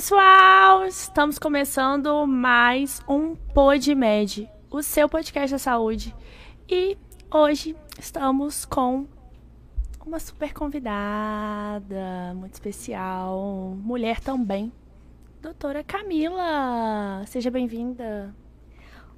[0.00, 0.86] Pessoal!
[0.86, 6.16] Estamos começando mais um PodMed, o seu podcast da saúde.
[6.66, 6.96] E
[7.30, 9.06] hoje estamos com
[10.06, 14.72] uma super convidada, muito especial, mulher também,
[15.42, 17.22] doutora Camila.
[17.26, 18.34] Seja bem-vinda.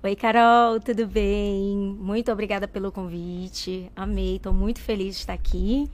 [0.02, 1.96] Oi, Carol, tudo bem?
[1.96, 3.88] Muito obrigada pelo convite.
[3.94, 5.88] Amei, estou muito feliz de estar aqui.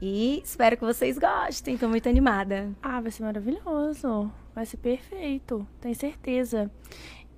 [0.00, 2.70] E espero que vocês gostem, estou muito animada.
[2.82, 4.30] Ah, vai ser maravilhoso.
[4.54, 6.70] Vai ser perfeito, tenho certeza.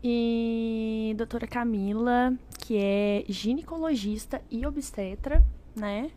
[0.04, 5.42] E doutora Camila, que é ginecologista e obstetra,
[5.74, 6.10] né?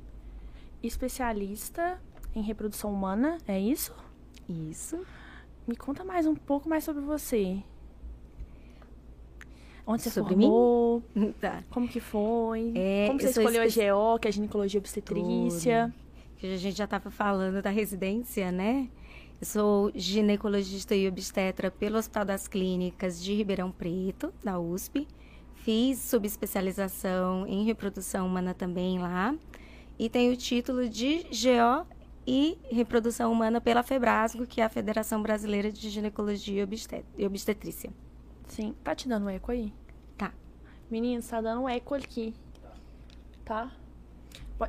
[0.82, 2.00] Especialista
[2.36, 3.94] em reprodução humana, é isso?
[4.50, 5.00] Isso.
[5.68, 7.60] Me conta mais um pouco mais sobre você.
[9.86, 11.04] Onde você Sobre formou?
[11.16, 11.34] mim?
[11.42, 11.62] Tá.
[11.70, 12.72] Como que foi?
[12.76, 15.94] É, Como você escolheu espe- a GO, que é ginecologia e obstetrícia?
[16.44, 18.90] Que a gente já estava falando da residência, né?
[19.40, 25.08] Eu sou ginecologista e obstetra pelo Hospital das Clínicas de Ribeirão Preto, da USP.
[25.56, 29.34] Fiz subespecialização em reprodução humana também lá.
[29.98, 31.88] E tenho o título de GO
[32.28, 37.90] e reprodução humana pela FEBRASGO, que é a Federação Brasileira de Ginecologia e Obstet- Obstetrícia.
[38.50, 38.76] Sim.
[38.84, 39.72] Tá te dando eco aí?
[40.18, 40.34] Tá.
[40.92, 42.34] Menino, tá dando eco aqui.
[43.46, 43.72] Tá?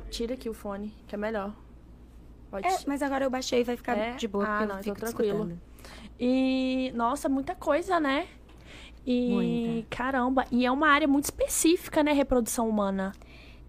[0.09, 1.53] Tira aqui o fone, que é melhor.
[2.61, 2.67] Pode.
[2.67, 4.11] É, mas agora eu baixei, vai ficar É?
[4.15, 5.37] de boa, Ah, não, eu então fico tranquilo.
[5.51, 5.61] escutando.
[6.19, 8.27] E, nossa, muita coisa, né?
[9.05, 9.87] E, Muita.
[9.95, 12.11] caramba, e é uma área muito específica, né?
[12.13, 13.11] Reprodução humana.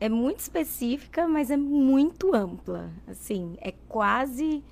[0.01, 2.91] É muito específica, mas é muito ampla.
[3.07, 4.63] Assim, é quase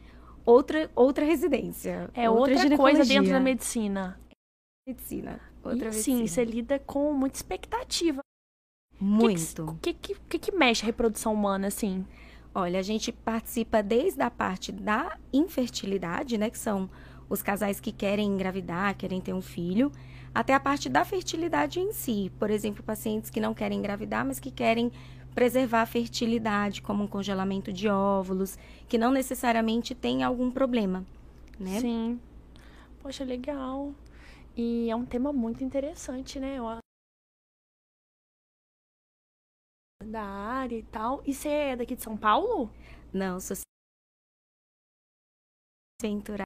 [0.47, 2.09] outra, outra residência.
[2.15, 3.05] É outra, coisa ginecologia.
[3.21, 4.19] dentro da medicina.
[4.87, 5.41] medicina.
[5.63, 8.21] Outra e sim, você lida com muita expectativa.
[9.01, 9.65] Muito.
[9.71, 12.07] O que que, que, que mexe a reprodução humana, assim?
[12.55, 16.49] Olha, a gente participa desde a parte da infertilidade, né?
[16.51, 16.89] Que são
[17.29, 19.91] os casais que querem engravidar, querem ter um filho,
[20.33, 22.31] até a parte da fertilidade em si.
[22.39, 24.93] Por exemplo, pacientes que não querem engravidar, mas que querem
[25.35, 28.57] preservar a fertilidade, como um congelamento de óvulos,
[28.89, 31.05] que não necessariamente tem algum problema,
[31.59, 31.81] né?
[31.81, 32.21] Sim.
[33.03, 33.93] Poxa, legal.
[34.57, 36.57] E é um tema muito interessante, né?
[36.59, 36.84] Eu-
[40.07, 41.23] Da área e tal.
[41.27, 42.71] E você é daqui de São Paulo?
[43.13, 43.57] Não, sou
[46.03, 46.45] aventurada.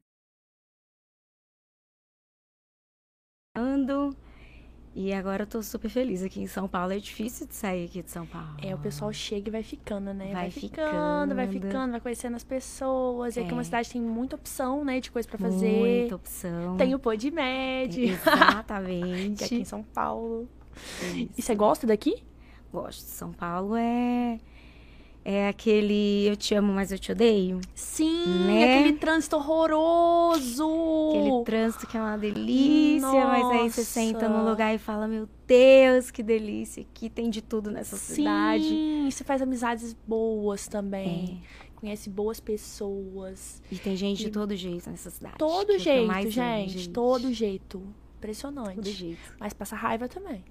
[4.94, 6.92] E agora eu tô super feliz aqui em São Paulo.
[6.92, 8.56] É difícil de sair aqui de São Paulo.
[8.62, 10.32] É, o pessoal chega e vai ficando, né?
[10.32, 11.66] Vai ficando, vai ficando.
[11.66, 13.36] ficando, vai conhecendo as pessoas.
[13.36, 13.64] E aqui é uma É.
[13.64, 15.00] cidade tem muita opção, né?
[15.00, 15.78] De coisa pra fazer.
[15.78, 16.76] Muita opção.
[16.76, 19.38] Tem o Podmed, Exatamente.
[19.38, 20.48] que é aqui em São Paulo.
[21.14, 21.42] E Isso.
[21.42, 22.22] você gosta daqui?
[22.72, 23.00] Gosto.
[23.06, 24.38] São Paulo é
[25.24, 27.60] é aquele eu te amo, mas eu te odeio.
[27.74, 28.78] Sim, Né?
[28.78, 31.10] aquele trânsito horroroso.
[31.10, 33.84] Aquele trânsito que é uma delícia, mas aí você Nossa.
[33.84, 36.82] senta num lugar e fala: Meu Deus, que delícia!
[36.82, 38.64] Aqui tem de tudo nessa cidade.
[38.68, 41.42] Sim, você faz amizades boas também.
[41.64, 41.68] É.
[41.78, 43.62] Conhece boas pessoas.
[43.70, 45.36] E tem gente de E- todo jeito nessa cidade.
[45.36, 47.82] que é Todo que eu jeito, mais amo, gente, Todo jeito.
[48.16, 48.74] Impressionante.
[48.74, 49.20] Todo jeito.
[49.38, 50.42] Mas passa raiva também.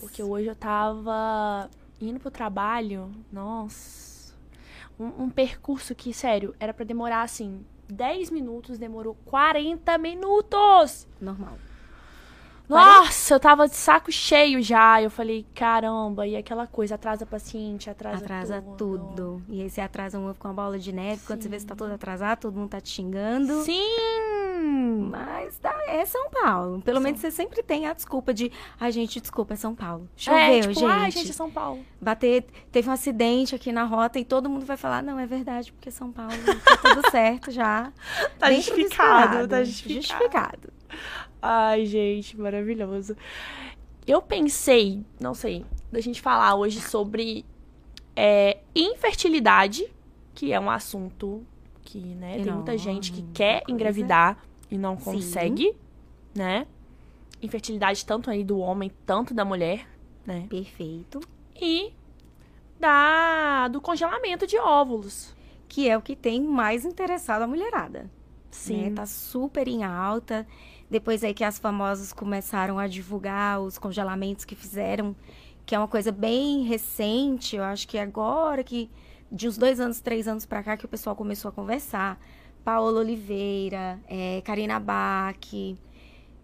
[0.00, 1.70] Porque hoje eu tava
[2.00, 4.34] indo pro trabalho, nossa.
[4.98, 11.06] Um, um percurso que, sério, era pra demorar assim 10 minutos, demorou 40 minutos!
[11.20, 11.58] Normal.
[12.68, 15.02] Nossa, eu tava de saco cheio já.
[15.02, 19.06] Eu falei, caramba, e aquela coisa, atrasa paciente, atrasa, Atrasa tudo.
[19.08, 19.42] tudo.
[19.48, 21.22] E aí você atrasa um com a bola de neve.
[21.26, 21.78] Quando você vê que tá Sim.
[21.78, 23.62] todo atrasado, todo mundo tá te xingando.
[23.64, 24.43] Sim!
[24.66, 26.80] Mas tá, é São Paulo.
[26.82, 28.50] Pelo São- menos você sempre tem a desculpa de.
[28.80, 30.08] Ai, gente, desculpa, é São Paulo.
[30.14, 30.84] é, Choveu, tipo, gente.
[30.84, 31.84] ai, gente, é São Paulo.
[32.00, 35.72] Bater, teve um acidente aqui na rota e todo mundo vai falar: não, é verdade,
[35.72, 36.32] porque São Paulo
[36.64, 37.92] tá tudo certo já.
[38.38, 40.02] Tá justificado, tá justificado.
[40.02, 40.72] Justificado.
[41.42, 43.16] Ai, gente, maravilhoso.
[44.06, 47.44] Eu pensei, não sei, da gente falar hoje sobre
[48.14, 49.86] é, infertilidade,
[50.34, 51.42] que é um assunto
[51.82, 54.38] que, né, tem muita gente que quer engravidar
[54.74, 55.04] e não Sim.
[55.04, 55.76] consegue,
[56.34, 56.66] né?
[57.40, 59.86] Infertilidade tanto aí do homem, tanto da mulher,
[60.26, 60.46] né?
[60.50, 61.20] Perfeito.
[61.54, 61.92] E
[62.80, 65.32] da do congelamento de óvulos.
[65.68, 68.10] Que é o que tem mais interessado a mulherada.
[68.50, 68.82] Sim.
[68.82, 68.90] né?
[68.90, 70.44] Tá super em alta.
[70.90, 75.14] Depois aí que as famosas começaram a divulgar os congelamentos que fizeram,
[75.64, 77.54] que é uma coisa bem recente.
[77.54, 78.90] Eu acho que agora que
[79.30, 82.18] de uns dois anos, três anos pra cá que o pessoal começou a conversar.
[82.64, 85.36] Paola Oliveira, é, Karina Bach,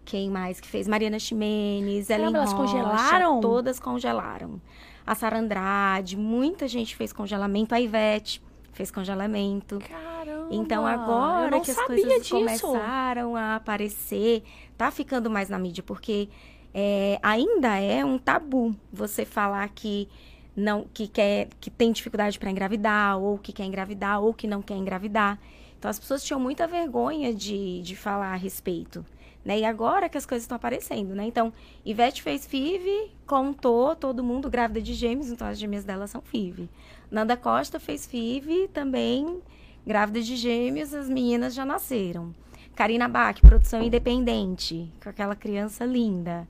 [0.05, 0.87] quem mais que fez?
[0.87, 3.41] Mariana Ximenes, Ellen elas Rocha, congelaram?
[3.41, 4.61] Todas congelaram.
[5.05, 7.73] A Sara Andrade, muita gente fez congelamento.
[7.73, 9.79] A Ivete fez congelamento.
[9.79, 10.47] Caramba.
[10.51, 12.35] Então agora que as coisas disso.
[12.35, 14.43] começaram a aparecer,
[14.77, 16.29] tá ficando mais na mídia, porque
[16.73, 20.07] é, ainda é um tabu você falar que
[20.55, 24.61] não que quer que tem dificuldade para engravidar ou que quer engravidar ou que não
[24.61, 25.39] quer engravidar.
[25.81, 29.03] Então as pessoas tinham muita vergonha de, de falar a respeito.
[29.43, 29.61] Né?
[29.61, 31.25] E agora que as coisas estão aparecendo, né?
[31.25, 31.51] Então,
[31.83, 36.69] Ivete fez FIV, contou todo mundo grávida de gêmeos, então as gêmeas dela são FIV.
[37.09, 39.41] Nanda Costa fez FIV, também
[39.83, 42.31] grávida de gêmeos, as meninas já nasceram.
[42.75, 46.47] Karina Bach, produção independente, com aquela criança linda.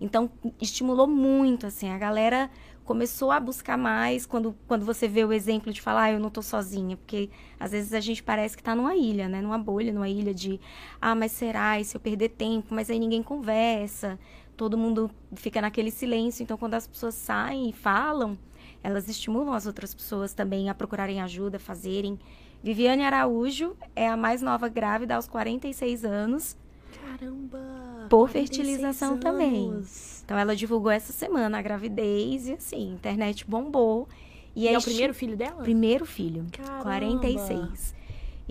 [0.00, 2.50] Então, estimulou muito, assim, a galera
[2.90, 6.28] começou a buscar mais quando, quando você vê o exemplo de falar, ah, eu não
[6.28, 7.30] tô sozinha, porque
[7.60, 9.40] às vezes a gente parece que tá numa ilha, né?
[9.40, 10.58] Numa bolha, numa ilha de,
[11.00, 11.78] ah, mas será?
[11.78, 12.74] E se eu perder tempo?
[12.74, 14.18] Mas aí ninguém conversa,
[14.56, 16.42] todo mundo fica naquele silêncio.
[16.42, 18.36] Então, quando as pessoas saem e falam,
[18.82, 22.18] elas estimulam as outras pessoas também a procurarem ajuda, fazerem.
[22.60, 26.56] Viviane Araújo é a mais nova grávida aos 46 anos.
[27.00, 27.89] Caramba!
[28.08, 29.82] Por fertilização também.
[30.24, 34.08] Então ela divulgou essa semana a gravidez e assim, a internet bombou.
[34.54, 35.62] E, e é o primeiro filho dela?
[35.62, 36.46] Primeiro filho.
[36.52, 36.82] Caramba.
[36.82, 37.94] 46.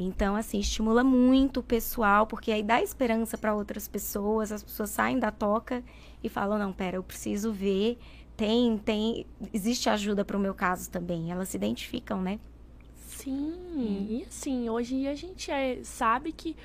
[0.01, 4.89] Então, assim, estimula muito o pessoal, porque aí dá esperança para outras pessoas, as pessoas
[4.89, 5.83] saem da toca
[6.23, 7.97] e falam: não, pera, eu preciso ver.
[8.37, 11.29] Tem, tem, existe ajuda para o meu caso também.
[11.29, 12.39] Elas se identificam, né?
[13.07, 14.07] Sim, hum.
[14.09, 16.55] e assim, hoje a gente é, sabe que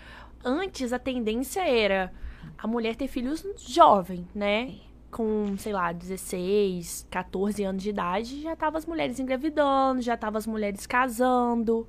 [0.45, 2.12] antes a tendência era
[2.58, 4.74] a mulher ter filhos jovem, né?
[5.10, 10.38] Com, sei lá, 16, 14 anos de idade, já tava as mulheres engravidando, já tava
[10.38, 11.86] as mulheres casando.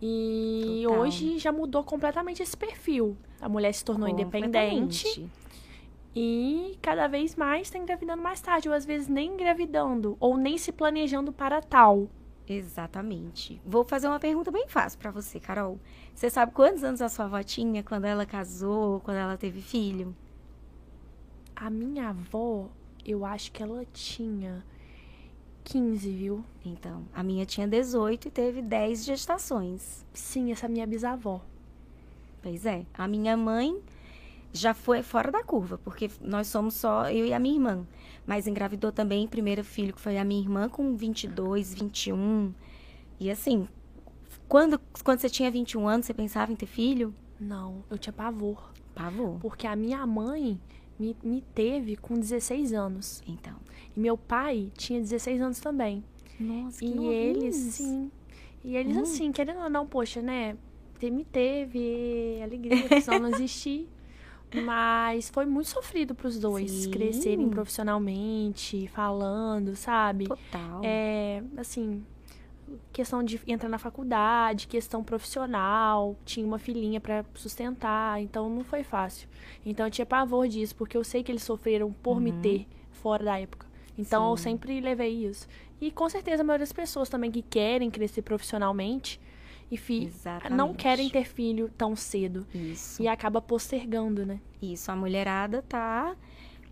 [0.00, 1.00] E Total.
[1.00, 3.16] hoje já mudou completamente esse perfil.
[3.40, 5.28] A mulher se tornou independente.
[6.14, 10.58] E cada vez mais está engravidando mais tarde, ou às vezes nem engravidando, ou nem
[10.58, 12.08] se planejando para tal.
[12.48, 13.60] Exatamente.
[13.64, 15.78] Vou fazer uma pergunta bem fácil para você, Carol.
[16.14, 20.16] Você sabe quantos anos a sua avó tinha quando ela casou, quando ela teve filho?
[21.54, 22.68] A minha avó,
[23.04, 24.64] eu acho que ela tinha
[25.64, 26.44] 15, viu?
[26.64, 30.06] Então, a minha tinha 18 e teve 10 gestações.
[30.14, 31.42] Sim, essa é minha bisavó.
[32.42, 32.86] Pois é.
[32.94, 33.78] A minha mãe
[34.52, 37.86] já foi fora da curva, porque nós somos só eu e a minha irmã.
[38.28, 42.52] Mas engravidou também o primeiro filho, que foi a minha irmã, com 22, 21.
[43.18, 43.66] E assim,
[44.46, 47.14] quando, quando você tinha 21 anos, você pensava em ter filho?
[47.40, 48.70] Não, eu tinha pavor.
[48.94, 49.38] Pavor?
[49.40, 50.60] Porque a minha mãe
[50.98, 53.22] me, me teve com 16 anos.
[53.26, 53.56] Então.
[53.96, 56.04] E meu pai tinha 16 anos também.
[56.38, 58.10] Nossa, que E eles, sim.
[58.62, 59.02] E eles, hum.
[59.04, 60.54] assim, querendo ou não, poxa, né?
[61.00, 63.88] Me teve alegria, precisão não existir.
[64.54, 66.90] Mas foi muito sofrido para os dois Sim.
[66.90, 70.26] crescerem profissionalmente, falando, sabe?
[70.26, 70.80] Total.
[70.82, 72.02] É, assim,
[72.92, 78.82] questão de entrar na faculdade, questão profissional, tinha uma filhinha para sustentar, então não foi
[78.82, 79.28] fácil.
[79.64, 82.20] Então eu tinha pavor disso, porque eu sei que eles sofreram por uhum.
[82.20, 83.66] me ter fora da época.
[83.96, 84.30] Então Sim.
[84.30, 85.46] eu sempre levei isso.
[85.80, 89.20] E com certeza a maioria das pessoas também que querem crescer profissionalmente
[89.70, 90.10] e fi
[90.50, 92.46] não querem ter filho tão cedo.
[92.54, 93.02] Isso.
[93.02, 94.40] E acaba postergando, né?
[94.60, 96.16] Isso, a mulherada tá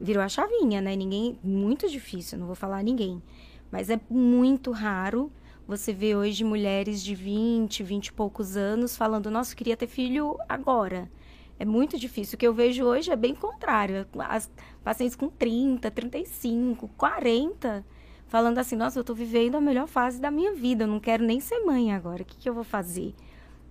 [0.01, 0.95] virou a chavinha, né?
[0.95, 3.23] Ninguém muito difícil, não vou falar ninguém,
[3.71, 5.33] mas é muito raro
[5.67, 9.89] você vê hoje mulheres de 20, 20 e poucos anos falando: "Nossa, eu queria ter
[9.89, 11.11] filho agora".
[11.59, 12.37] É muito difícil.
[12.37, 14.07] O que eu vejo hoje é bem contrário.
[14.29, 14.51] As
[14.85, 17.85] pacientes com 30, 35, 40
[18.27, 21.25] falando assim: "Nossa, eu estou vivendo a melhor fase da minha vida, eu não quero
[21.25, 22.23] nem ser mãe agora.
[22.23, 23.15] O que, que eu vou fazer?"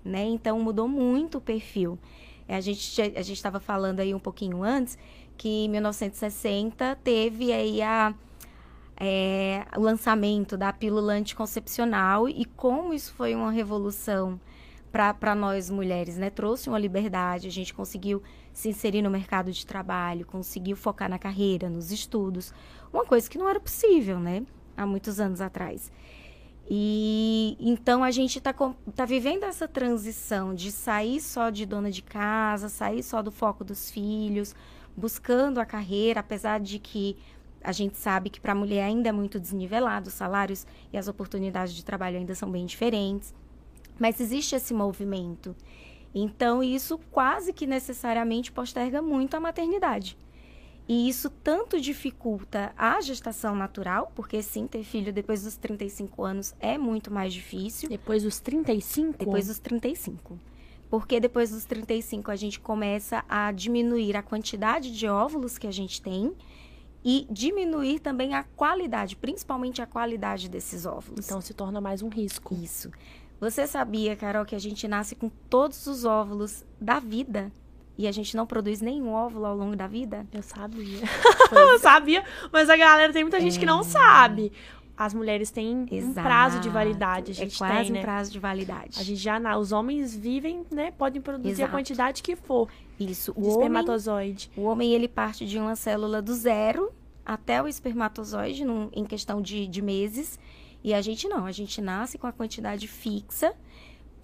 [0.03, 0.23] Né?
[0.25, 1.97] Então mudou muito o perfil.
[2.47, 4.97] A gente a estava falando aí um pouquinho antes
[5.37, 8.13] que em 1960 teve aí a
[8.97, 14.39] é, o lançamento da pílula anticoncepcional e como isso foi uma revolução
[14.91, 16.29] para nós mulheres, né?
[16.29, 21.19] Trouxe uma liberdade, a gente conseguiu se inserir no mercado de trabalho, conseguiu focar na
[21.19, 22.53] carreira, nos estudos,
[22.95, 24.43] uma coisa que não era possível, né?
[24.75, 25.91] Há muitos anos atrás.
[26.67, 32.01] E então a gente está tá vivendo essa transição de sair só de dona de
[32.01, 34.55] casa, sair só do foco dos filhos,
[34.97, 37.17] buscando a carreira, apesar de que
[37.63, 41.07] a gente sabe que para a mulher ainda é muito desnivelado, os salários e as
[41.07, 43.33] oportunidades de trabalho ainda são bem diferentes.
[43.99, 45.55] Mas existe esse movimento.
[46.13, 50.17] Então, isso quase que necessariamente posterga muito a maternidade.
[50.87, 56.53] E isso tanto dificulta a gestação natural, porque sim, ter filho depois dos 35 anos
[56.59, 57.89] é muito mais difícil.
[57.89, 59.17] Depois dos 35?
[59.17, 60.39] Depois dos 35.
[60.87, 65.71] Porque depois dos 35 a gente começa a diminuir a quantidade de óvulos que a
[65.71, 66.35] gente tem
[67.03, 71.25] e diminuir também a qualidade, principalmente a qualidade desses óvulos.
[71.25, 72.53] Então se torna mais um risco.
[72.53, 72.91] Isso.
[73.39, 77.51] Você sabia, Carol, que a gente nasce com todos os óvulos da vida?
[77.97, 80.25] E a gente não produz nenhum óvulo ao longo da vida?
[80.33, 80.99] Eu sabia.
[81.51, 83.59] eu sabia, mas a galera tem muita gente é.
[83.59, 84.51] que não sabe.
[84.97, 86.19] As mulheres têm Exato.
[86.19, 87.31] um prazo de validade.
[87.31, 87.99] A é gente é quase tem, né?
[87.99, 88.99] um prazo de validade.
[88.99, 90.91] A gente já, os homens vivem, né?
[90.91, 91.69] Podem produzir Exato.
[91.69, 92.69] a quantidade que for.
[92.99, 93.33] Isso.
[93.35, 94.49] O espermatozoide.
[94.55, 96.93] Homem, o homem ele parte de uma célula do zero
[97.25, 100.39] até o espermatozoide num, em questão de, de meses.
[100.83, 103.53] E a gente não, a gente nasce com a quantidade fixa.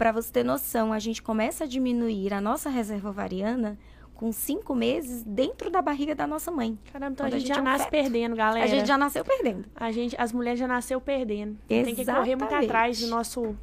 [0.02, 3.78] Para você ter noção, a gente começa a diminuir a nossa reserva ovariana
[4.16, 6.76] com cinco meses dentro da barriga da nossa mãe.
[6.92, 7.90] Caramba, então a gente, a gente, já é um nasce feto.
[7.92, 8.64] perdendo, galera.
[8.64, 9.64] A gente já nasceu perdendo.
[9.76, 11.56] A gente, as mulheres já nasceu perdendo.
[11.70, 11.94] Exatamente.
[11.94, 13.56] Tem que correr muito atrás do nosso.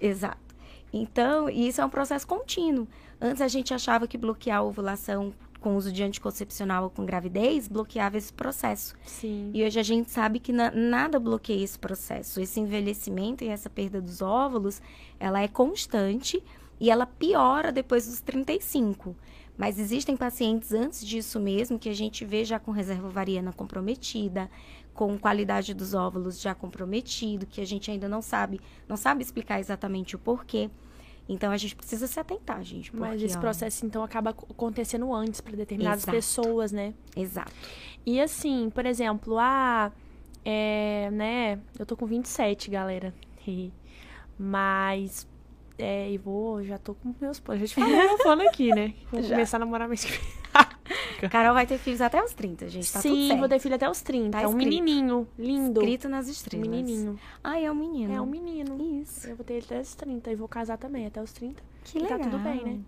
[0.00, 0.56] Exato.
[0.90, 2.88] Então, isso é um processo contínuo.
[3.20, 7.68] Antes a gente achava que bloquear a ovulação com uso de anticoncepcional ou com gravidez
[7.68, 8.96] bloqueava esse processo.
[9.04, 9.50] Sim.
[9.54, 12.40] E hoje a gente sabe que na, nada bloqueia esse processo.
[12.40, 14.80] Esse envelhecimento e essa perda dos óvulos,
[15.18, 16.42] ela é constante
[16.80, 19.14] e ela piora depois dos 35.
[19.56, 24.50] Mas existem pacientes antes disso mesmo que a gente vê já com reserva ovariana comprometida,
[24.94, 29.60] com qualidade dos óvulos já comprometido, que a gente ainda não sabe, não sabe explicar
[29.60, 30.70] exatamente o porquê.
[31.30, 32.90] Então a gente precisa se atentar, gente.
[32.90, 36.16] Porque, Mas esse ó, processo então acaba acontecendo antes para determinadas exato.
[36.16, 36.92] pessoas, né?
[37.16, 37.52] Exato.
[38.04, 39.92] E assim, por exemplo, a
[40.44, 43.14] é, né, eu tô com 27, galera.
[44.36, 45.28] Mas
[45.78, 47.62] é, e vou, já tô com meus planos.
[47.70, 48.94] Já te falei meu plano aqui, né?
[49.12, 49.30] Vou já.
[49.30, 50.39] começar a namorar mês que
[51.30, 52.92] Carol vai ter filhos até os 30, gente.
[52.92, 54.30] Tá Sim, vou ter filho até os 30.
[54.30, 55.80] Tá é um menininho, lindo.
[55.80, 56.66] Escrito nas estrelas.
[56.66, 57.18] Um menininho.
[57.42, 58.14] Ah, é um menino.
[58.14, 59.00] É um menino.
[59.00, 59.28] Isso.
[59.28, 61.62] Eu vou ter ele até os 30 e vou casar também até os 30.
[61.84, 62.18] Que legal.
[62.18, 62.80] Tá tudo bem, né?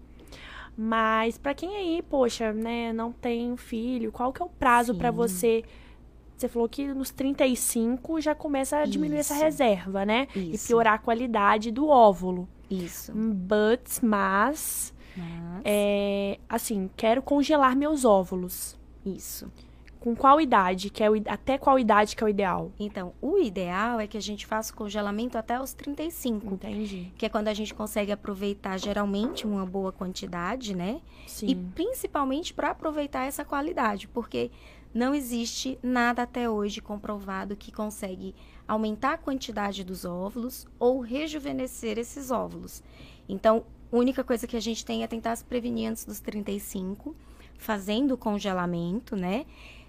[0.76, 5.10] Mas para quem aí, poxa, né, não tem filho, qual que é o prazo para
[5.10, 5.62] você
[6.42, 9.32] você falou que nos 35 já começa a diminuir Isso.
[9.32, 10.26] essa reserva, né?
[10.34, 10.64] Isso.
[10.64, 12.48] E piorar a qualidade do óvulo.
[12.68, 13.12] Isso.
[13.12, 15.62] But, mas, mas...
[15.64, 18.78] É, assim, quero congelar meus óvulos.
[19.04, 19.50] Isso.
[20.00, 20.90] Com qual idade?
[20.90, 22.72] Que é o, até qual idade que é o ideal?
[22.76, 26.54] Então, o ideal é que a gente faça o congelamento até os 35.
[26.54, 27.12] Entendi.
[27.16, 31.00] Que é quando a gente consegue aproveitar geralmente uma boa quantidade, né?
[31.26, 31.46] Sim.
[31.46, 34.50] E principalmente para aproveitar essa qualidade, porque
[34.92, 38.34] não existe nada até hoje comprovado que consegue
[38.66, 42.82] aumentar a quantidade dos óvulos ou rejuvenescer esses óvulos.
[43.28, 47.14] Então, a única coisa que a gente tem é tentar se prevenir antes dos 35,
[47.58, 49.44] fazendo congelamento, né?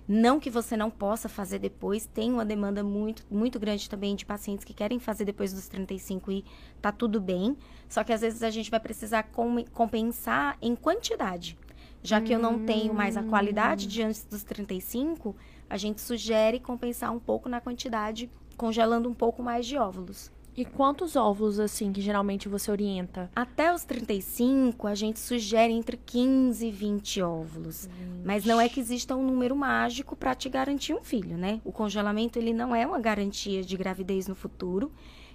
[0.05, 4.25] Não que você não possa fazer depois, tem uma demanda muito, muito grande também de
[4.25, 6.43] pacientes que querem fazer depois dos 35 e
[6.81, 7.55] tá tudo bem.
[7.87, 9.23] Só que às vezes a gente vai precisar
[9.71, 11.57] compensar em quantidade.
[12.01, 15.33] Já que eu não tenho mais a qualidade de antes dos 35,
[15.69, 20.29] a gente sugere compensar um pouco na quantidade, congelando um pouco mais de óvulos.
[20.55, 23.29] E quantos óvulos, assim, que geralmente você orienta?
[23.35, 27.89] Até os 35, a gente sugere entre 15 e 20 óvulos.
[28.23, 31.59] Mas não é que exista um número mágico para te garantir um filho, né?
[31.65, 34.91] O congelamento, ele não é uma garantia de gravidez no futuro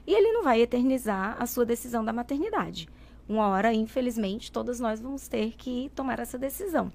[0.06, 2.88] e ele não vai eternizar a sua decisão da maternidade.
[3.28, 6.90] Uma hora, infelizmente, todas nós vamos ter que tomar essa decisão.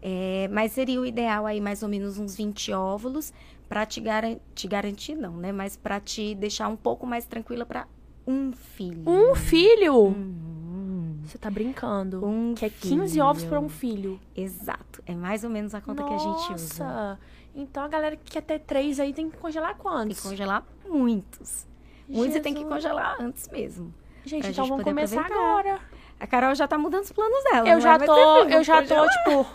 [0.00, 3.32] É, mas seria o ideal aí mais ou menos uns 20 óvulos
[3.72, 4.22] para te, gar
[4.54, 5.50] te garantir, não, né?
[5.50, 7.86] Mas para te deixar um pouco mais tranquila para
[8.26, 9.02] um filho.
[9.06, 10.08] Um filho?
[10.08, 11.20] Uhum.
[11.24, 12.22] Você tá brincando.
[12.22, 13.24] Um que é 15 filho.
[13.24, 14.20] ovos para um filho.
[14.36, 15.02] Exato.
[15.06, 16.14] É mais ou menos a conta Nossa.
[16.14, 16.84] que a gente usa.
[16.84, 17.18] Nossa.
[17.54, 20.16] Então a galera que quer ter três aí tem que congelar quantos?
[20.16, 21.66] Tem que congelar muitos.
[22.06, 23.94] Muitos você tem que congelar antes mesmo.
[24.22, 25.60] Gente, então gente vamos começar aproveitar.
[25.60, 25.80] agora.
[26.20, 27.66] A Carol já tá mudando os planos dela.
[27.66, 29.46] Eu já tô, eu já tô, tipo.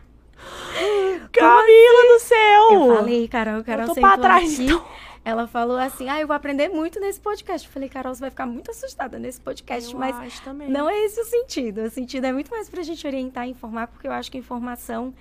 [1.32, 2.08] Camila assim?
[2.08, 2.72] do céu!
[2.72, 4.64] Eu falei, Carol, Carol eu tô pra trás, aqui.
[4.64, 4.84] Então.
[5.24, 7.66] Ela falou assim: Ah, eu vou aprender muito nesse podcast.
[7.66, 10.16] Eu falei, Carol, você vai ficar muito assustada nesse podcast, eu mas
[10.68, 11.82] não é esse o sentido.
[11.82, 15.12] O sentido é muito mais pra gente orientar e informar, porque eu acho que informação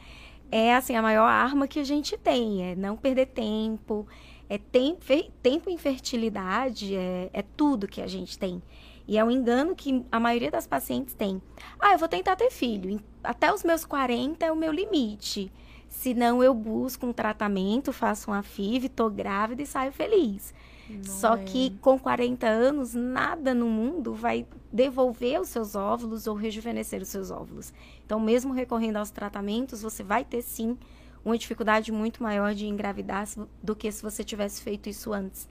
[0.51, 2.71] é assim a maior arma que a gente tem.
[2.71, 4.07] É não perder tempo.
[4.49, 5.03] É tempo,
[5.43, 8.63] tempo em fertilidade, é, é tudo que a gente tem.
[9.09, 11.41] E é um engano que a maioria das pacientes tem.
[11.79, 13.01] Ah, eu vou tentar ter filho.
[13.23, 15.51] Até os meus 40 é o meu limite.
[15.87, 20.53] Se não, eu busco um tratamento, faço uma FIV, tô grávida e saio feliz.
[20.87, 21.43] Não Só é.
[21.43, 27.07] que com 40 anos, nada no mundo vai devolver os seus óvulos ou rejuvenescer os
[27.07, 27.73] seus óvulos.
[28.05, 30.77] Então, mesmo recorrendo aos tratamentos, você vai ter sim
[31.25, 33.27] uma dificuldade muito maior de engravidar
[33.63, 35.49] do que se você tivesse feito isso antes.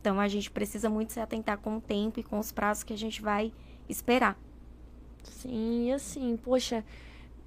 [0.00, 2.92] Então a gente precisa muito se atentar com o tempo e com os prazos que
[2.92, 3.52] a gente vai
[3.88, 4.38] esperar.
[5.22, 6.84] Sim, assim, poxa,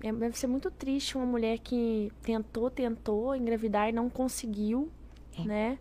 [0.03, 4.91] é, deve ser muito triste uma mulher que tentou, tentou engravidar e não conseguiu,
[5.37, 5.43] é.
[5.43, 5.79] né?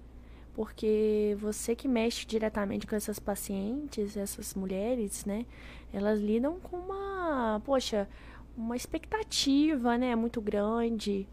[0.60, 5.46] porque você que mexe diretamente com essas pacientes, essas mulheres, né?
[5.92, 8.08] Elas lidam com uma, poxa,
[8.56, 11.26] uma expectativa, né, muito grande.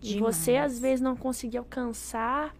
[0.00, 2.54] De você às vezes não conseguir alcançar.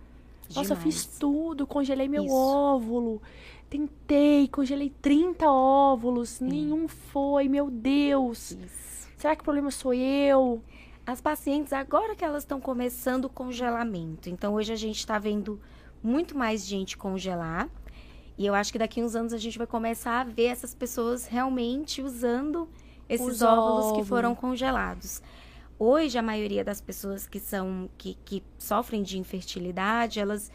[0.51, 0.69] Demais.
[0.69, 2.35] Nossa, eu fiz tudo, congelei meu Isso.
[2.35, 3.23] óvulo.
[3.69, 8.51] Tentei, congelei 30 óvulos, nenhum foi, meu Deus.
[8.51, 9.09] Isso.
[9.17, 10.61] Será que o problema sou eu?
[11.07, 15.61] As pacientes, agora que elas estão começando o congelamento, então hoje a gente está vendo
[16.03, 17.69] muito mais gente congelar.
[18.37, 21.27] E eu acho que daqui uns anos a gente vai começar a ver essas pessoas
[21.27, 22.69] realmente usando
[23.09, 25.23] esses Os óvulos, óvulos que foram congelados.
[25.83, 30.53] Hoje, a maioria das pessoas que são que, que sofrem de infertilidade, elas,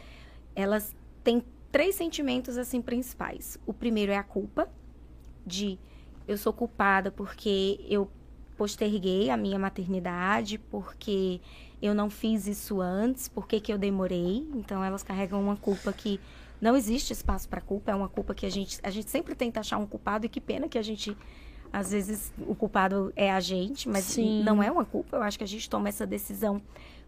[0.54, 3.58] elas têm três sentimentos assim principais.
[3.66, 4.68] O primeiro é a culpa
[5.44, 5.80] de
[6.28, 8.08] eu sou culpada porque eu
[8.56, 11.40] posterguei a minha maternidade, porque
[11.82, 14.48] eu não fiz isso antes, porque que eu demorei.
[14.54, 16.20] Então elas carregam uma culpa que
[16.60, 19.58] não existe espaço para culpa, é uma culpa que a gente a gente sempre tenta
[19.58, 21.16] achar um culpado e que pena que a gente
[21.72, 24.42] às vezes o culpado é a gente, mas Sim.
[24.42, 25.16] não é uma culpa.
[25.16, 26.60] Eu acho que a gente toma essa decisão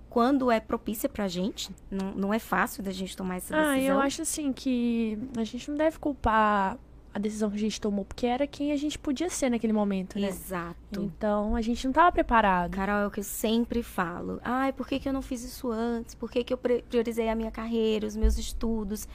[0.09, 1.71] quando é propícia pra gente.
[1.90, 3.73] Não, não é fácil da gente tomar essa decisão.
[3.73, 6.79] Ah, eu acho assim que a gente não deve culpar
[7.12, 10.18] a decisão que a gente tomou, porque era quem a gente podia ser naquele momento,
[10.18, 10.29] né?
[10.29, 11.03] Exato.
[11.03, 12.71] Então, a gente não estava preparado.
[12.71, 14.40] Carol, é o que eu sempre falo.
[14.44, 16.14] Ai, por que, que eu não fiz isso antes?
[16.14, 19.09] Por que, que eu priorizei a minha carreira, os meus estudos?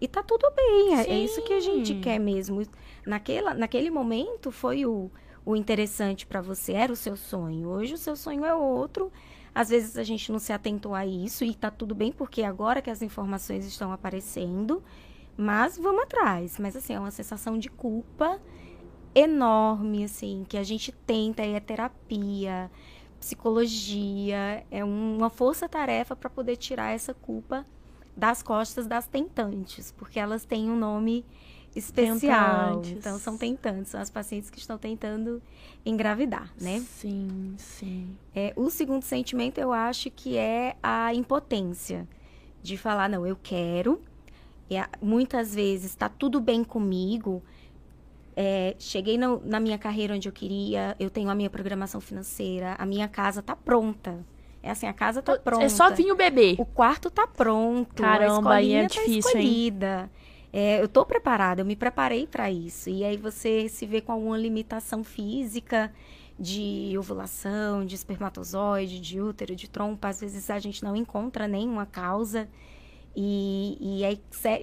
[0.00, 2.62] E tá tudo bem, é, é isso que a gente quer mesmo.
[3.06, 5.10] Naquela, naquele momento foi o,
[5.44, 7.68] o interessante para você, era o seu sonho.
[7.68, 9.10] Hoje o seu sonho é outro
[9.54, 12.80] às vezes a gente não se atentou a isso e tá tudo bem, porque agora
[12.80, 14.82] que as informações estão aparecendo,
[15.36, 16.58] mas vamos atrás.
[16.58, 18.40] Mas assim, é uma sensação de culpa
[19.14, 22.70] enorme, assim, que a gente tenta, é terapia,
[23.18, 27.66] psicologia, é uma força-tarefa para poder tirar essa culpa
[28.16, 31.24] das costas das tentantes, porque elas têm um nome
[31.74, 32.76] especial.
[32.80, 32.90] Tentantes.
[32.92, 35.42] Então, são tentantes, são as pacientes que estão tentando
[35.84, 36.80] engravidar, né?
[36.80, 38.16] Sim, sim.
[38.34, 42.06] É, o segundo sentimento, eu acho que é a impotência.
[42.62, 44.02] De falar, não, eu quero.
[44.70, 47.42] É, muitas vezes está tudo bem comigo.
[48.36, 52.74] É, cheguei no, na minha carreira onde eu queria, eu tenho a minha programação financeira,
[52.78, 54.24] a minha casa está pronta.
[54.62, 55.64] É assim, a casa tá pronta.
[55.64, 56.54] É só vir o bebê.
[56.58, 58.02] O quarto tá pronto.
[58.02, 60.02] Caramba, aí é tá difícil, escolhida.
[60.02, 60.19] Hein?
[60.52, 62.90] É, eu estou preparada, eu me preparei para isso.
[62.90, 65.92] E aí você se vê com alguma limitação física
[66.38, 70.08] de ovulação, de espermatozoide, de útero, de trompa.
[70.08, 72.48] Às vezes a gente não encontra nenhuma causa.
[73.14, 74.20] E, e aí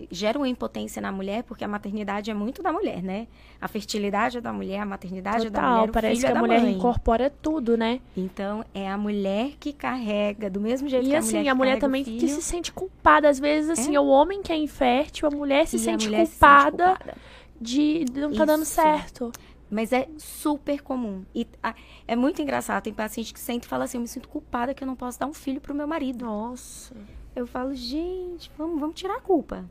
[0.09, 3.27] gera uma impotência na mulher, porque a maternidade é muito da mulher, né?
[3.59, 6.35] A fertilidade é da mulher, a maternidade Total, é da mulher, parece que é a
[6.35, 6.73] mulher mãe.
[6.73, 7.99] incorpora tudo, né?
[8.15, 11.55] Então, é a mulher que carrega, do mesmo jeito e que a assim, mulher a
[11.55, 13.27] mulher também que se sente culpada.
[13.27, 13.99] Às vezes, assim, é?
[13.99, 17.17] o homem que é infértil, a mulher se, e sente, mulher culpada se sente culpada
[17.59, 19.31] de não tá dando certo.
[19.69, 21.25] Mas é super comum.
[21.35, 21.75] E a,
[22.07, 22.81] é muito engraçado.
[22.81, 25.19] Tem paciente que sente e fala assim: eu me sinto culpada que eu não posso
[25.19, 26.23] dar um filho pro meu marido.
[26.23, 26.95] Nossa
[27.39, 29.69] eu falo, gente, vamos, vamos tirar a culpa.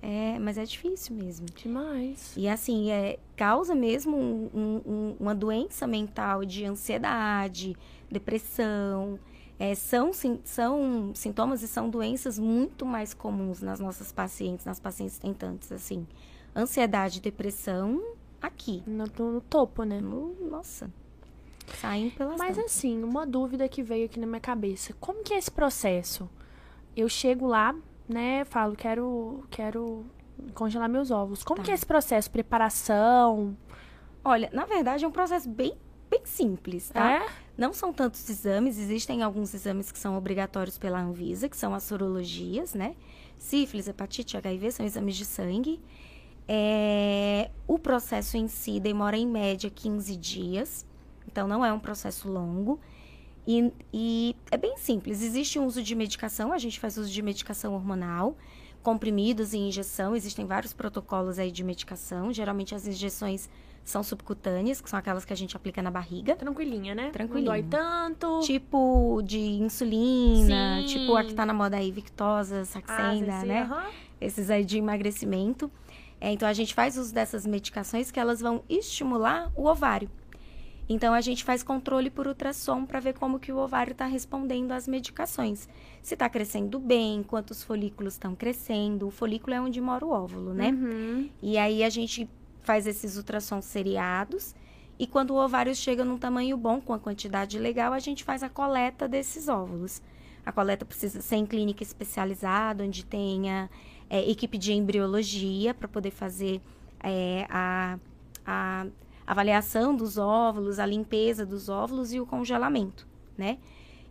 [0.00, 1.46] É, mas é difícil mesmo.
[1.56, 2.32] Demais.
[2.36, 7.76] E assim, é, causa mesmo um, um, uma doença mental de ansiedade,
[8.10, 9.18] depressão.
[9.58, 14.78] É, são, sim, são sintomas e são doenças muito mais comuns nas nossas pacientes, nas
[14.78, 16.06] pacientes tentantes, assim.
[16.54, 18.00] Ansiedade, depressão,
[18.40, 18.84] aqui.
[18.86, 20.00] No, no topo, né?
[20.00, 20.88] No, nossa.
[21.80, 24.94] Saindo pelas Mas assim, uma dúvida que veio aqui na minha cabeça.
[25.00, 26.30] Como que é esse processo?
[27.00, 27.74] Eu chego lá,
[28.08, 30.04] né, falo, quero, quero
[30.54, 31.42] congelar meus ovos.
[31.44, 31.64] Como tá.
[31.64, 32.30] que é esse processo?
[32.30, 33.56] Preparação?
[34.24, 35.76] Olha, na verdade é um processo bem,
[36.10, 37.24] bem simples, tá?
[37.24, 37.26] É?
[37.56, 41.82] Não são tantos exames, existem alguns exames que são obrigatórios pela Anvisa, que são as
[41.82, 42.94] sorologias, né?
[43.36, 45.80] Sífilis, hepatite, HIV, são exames de sangue.
[46.46, 47.50] É...
[47.66, 50.86] O processo em si demora em média 15 dias,
[51.26, 52.80] então não é um processo longo.
[53.48, 55.22] E, e é bem simples.
[55.22, 58.36] Existe um uso de medicação, a gente faz uso de medicação hormonal,
[58.82, 60.14] comprimidos e injeção.
[60.14, 62.30] Existem vários protocolos aí de medicação.
[62.30, 63.48] Geralmente as injeções
[63.82, 66.36] são subcutâneas, que são aquelas que a gente aplica na barriga.
[66.36, 67.08] Tranquilinha, né?
[67.08, 67.50] Tranquilinha.
[67.50, 68.40] Não dói tanto.
[68.40, 70.86] Tipo de insulina, Sim.
[70.86, 73.64] tipo a que tá na moda aí, Victosa, Saxenda, ah, né?
[73.64, 73.90] Uhum.
[74.20, 75.70] Esses aí de emagrecimento.
[76.20, 80.10] É, então a gente faz uso dessas medicações que elas vão estimular o ovário.
[80.88, 84.72] Então a gente faz controle por ultrassom para ver como que o ovário está respondendo
[84.72, 85.68] às medicações.
[86.02, 89.06] Se está crescendo bem, quantos folículos estão crescendo.
[89.06, 90.70] O folículo é onde mora o óvulo, né?
[90.70, 91.28] Uhum.
[91.42, 92.28] E aí a gente
[92.62, 94.54] faz esses ultrassons seriados.
[94.98, 98.42] E quando o ovário chega num tamanho bom, com a quantidade legal, a gente faz
[98.42, 100.02] a coleta desses óvulos.
[100.44, 103.70] A coleta precisa ser em clínica especializada, onde tenha
[104.08, 106.60] é, equipe de embriologia para poder fazer
[107.00, 107.98] é, a,
[108.44, 108.86] a
[109.28, 113.58] avaliação dos óvulos, a limpeza dos óvulos e o congelamento, né?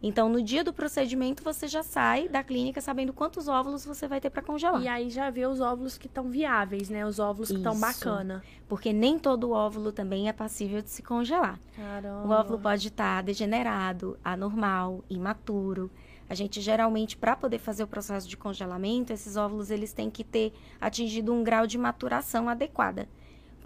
[0.02, 4.22] Então, no dia do procedimento, você já sai da clínica sabendo quantos óvulos você vai
[4.22, 4.80] ter para congelar.
[4.80, 7.04] E aí já vê os óvulos que estão viáveis, né?
[7.04, 8.44] Os óvulos que estão bacana.
[8.70, 11.60] Porque nem todo óvulo também é passível de se congelar.
[11.76, 12.28] Caramba.
[12.28, 15.90] O óvulo pode estar degenerado, anormal, imaturo.
[16.30, 20.24] A gente geralmente, para poder fazer o processo de congelamento, esses óvulos eles têm que
[20.24, 23.10] ter atingido um grau de maturação adequada.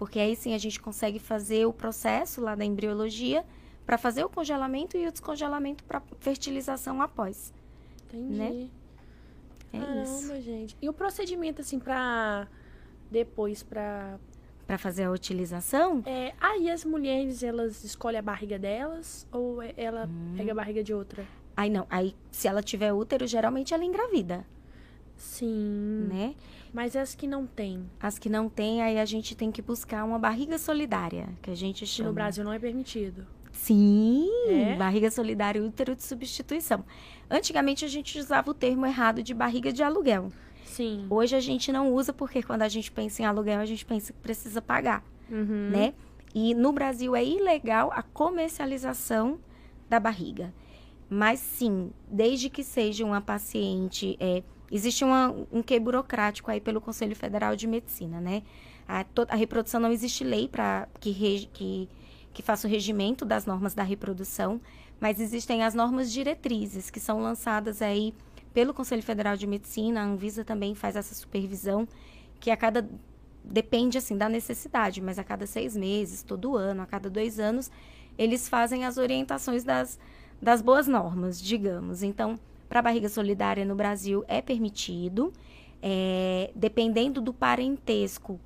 [0.02, 3.44] Porque aí sim a gente consegue fazer o processo lá da embriologia
[3.86, 7.54] para fazer o congelamento e o descongelamento para fertilização após.
[8.08, 8.34] Entendi.
[8.36, 8.68] Né?
[9.72, 10.40] É Caramba, isso.
[10.42, 10.76] gente.
[10.82, 12.48] E o procedimento, assim, pra
[13.12, 14.18] depois, pra...
[14.66, 19.72] Para fazer a utilização, É, aí as mulheres, elas escolhem a barriga delas ou é-
[19.76, 20.34] ela Hum.
[20.36, 21.24] pega a barriga de outra?
[21.56, 24.44] aí não, aí se ela tiver útero, geralmente ela engravida,
[25.16, 26.08] Sim.
[26.08, 26.34] né?
[26.72, 30.04] Mas as que não tem, As que não tem, aí a gente tem que buscar
[30.04, 32.08] uma barriga solidária, que a gente chama.
[32.08, 33.26] no Brasil não é permitido.
[33.52, 34.76] Sim, É?
[34.76, 36.84] barriga solidária útero de substituição.
[37.30, 40.30] Antigamente a gente usava o termo errado de barriga de aluguel.
[40.64, 41.06] Sim.
[41.10, 44.12] Hoje a gente não usa porque quando a gente pensa em aluguel, a gente pensa
[44.12, 45.68] que precisa pagar, Uhum.
[45.70, 45.92] né?
[46.34, 49.38] E no Brasil é ilegal a comercialização
[49.88, 50.52] da barriga.
[51.10, 54.16] Mas sim, desde que seja uma paciente.
[54.18, 58.42] é, existe uma- um que burocrático aí pelo Conselho Federal de Medicina, né?
[58.88, 61.88] A, a reprodução não existe lei para que, que,
[62.32, 64.60] que faça o regimento das normas da reprodução,
[64.98, 68.14] mas existem as normas diretrizes que são lançadas aí
[68.54, 71.86] pelo Conselho Federal de Medicina, a Anvisa também faz essa supervisão,
[72.40, 72.88] que a cada
[73.44, 77.70] depende assim da necessidade, mas a cada seis meses, todo ano, a cada dois anos,
[78.16, 79.98] eles fazem as orientações das,
[80.40, 82.02] das boas normas, digamos.
[82.02, 82.38] Então,
[82.72, 85.30] para a barriga solidária no Brasil é permitido,
[85.82, 88.40] é, dependendo do parentesco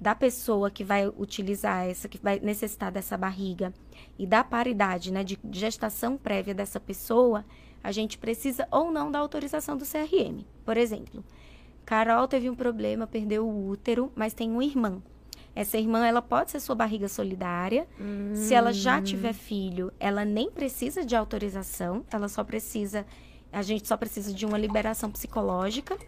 [0.00, 3.74] da pessoa que vai utilizar essa, que vai necessitar dessa barriga
[4.16, 7.44] e da paridade, né, de gestação prévia dessa pessoa,
[7.82, 10.44] a gente precisa ou não da autorização do CRM.
[10.64, 11.24] Por exemplo,
[11.84, 15.02] Carol teve um problema, perdeu o útero, mas tem uma irmã.
[15.56, 17.88] Essa irmã, ela pode ser sua barriga solidária.
[18.36, 23.04] Se ela já tiver filho, ela nem precisa de autorização, ela só precisa,
[23.52, 25.98] a gente só precisa de uma liberação psicológica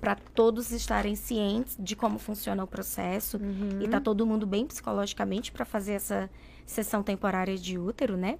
[0.00, 3.38] para todos estarem cientes de como funciona o processo
[3.80, 6.28] e tá todo mundo bem psicologicamente para fazer essa
[6.66, 8.38] sessão temporária de útero, né?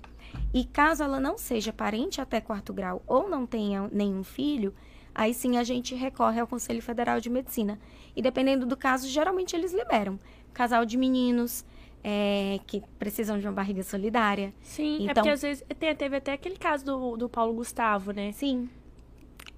[0.53, 4.75] E caso ela não seja parente até quarto grau ou não tenha nenhum filho,
[5.15, 7.79] aí sim a gente recorre ao Conselho Federal de Medicina.
[8.17, 10.19] E dependendo do caso, geralmente eles liberam.
[10.53, 11.65] Casal de meninos
[12.05, 14.53] é, que precisam de uma barriga solidária.
[14.63, 18.13] Sim, é Então- porque às vezes te- teve até aquele caso do, do Paulo Gustavo,
[18.13, 18.33] né?
[18.33, 18.69] Sim.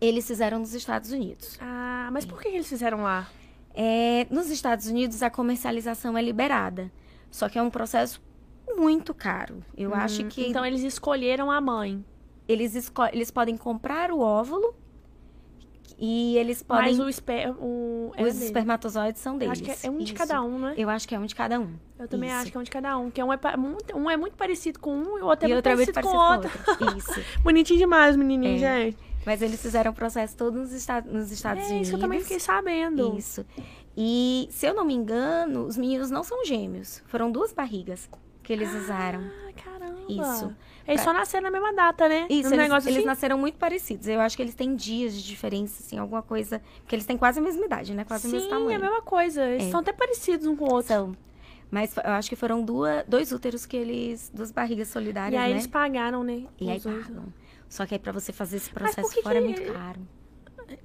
[0.00, 1.58] Eles fizeram nos Estados Unidos.
[1.60, 3.28] Ah, mas por que eles fizeram lá?
[3.74, 6.90] É, nos Estados Unidos, a comercialização é liberada.
[7.30, 8.22] Só que é um processo
[8.76, 9.62] muito caro.
[9.76, 12.04] Eu acho que Então eles escolheram a mãe.
[12.46, 14.74] eles, esco- eles podem comprar o óvulo
[16.06, 16.90] e eles podem.
[16.90, 17.50] Mas o, esper...
[17.58, 18.12] o...
[18.16, 18.44] é os dele.
[18.44, 19.52] espermatozoides são deles.
[19.52, 20.14] Acho que é um de Isso.
[20.14, 20.74] cada um, né?
[20.76, 21.74] Eu acho que é um de cada um.
[21.98, 22.38] Eu também Isso.
[22.40, 23.10] acho que é um de cada um.
[23.10, 25.52] Que um é, muito- um é muito parecido com um e o outro é e
[25.52, 26.98] muito outro é muito parecido, parecido com o outro.
[26.98, 27.40] Isso.
[27.42, 28.58] Bonitinho demais, menininho, É.
[28.84, 28.98] gente.
[29.24, 31.88] Mas eles fizeram o processo todo nos, esta- nos Estados É Unidos.
[31.88, 33.16] isso que eu também fiquei sabendo.
[33.16, 33.46] Isso.
[33.96, 37.02] E, se eu não me engano, os meninos não são gêmeos.
[37.06, 38.10] Foram duas barrigas
[38.42, 39.20] que eles usaram.
[39.48, 40.00] Ah, caramba.
[40.08, 40.54] Isso.
[40.86, 42.26] Eles só nasceram na mesma data, né?
[42.28, 43.06] Isso, Um eles, negócio eles assim.
[43.06, 44.06] nasceram muito parecidos.
[44.06, 46.60] Eu acho que eles têm dias de diferença, assim, alguma coisa.
[46.82, 48.04] Porque eles têm quase a mesma idade, né?
[48.04, 48.72] Quase o mesmo Sim, tamanho.
[48.72, 49.44] é a mesma coisa.
[49.46, 49.70] Eles É.
[49.70, 50.88] são até parecidos um com o outro.
[50.88, 51.16] São.
[51.70, 54.30] Mas eu acho que foram duas, dois úteros que eles.
[54.34, 55.56] Duas barrigas E solidárias, aí né?
[55.56, 56.44] eles pagaram, né?
[56.60, 57.06] E aí dois.
[57.06, 57.24] pagam.
[57.68, 60.00] Só que aí pra você fazer esse processo que fora é que- muito caro.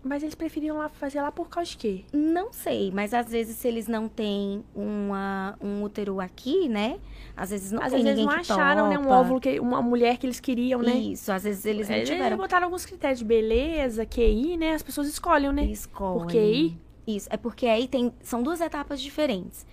[0.04, 2.04] Mas eles preferiam lá fazer lá por causa de quê?
[2.12, 7.00] Não sei, mas às vezes se eles não têm uma, um útero aqui, né?
[7.40, 9.00] Às vezes não Às vezes eles não acharam, né?
[9.00, 10.92] Um óvulo, que, uma mulher que eles queriam, né?
[10.94, 12.36] Isso, às vezes eles não Eles tiveram.
[12.36, 14.74] botaram alguns critérios de beleza, QI, né?
[14.74, 15.64] As pessoas escolhem, né?
[15.66, 16.20] Escolhem.
[16.20, 16.78] Por QI?
[17.08, 19.66] Isso, é porque aí tem, são duas etapas diferentes.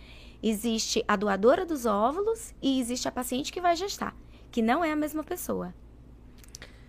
[0.42, 4.14] Existe a doadora dos óvulos e existe a paciente que vai gestar,
[4.50, 5.74] que não é a mesma pessoa.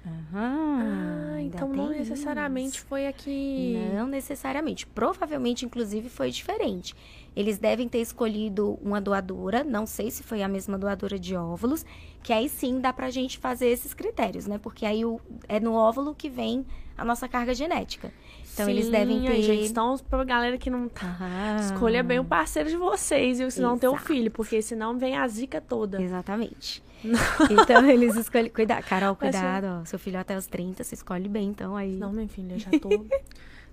[0.05, 2.85] Aham, Ah, ainda então não necessariamente isso.
[2.85, 3.77] foi aqui.
[3.93, 4.85] Não necessariamente.
[4.87, 6.95] Provavelmente, inclusive, foi diferente.
[7.37, 11.85] Eles devem ter escolhido uma doadora, não sei se foi a mesma doadora de óvulos,
[12.23, 14.57] que aí sim dá pra gente fazer esses critérios, né?
[14.57, 16.65] Porque aí o, é no óvulo que vem
[16.97, 18.11] a nossa carga genética.
[18.51, 21.05] Então, eles Sim, devem aí, ter- gente, então, pra galera que não tá.
[21.05, 21.57] Aham.
[21.61, 23.51] Escolha bem o parceiro de vocês, viu?
[23.51, 26.01] Se não ter o filho, porque senão vem a zica toda.
[26.01, 26.81] Exatamente.
[27.51, 28.49] então, eles escolhem.
[28.49, 29.85] Cuidado, Carol, cuidado, ó.
[29.85, 31.97] Seu filho até os 30, você escolhe bem, então aí.
[31.97, 33.05] Não, minha filha, já tô.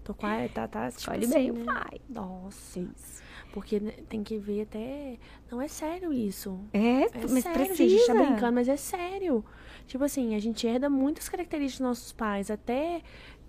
[0.04, 1.64] Tô quase, tá, tá, tipo Escolhe assim, bem o né?
[1.64, 1.98] pai.
[2.10, 3.23] Nossa, Isso.
[3.54, 5.16] Porque né, tem que ver até...
[5.48, 6.58] Não é sério isso.
[6.72, 7.84] É, É mas sério, precisa.
[7.84, 9.44] a gente tá brincando, mas é sério.
[9.86, 12.50] Tipo assim, a gente herda muitas características dos nossos pais.
[12.50, 13.00] Até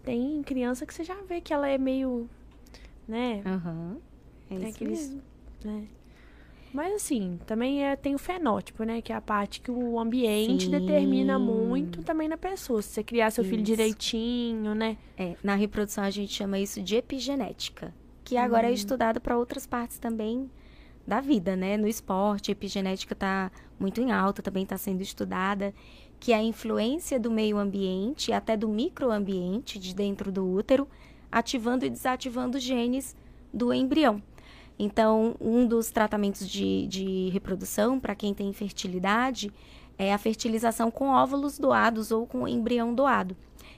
[0.03, 2.29] tem criança que você já vê que ela é meio,
[3.07, 3.41] né?
[3.45, 3.97] Aham.
[4.51, 5.21] É tem isso aqueles, mesmo.
[5.63, 5.87] né?
[6.71, 9.01] Mas assim, também é, tem o fenótipo, né?
[9.01, 11.45] Que é a parte que o ambiente determina Sim.
[11.45, 12.79] muito também na pessoa.
[12.83, 13.71] Se você criar seu filho Isso.
[13.71, 14.97] direitinho, né?
[15.17, 17.91] É, na reprodução a gente chama isso de epigenética,
[18.25, 20.49] que agora é estudado para outras partes também
[21.05, 21.77] da vida, né?
[21.77, 25.71] No esporte, a epigenética está muito em alta, também está sendo estudada,
[26.19, 30.87] que é a influência do meio ambiente, até do microambiente de dentro do útero,
[31.31, 33.15] ativando e desativando genes
[33.53, 34.21] do embrião.
[34.77, 39.53] Então, um dos tratamentos de, de reprodução para quem tem infertilidade
[39.99, 43.37] é a fertilização com óvulos doados ou com embrião doado.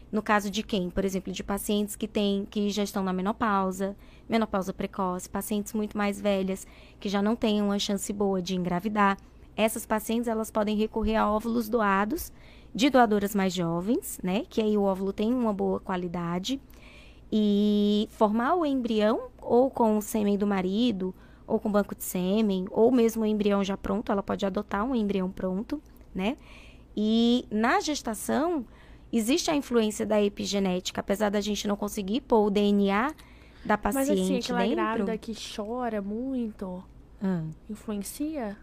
[0.10, 0.90] No caso de quem?
[0.90, 3.96] Por exemplo, de pacientes que têm, que já estão na menopausa,
[4.28, 6.68] menopausa precoce, pacientes muito mais velhas
[7.00, 9.18] que já não têm uma chance boa de engravidar.
[9.56, 12.32] Essas pacientes elas podem recorrer a óvulos doados
[12.74, 14.44] de doadoras mais jovens, né?
[14.50, 16.62] Que aí o óvulo tem uma boa qualidade
[17.32, 21.14] e formar o embrião ou com o sêmen do marido,
[21.48, 24.94] ou com banco de sêmen, ou mesmo o embrião já pronto, ela pode adotar um
[24.94, 25.82] embrião pronto,
[26.14, 26.36] né?
[26.96, 28.66] E na gestação
[29.12, 33.14] existe a influência da epigenética, apesar da gente não conseguir pôr o DNA
[33.68, 34.76] da Mas paciente assim, aquela dentro.
[34.76, 36.84] grávida que chora muito,
[37.22, 38.58] Ah, influencia?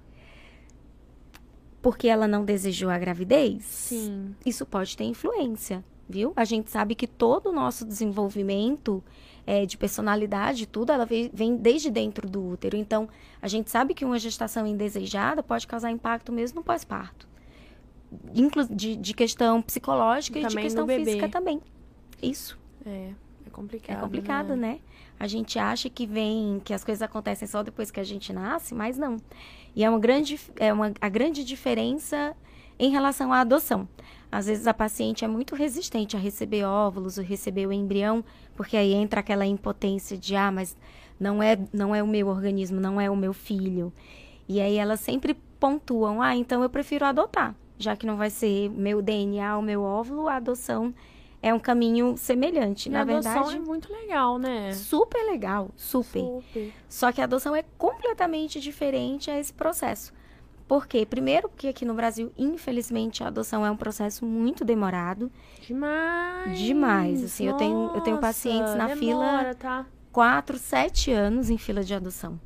[1.83, 3.63] porque ela não desejou a gravidez?
[3.65, 4.35] Sim.
[4.45, 6.33] isso pode ter influência, viu?
[6.35, 9.05] A gente sabe que todo o nosso desenvolvimento
[9.47, 12.77] é, de personalidade, tudo, ela vem, desde dentro do útero.
[12.77, 13.07] Então,
[13.43, 17.29] a gente sabe que uma gestação indesejada pode causar impacto mesmo no pós-parto.
[18.71, 21.61] De, de questão psicológica e de questão física também.
[22.23, 22.59] Isso.
[22.87, 23.11] É,
[23.47, 23.99] é complicado.
[23.99, 24.57] É complicado, né?
[24.57, 24.79] né?
[25.25, 28.75] A gente acha que vem, que as coisas acontecem só depois que a gente nasce,
[28.75, 29.17] mas não.
[29.75, 32.37] E é uma grande, é uma, a grande diferença
[32.79, 33.89] em relação à adoção.
[34.31, 38.23] Às vezes a paciente é muito resistente a receber óvulos ou receber o embrião,
[38.55, 40.77] porque aí entra aquela impotência de ah, mas
[41.19, 43.91] não é, não é o meu organismo, não é o meu filho.
[44.47, 48.69] E aí elas sempre pontuam, ah, então eu prefiro adotar, já que não vai ser
[48.69, 50.93] meu DNA, o meu óvulo, a adoção
[51.47, 52.89] é um caminho semelhante.
[52.89, 54.73] E Na a adoção verdade, é muito legal, né?
[54.73, 56.21] super legal, super.
[56.21, 56.73] Super.
[56.89, 60.13] Só que a adoção é completamente diferente a esse processo.
[60.67, 61.05] Por quê?
[61.05, 65.31] Primeiro, porque aqui no Brasil, infelizmente, a adoção é um processo muito demorado.
[65.61, 66.59] Demais.
[66.59, 69.87] Demais, assim, eu tenho- eu tenho Nossa, pacientes na fila- demora, Tá?
[70.11, 72.41] Quatro, sete anos em fila de adoção.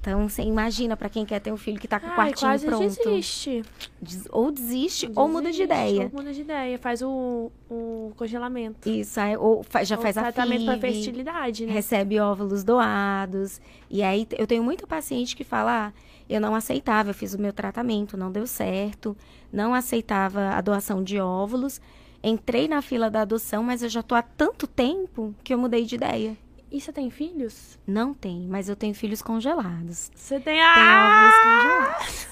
[0.00, 2.88] Então, você imagina para quem quer ter um filho que tá com o quartinho pronto.
[3.04, 3.62] desiste.
[4.00, 6.02] Des- Ou desiste, ou muda de Desiste, ideia.
[6.10, 6.78] Ou muda de ideia.
[6.78, 8.88] Faz o, o congelamento.
[8.88, 10.80] Isso, aí, ou fa- já Ou faz a tratamento pra FIV.
[10.92, 11.72] fertilidade, né?
[11.72, 13.60] recebe óvulos doados.
[13.90, 15.92] E aí eu tenho muita paciente que fala: ah,
[16.30, 19.14] eu não aceitava, eu fiz o meu tratamento, não deu certo,
[19.52, 21.78] não aceitava a doação de óvulos.
[22.22, 25.84] Entrei na fila da adoção, mas eu já tô há tanto tempo que eu mudei
[25.84, 26.36] de ideia.
[26.70, 27.78] E você tem filhos?
[27.86, 30.10] Não tem, mas eu tenho filhos congelados.
[30.14, 30.54] Você tem.
[30.54, 31.06] Tenho Ah!
[31.06, 31.64] óvulos
[31.98, 32.28] congelados.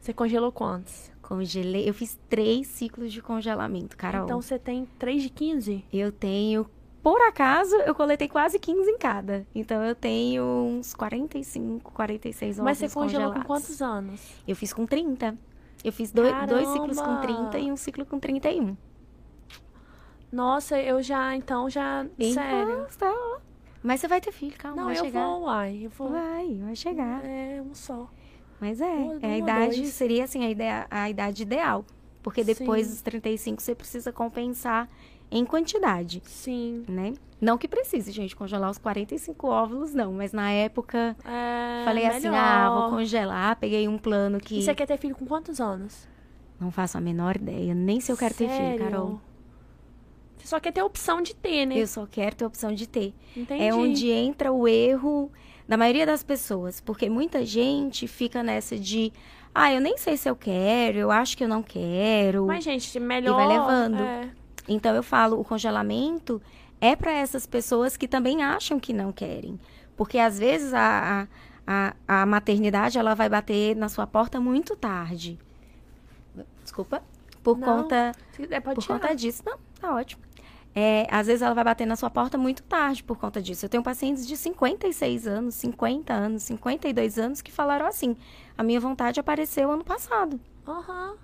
[0.00, 1.10] Você congelou quantos?
[1.22, 4.24] Congelei, eu fiz três ciclos de congelamento, Carol.
[4.24, 5.84] Então você tem 3 de 15?
[5.92, 6.66] Eu tenho,
[7.02, 9.46] por acaso, eu coletei quase 15 em cada.
[9.54, 13.42] Então eu tenho uns 45, 46 óvulos Mas você congelou congelados.
[13.42, 14.20] com quantos anos?
[14.46, 15.38] Eu fiz com 30.
[15.84, 17.48] Eu fiz dois, dois ciclos com Caramba!
[17.50, 18.76] 30 e um ciclo com 31.
[20.30, 22.06] Nossa, eu já, então, já.
[22.18, 22.78] Sério.
[22.82, 23.40] Nossa,
[23.82, 25.26] Mas você vai ter filho, calma, Não, vai eu chegar.
[25.26, 25.80] vou, uai.
[25.82, 26.10] Eu vou.
[26.10, 27.24] Vai, vai chegar.
[27.24, 28.08] É, um só.
[28.60, 29.88] Mas é, Uma- é a idade, dois.
[29.92, 31.84] seria assim, a, ideia, a idade ideal.
[32.22, 32.92] Porque depois Sim.
[32.92, 34.88] dos 35 você precisa compensar
[35.28, 36.84] em quantidade, Sim.
[36.88, 37.14] né?
[37.40, 40.12] Não que precise, gente, congelar os 45 óvulos, não.
[40.12, 42.38] Mas na época, É, falei assim, melhor.
[42.38, 43.56] ah, vou congelar.
[43.56, 46.06] Peguei um plano que E você quer ter filho com quantos anos?
[46.60, 47.74] não faço a menor ideia.
[47.74, 48.84] Nem se eu quero ter filho, Sério?
[48.84, 49.20] Carol.
[50.42, 51.78] Você só quer ter a opção de ter, né?
[51.78, 53.14] Eu só quero ter a opção de ter.
[53.36, 53.62] Entendi.
[53.62, 55.30] É onde entra o erro
[55.68, 56.80] da maioria das pessoas.
[56.80, 59.12] Porque muita gente fica nessa de,
[59.54, 62.46] ah, eu nem sei se eu quero, eu acho que eu não quero.
[62.46, 63.36] Mas, gente, melhor.
[63.36, 64.02] vai levando.
[64.02, 64.30] é.
[64.68, 66.40] Então eu falo, o congelamento
[66.80, 69.58] é para essas pessoas que também acham que não querem.
[69.96, 71.26] Porque às vezes a,
[71.66, 75.38] a, a, a maternidade ela vai bater na sua porta muito tarde.
[76.62, 77.02] Desculpa.
[77.42, 78.12] Por Não, conta
[78.62, 79.00] pode por tirar.
[79.00, 80.22] conta disso, não, tá ótimo.
[80.74, 83.64] É, às vezes ela vai bater na sua porta muito tarde por conta disso.
[83.66, 88.16] Eu tenho pacientes de 56 anos, 50 anos, 52 anos que falaram assim:
[88.56, 90.40] a minha vontade apareceu ano passado.
[90.66, 91.16] Aham.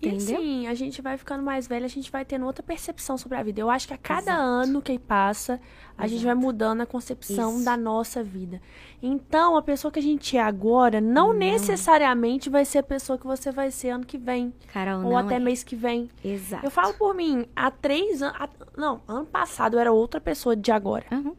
[0.00, 0.36] E Entendeu?
[0.36, 3.42] assim, a gente vai ficando mais velha, a gente vai tendo outra percepção sobre a
[3.42, 3.60] vida.
[3.60, 4.40] Eu acho que a cada Exato.
[4.40, 5.60] ano que passa,
[5.96, 6.46] a gente vai Exato.
[6.46, 7.64] mudando a concepção Isso.
[7.64, 8.62] da nossa vida.
[9.00, 11.34] Então, a pessoa que a gente é agora não, Não.
[11.34, 14.52] necessariamente vai ser a pessoa que você vai ser ano que vem.
[14.72, 15.38] Carol, ou não até é.
[15.38, 16.10] mês que vem.
[16.24, 16.66] Exato.
[16.66, 18.36] Eu falo por mim, há três anos.
[18.76, 21.04] Não, ano passado eu era outra pessoa de agora.
[21.12, 21.34] Uhum.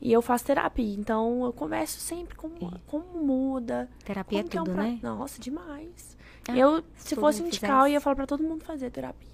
[0.00, 0.94] E eu faço terapia.
[0.94, 2.50] Então eu converso sempre com
[2.86, 3.88] como muda.
[4.04, 4.98] Terapia é como que é um tudo, pra- né?
[5.02, 6.16] Nossa, demais.
[6.48, 9.28] Ah, eu, se fosse indicar, eu ia falar pra todo mundo fazer terapia.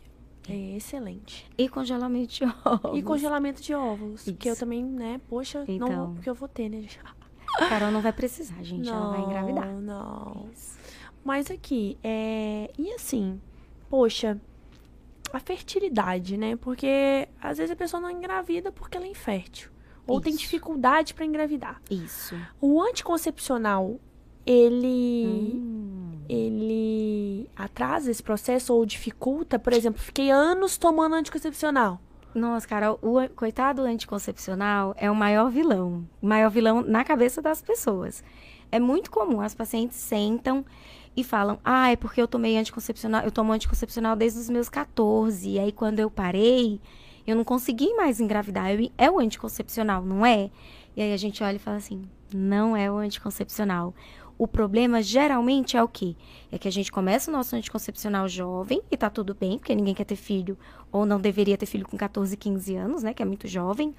[0.48, 1.46] É excelente.
[1.56, 2.98] E congelamento de ovos.
[2.98, 4.24] E congelamento de óvulos.
[4.38, 4.60] Que eu Isso.
[4.60, 5.88] também, né, poxa, não Então.
[6.06, 6.84] vou, porque eu vou ter, né?
[7.58, 8.88] Carol não vai precisar, gente.
[8.88, 9.66] Ela vai engravidar.
[9.66, 10.48] Não.
[10.52, 10.78] Isso.
[11.24, 12.70] Mas aqui, é.
[12.78, 13.40] E assim,
[13.88, 14.40] poxa,
[15.32, 16.56] a fertilidade, né?
[16.56, 19.70] Porque às vezes a pessoa não engravida porque ela é infértil.
[20.06, 20.42] Ou tem Isso.
[20.42, 21.80] dificuldade pra engravidar.
[21.90, 22.36] Isso.
[22.60, 23.98] O anticoncepcional,
[24.44, 25.54] ele.
[25.54, 26.10] Hum.
[26.26, 29.58] Ele atrasa esse processo ou dificulta?
[29.58, 32.00] Por exemplo, fiquei anos tomando anticoncepcional.
[32.34, 36.04] Nossa, Carol, o coitado anticoncepcional é o maior vilão.
[36.20, 38.24] O maior vilão na cabeça das pessoas.
[38.72, 40.64] É muito comum, as pacientes sentam
[41.16, 45.48] e falam: Ah, é porque eu tomei anticoncepcional, eu tomo anticoncepcional desde os meus 14.
[45.48, 46.80] E aí, quando eu parei,
[47.24, 48.72] eu não consegui mais engravidar.
[48.72, 50.50] Eu- é o anticoncepcional, não é?
[50.96, 52.02] E aí a gente olha e fala assim:
[52.34, 53.94] não é o anticoncepcional.
[54.36, 56.16] O problema geralmente é o quê?
[56.50, 59.94] É que a gente começa o nosso anticoncepcional jovem e tá tudo bem, porque ninguém
[59.94, 60.58] quer ter filho
[60.90, 63.94] ou não deveria ter filho com 14, 15 anos, né, que é muito jovem.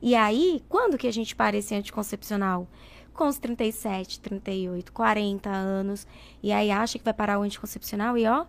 [0.00, 2.68] E aí, quando que a gente para esse anticoncepcional?
[3.12, 6.06] Com os 37, 38, 40 anos,
[6.42, 8.46] e aí acha que vai parar o anticoncepcional e ó,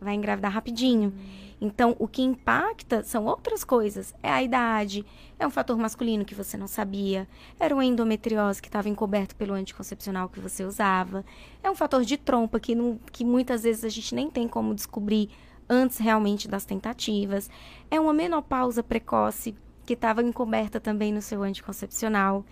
[0.00, 1.12] vai engravidar rapidinho.
[1.60, 4.14] Então, o que impacta são outras coisas.
[4.22, 5.04] É a idade,
[5.38, 9.52] é um fator masculino que você não sabia, era uma endometriose que estava encoberto pelo
[9.52, 11.24] anticoncepcional que você usava,
[11.62, 14.74] é um fator de trompa que, não, que muitas vezes a gente nem tem como
[14.74, 15.28] descobrir
[15.68, 17.50] antes realmente das tentativas,
[17.90, 19.54] é uma menopausa precoce
[19.86, 22.44] que estava encoberta também no seu anticoncepcional.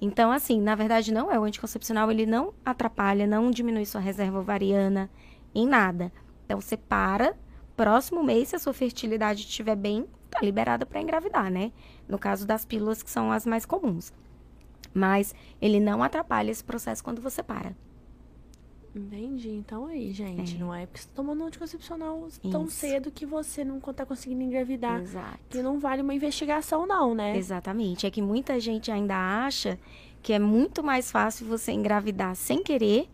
[0.00, 4.40] Então, assim, na verdade, não é o anticoncepcional, ele não atrapalha, não diminui sua reserva
[4.40, 5.10] ovariana
[5.54, 6.12] em nada.
[6.44, 7.36] Então, você para,
[7.82, 11.72] próximo mês, se a sua fertilidade estiver bem, tá liberada para engravidar, né?
[12.08, 14.12] No caso das pílulas, que são as mais comuns.
[14.94, 17.74] Mas ele não atrapalha esse processo quando você para.
[18.94, 19.48] Entendi.
[19.48, 20.58] Então aí, gente, É.
[20.58, 22.72] não é porque você tomando anticoncepcional tão Isso.
[22.76, 25.00] cedo que você não tá conseguindo engravidar.
[25.00, 25.38] Exato.
[25.48, 27.36] Que não vale uma investigação, não, né?
[27.36, 28.06] Exatamente.
[28.06, 29.16] É que muita gente ainda
[29.46, 29.78] acha
[30.22, 33.08] que é muito mais fácil você engravidar sem querer.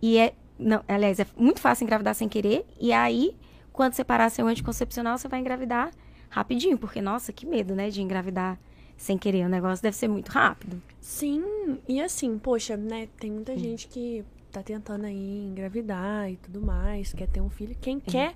[0.00, 0.34] E é.
[0.58, 2.64] Não, aliás, é muito fácil engravidar sem querer.
[2.80, 3.36] E aí,
[3.78, 5.92] quando você parar seu anticoncepcional, você vai engravidar
[6.28, 6.76] rapidinho.
[6.76, 7.90] Porque, nossa, que medo, né?
[7.90, 8.58] De engravidar
[8.96, 9.46] sem querer.
[9.46, 10.82] O negócio deve ser muito rápido.
[11.00, 13.08] Sim, e assim, poxa, né?
[13.20, 13.58] Tem muita Hum.
[13.58, 17.76] gente que tá tentando aí engravidar e tudo mais, quer ter um filho.
[17.80, 18.34] Quem quer,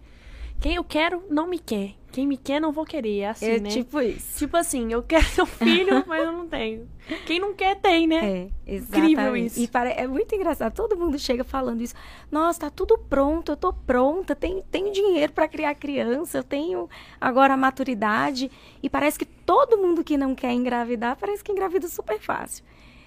[0.62, 1.94] quem eu quero, não me quer.
[2.12, 3.20] Quem me quer, não vou querer.
[3.20, 3.70] É assim, é né?
[3.70, 4.38] tipo isso.
[4.38, 6.86] Tipo assim, eu quero ter um filho, mas eu não tenho.
[7.24, 8.16] Quem não quer, tem, né?
[8.22, 9.12] É, exatamente.
[9.12, 9.58] Incrível isso.
[9.60, 10.74] E pare- é muito engraçado.
[10.74, 11.94] Todo mundo chega falando isso.
[12.30, 16.86] Nossa, tá tudo pronto, eu tô pronta, tenho, tenho dinheiro para criar criança, eu tenho
[17.18, 18.50] agora a maturidade.
[18.82, 22.62] E parece que todo mundo que não quer engravidar, parece que engravida super fácil.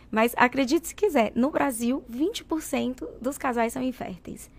[0.10, 4.49] Mas acredite se quiser, no Brasil, 20% dos casais são inférteis.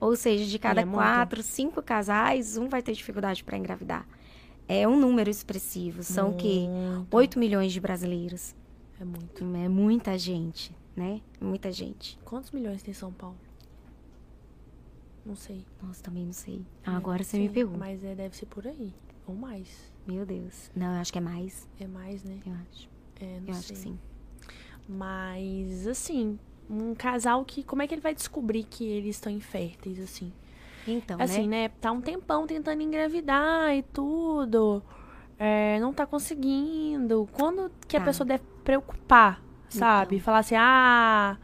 [0.00, 0.96] Ou seja, de cada é muito.
[0.96, 4.06] quatro, cinco casais, um vai ter dificuldade para engravidar.
[4.68, 6.02] É um número expressivo.
[6.02, 6.66] São o quê?
[6.68, 7.14] Muito.
[7.16, 8.54] 8 milhões de brasileiros.
[9.00, 9.44] É muito.
[9.56, 11.20] É muita gente, né?
[11.40, 12.18] Muita gente.
[12.24, 13.36] Quantos milhões tem São Paulo?
[15.24, 15.64] Não sei.
[15.82, 16.64] Nossa, também não sei.
[16.86, 17.78] É, agora você me pergunta.
[17.78, 18.92] Mas é, deve ser por aí.
[19.26, 19.92] Ou mais.
[20.06, 20.70] Meu Deus.
[20.76, 21.66] Não, eu acho que é mais.
[21.80, 22.38] É mais, né?
[22.44, 22.88] Eu acho.
[23.20, 23.54] É, não Eu sei.
[23.54, 23.98] acho que sim.
[24.86, 26.38] Mas, assim,
[26.68, 27.62] um casal que.
[27.62, 30.32] Como é que ele vai descobrir que eles estão inférteis, assim?
[30.86, 31.68] Então, assim, né?
[31.68, 31.72] né?
[31.80, 34.82] Tá um tempão tentando engravidar e tudo.
[35.38, 37.28] É, não tá conseguindo.
[37.32, 38.06] Quando que a Tá.
[38.06, 40.16] pessoa deve preocupar, sabe?
[40.16, 40.24] Então.
[40.24, 41.36] Falar assim, ah,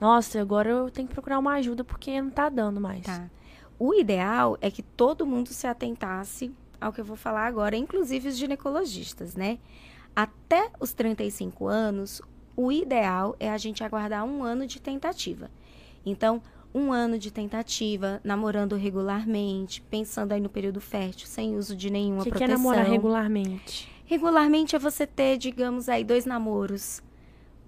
[0.00, 3.04] nossa, agora eu tenho que procurar uma ajuda porque não tá dando mais.
[3.06, 3.30] Tá.
[3.78, 8.28] O ideal é que todo mundo se atentasse ao que eu vou falar agora, inclusive
[8.28, 9.58] os ginecologistas, né?
[10.14, 12.20] Até os 35 anos,
[12.56, 15.50] o ideal é a gente aguardar um ano de tentativa.
[16.04, 16.42] Então,
[16.74, 22.20] um ano de tentativa, namorando regularmente, pensando aí no período fértil, sem uso de nenhuma
[22.20, 22.56] O que, é proteção.
[22.56, 23.88] namorar regularmente?
[24.06, 27.02] Regularmente é você ter, digamos aí, dois namoros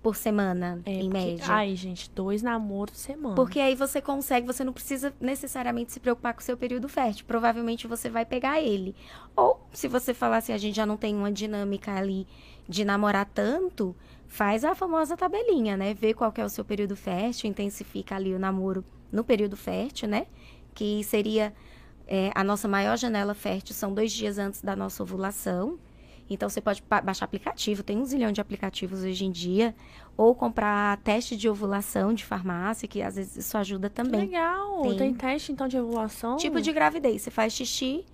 [0.03, 1.45] por semana, É, em porque- média.
[1.49, 3.35] Ai, gente, dois namoros semana.
[3.35, 7.24] Porque aí você consegue, você não precisa necessariamente se preocupar com o seu período fértil.
[7.26, 8.95] Provavelmente você vai pegar ele.
[9.35, 12.26] Ou, se você falar assim, a gente já não tem uma dinâmica ali
[12.68, 13.97] de namorar tanto,
[14.41, 15.95] faz a famosa tabelinha, né?
[15.95, 20.26] Vê qual é o seu período fértil, intensifica ali o namoro no período fértil, né?
[20.74, 21.53] Que seria
[22.07, 25.78] É, a nossa maior janela fértil são dois dias antes da nossa ovulação.
[26.28, 29.74] Então, você pode baixar aplicativo, tem um zilhão de aplicativos hoje em dia.
[30.16, 34.20] Ou comprar teste de ovulação de farmácia, que às vezes isso ajuda também.
[34.20, 34.82] Legal!
[34.82, 36.37] Tem, tem teste, então, de ovulação?
[36.37, 37.22] Tipo de gravidez.
[37.22, 38.05] Você faz xixi,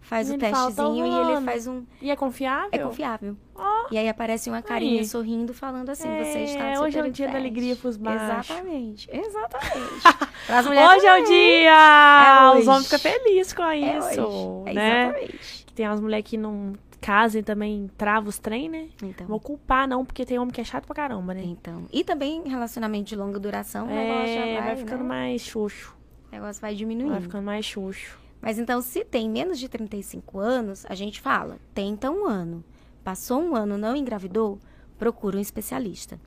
[0.00, 1.84] faz o testezinho e ele faz um...
[2.00, 2.70] E é confiável?
[2.72, 3.36] É confiável.
[3.54, 3.86] Oh.
[3.90, 5.06] E aí aparece uma carinha aí.
[5.06, 8.22] sorrindo, falando assim, é, você está Hoje é o dia da alegria pros machos.
[8.22, 9.76] Exatamente, exatamente.
[10.96, 12.54] hoje é o dia!
[12.54, 14.70] É Os homens ficam felizes com é isso, hoje.
[14.70, 15.04] É né?
[15.04, 15.66] Exatamente.
[15.74, 18.88] Tem umas mulheres que não casam e também travam os trem, né?
[19.02, 19.26] Então.
[19.26, 21.42] Vou culpar, não, porque tem homem que é chato pra caramba, né?
[21.44, 21.86] Então.
[21.92, 25.08] E também relacionamento de longa duração, o negócio é, vai, vai ficando né?
[25.08, 25.96] mais xoxo.
[26.30, 27.12] O negócio vai diminuindo.
[27.12, 28.19] Vai ficando mais xoxo.
[28.40, 32.64] Mas então, se tem menos de 35 anos, a gente fala, tenta um ano.
[33.04, 34.58] Passou um ano, não engravidou,
[34.98, 36.18] procura um especialista.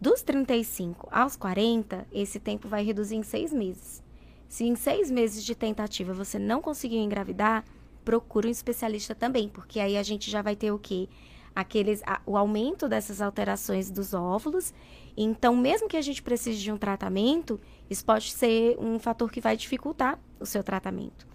[0.00, 4.02] Dos 35 aos 40, esse tempo vai reduzir em seis meses.
[4.48, 7.64] Se em seis meses de tentativa você não conseguiu engravidar,
[8.04, 11.08] procura um especialista também, porque aí a gente já vai ter o quê?
[11.54, 14.74] Aqueles, a, o aumento dessas alterações dos óvulos.
[15.16, 19.40] Então, mesmo que a gente precise de um tratamento, isso pode ser um fator que
[19.40, 21.31] vai dificultar o seu tratamento.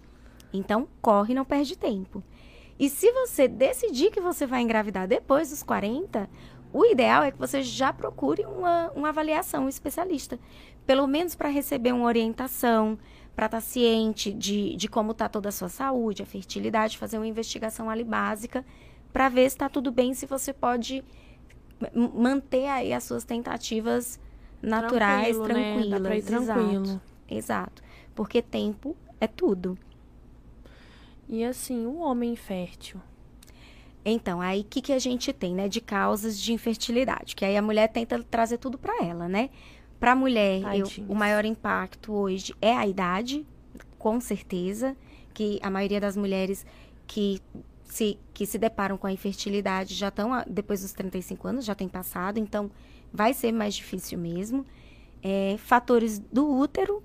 [0.52, 2.22] Então, corre, não perde tempo.
[2.78, 6.28] E se você decidir que você vai engravidar depois dos 40,
[6.72, 10.38] o ideal é que você já procure uma, uma avaliação um especialista.
[10.86, 12.98] Pelo menos para receber uma orientação,
[13.34, 17.18] para estar tá ciente de, de como está toda a sua saúde, a fertilidade, fazer
[17.18, 18.64] uma investigação ali básica
[19.12, 21.04] para ver se está tudo bem, se você pode
[21.94, 24.18] manter aí as suas tentativas
[24.60, 26.02] naturais, tranquilo, tranquilas.
[26.02, 26.20] Né?
[26.22, 26.82] tranquilo.
[26.84, 27.82] Exato, exato.
[28.14, 29.78] Porque tempo é tudo.
[31.28, 33.00] E assim, o homem infértil.
[34.04, 37.36] Então, aí o que, que a gente tem, né, de causas de infertilidade?
[37.36, 39.50] Que aí a mulher tenta trazer tudo para ela, né?
[40.00, 43.44] Para a mulher, eu, o maior impacto hoje é a idade,
[43.98, 44.96] com certeza,
[45.34, 46.64] que a maioria das mulheres
[47.06, 47.42] que
[47.84, 51.88] se, que se deparam com a infertilidade já estão, depois dos 35 anos, já tem
[51.88, 52.70] passado, então
[53.12, 54.64] vai ser mais difícil mesmo.
[55.22, 57.02] É, fatores do útero,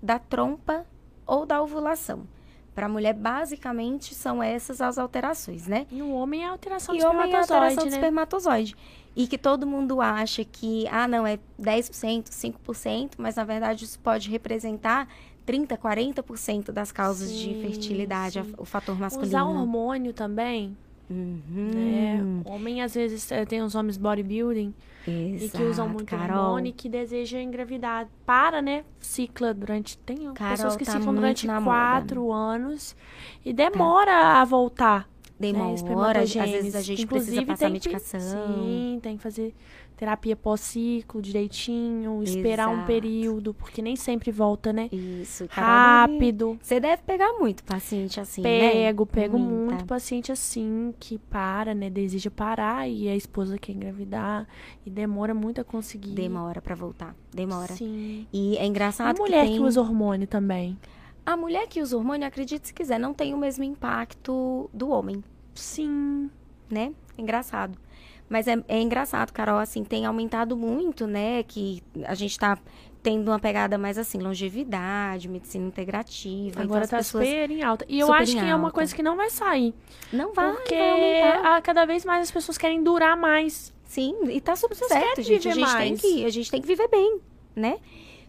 [0.00, 0.86] da trompa
[1.26, 2.28] ou da ovulação.
[2.76, 5.86] Para a mulher, basicamente, são essas as alterações, né?
[5.90, 7.90] E o homem é a alteração e do espermatozoide, homem é a alteração né?
[7.90, 8.76] do espermatozoide.
[9.16, 13.98] E que todo mundo acha que, ah, não, é 10%, 5%, mas na verdade isso
[13.98, 15.08] pode representar
[15.46, 18.54] 30%, 40% das causas sim, de infertilidade, sim.
[18.58, 19.28] o fator masculino.
[19.28, 20.76] Usar hormônio também.
[21.08, 21.40] Uhum.
[21.48, 22.42] Né?
[22.44, 24.74] Homem, às vezes, eh, tem os homens bodybuilding
[25.10, 26.36] Exato, e que usam muito Carol.
[26.36, 28.08] hormônio e que desejam engravidar.
[28.24, 28.84] Para, né?
[28.98, 29.96] Cicla durante.
[29.98, 32.38] Tem Carol, pessoas que tá ciclam durante quatro moda.
[32.38, 32.96] anos
[33.44, 34.40] e demora tá.
[34.40, 35.08] a voltar.
[35.38, 38.20] Demora, né, às vezes a gente Inclusive, precisa passar medicação.
[38.20, 39.54] Que, sim, tem que fazer
[39.96, 42.82] terapia pós-ciclo direitinho, esperar Exato.
[42.82, 44.88] um período, porque nem sempre volta, né?
[44.92, 46.58] Isso, Carol, Rápido.
[46.60, 49.10] Você deve pegar muito paciente assim, Pego, né?
[49.10, 49.74] pego Muita.
[49.74, 51.88] muito paciente assim, que para, né?
[51.88, 54.46] Deseja parar e a esposa quer engravidar
[54.84, 56.10] e demora muito a conseguir.
[56.10, 57.72] Demora pra voltar, demora.
[57.72, 58.26] Sim.
[58.32, 59.56] E é engraçado a mulher que, tem...
[59.58, 60.78] que usa hormônio também.
[61.24, 65.24] A mulher que usa hormônio, acredite se quiser, não tem o mesmo impacto do homem,
[65.54, 66.30] Sim.
[66.70, 66.92] né?
[67.18, 67.85] Engraçado.
[68.28, 71.42] Mas é, é engraçado, Carol, assim, tem aumentado muito, né?
[71.44, 72.58] Que a gente tá
[73.02, 76.60] tendo uma pegada mais assim, longevidade, medicina integrativa.
[76.60, 77.84] Agora então, tá super em alta.
[77.88, 78.72] E eu acho que é uma alta.
[78.72, 79.72] coisa que não vai sair.
[80.12, 83.72] Não vai, porque vai a, cada vez mais as pessoas querem durar mais.
[83.84, 85.48] Sim, e tá super Vocês certo, gente.
[85.48, 86.00] A viver gente, tem mais.
[86.00, 87.20] que, a gente tem que viver bem,
[87.54, 87.78] né?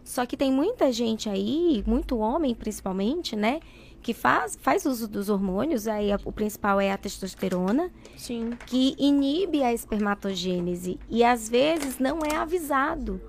[0.04, 3.58] Só que tem muita gente aí, muito homem principalmente, né?
[4.02, 8.50] Que faz, faz uso dos hormônios, aí o principal é a testosterona, Sim.
[8.66, 13.20] que inibe a espermatogênese e às vezes não é avisado.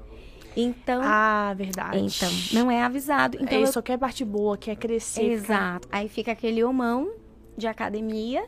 [0.56, 2.00] Então, Ah, verdade.
[2.00, 3.38] então não é avisado.
[3.42, 5.24] Então, Ele eu- só quer parte boa, quer crescer.
[5.24, 5.88] Exato.
[5.92, 7.12] Aí fica aquele homão
[7.58, 8.46] de academia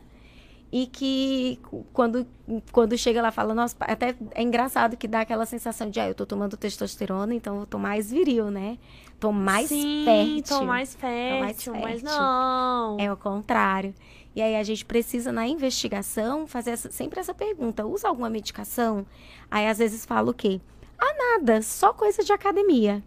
[0.72, 1.60] e que
[1.94, 2.26] quando,
[2.72, 6.16] quando chega lá fala, nossa, até é engraçado que dá aquela sensação de, ah, eu
[6.16, 8.78] tô tomando testosterona, então eu tô mais viril, né?
[9.22, 10.44] Tô mais Sim, fértil.
[10.60, 12.10] tô mais fértil, mais mas fértil.
[12.20, 12.98] não.
[13.00, 13.94] É o contrário.
[14.36, 17.86] E aí a gente precisa, na investigação, fazer essa- sempre essa pergunta.
[17.86, 19.06] Usa alguma medicação?
[19.50, 20.60] Aí às vezes fala o quê?
[20.98, 23.04] Ah, nada, só coisa de academia.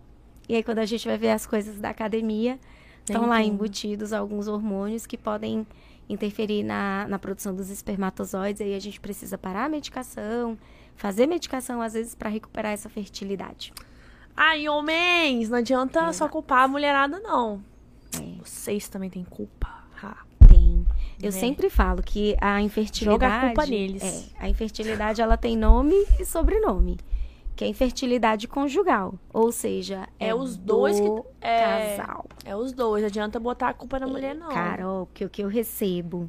[0.48, 2.60] E aí quando a gente vai ver as coisas da academia,
[3.04, 5.66] estão lá embutidos alguns hormônios que podem
[6.08, 8.60] interferir na, na produção dos espermatozoides.
[8.62, 10.56] Aí a gente precisa parar a medicação,
[10.94, 13.72] fazer medicação às vezes para recuperar essa fertilidade.
[14.36, 16.32] Ai, homens, não adianta só Exato.
[16.32, 17.62] culpar a mulherada, não.
[18.16, 18.20] É.
[18.44, 19.68] Vocês também têm culpa.
[20.02, 20.16] Ha.
[20.48, 20.84] Tem.
[21.22, 21.30] Eu Né?
[21.30, 23.22] sempre falo que a infertilidade.
[23.24, 24.02] Joga a culpa neles.
[24.02, 26.98] É, a infertilidade ela tem nome e sobrenome.
[27.56, 29.14] que é infertilidade conjugal.
[29.32, 31.96] Ou seja, é, É os dois que- do é.
[31.96, 32.26] casal.
[32.44, 34.48] É os dois, não adianta botar a culpa na mulher, não.
[34.48, 36.28] Carol, que o que eu recebo.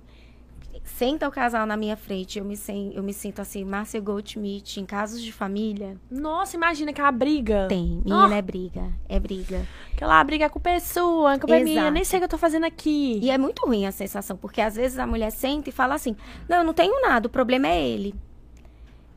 [0.87, 4.79] Senta o casal na minha frente, eu me, sen- eu me sinto assim, Márcia Goldschmidt,
[4.79, 7.65] em casos de família, Nossa, imagina aquela briga.
[7.67, 8.01] tem.
[8.05, 8.31] Menina, Oh.
[8.31, 9.67] é briga, é briga.
[9.91, 12.37] Aquela briga, a culpa é sua, a é minha, nem sei o que eu tô
[12.37, 13.19] fazendo aqui.
[13.21, 16.15] E é muito ruim a sensação, porque às vezes a mulher senta e fala assim:
[16.47, 18.13] Não, eu não tenho nada, o problema é ele.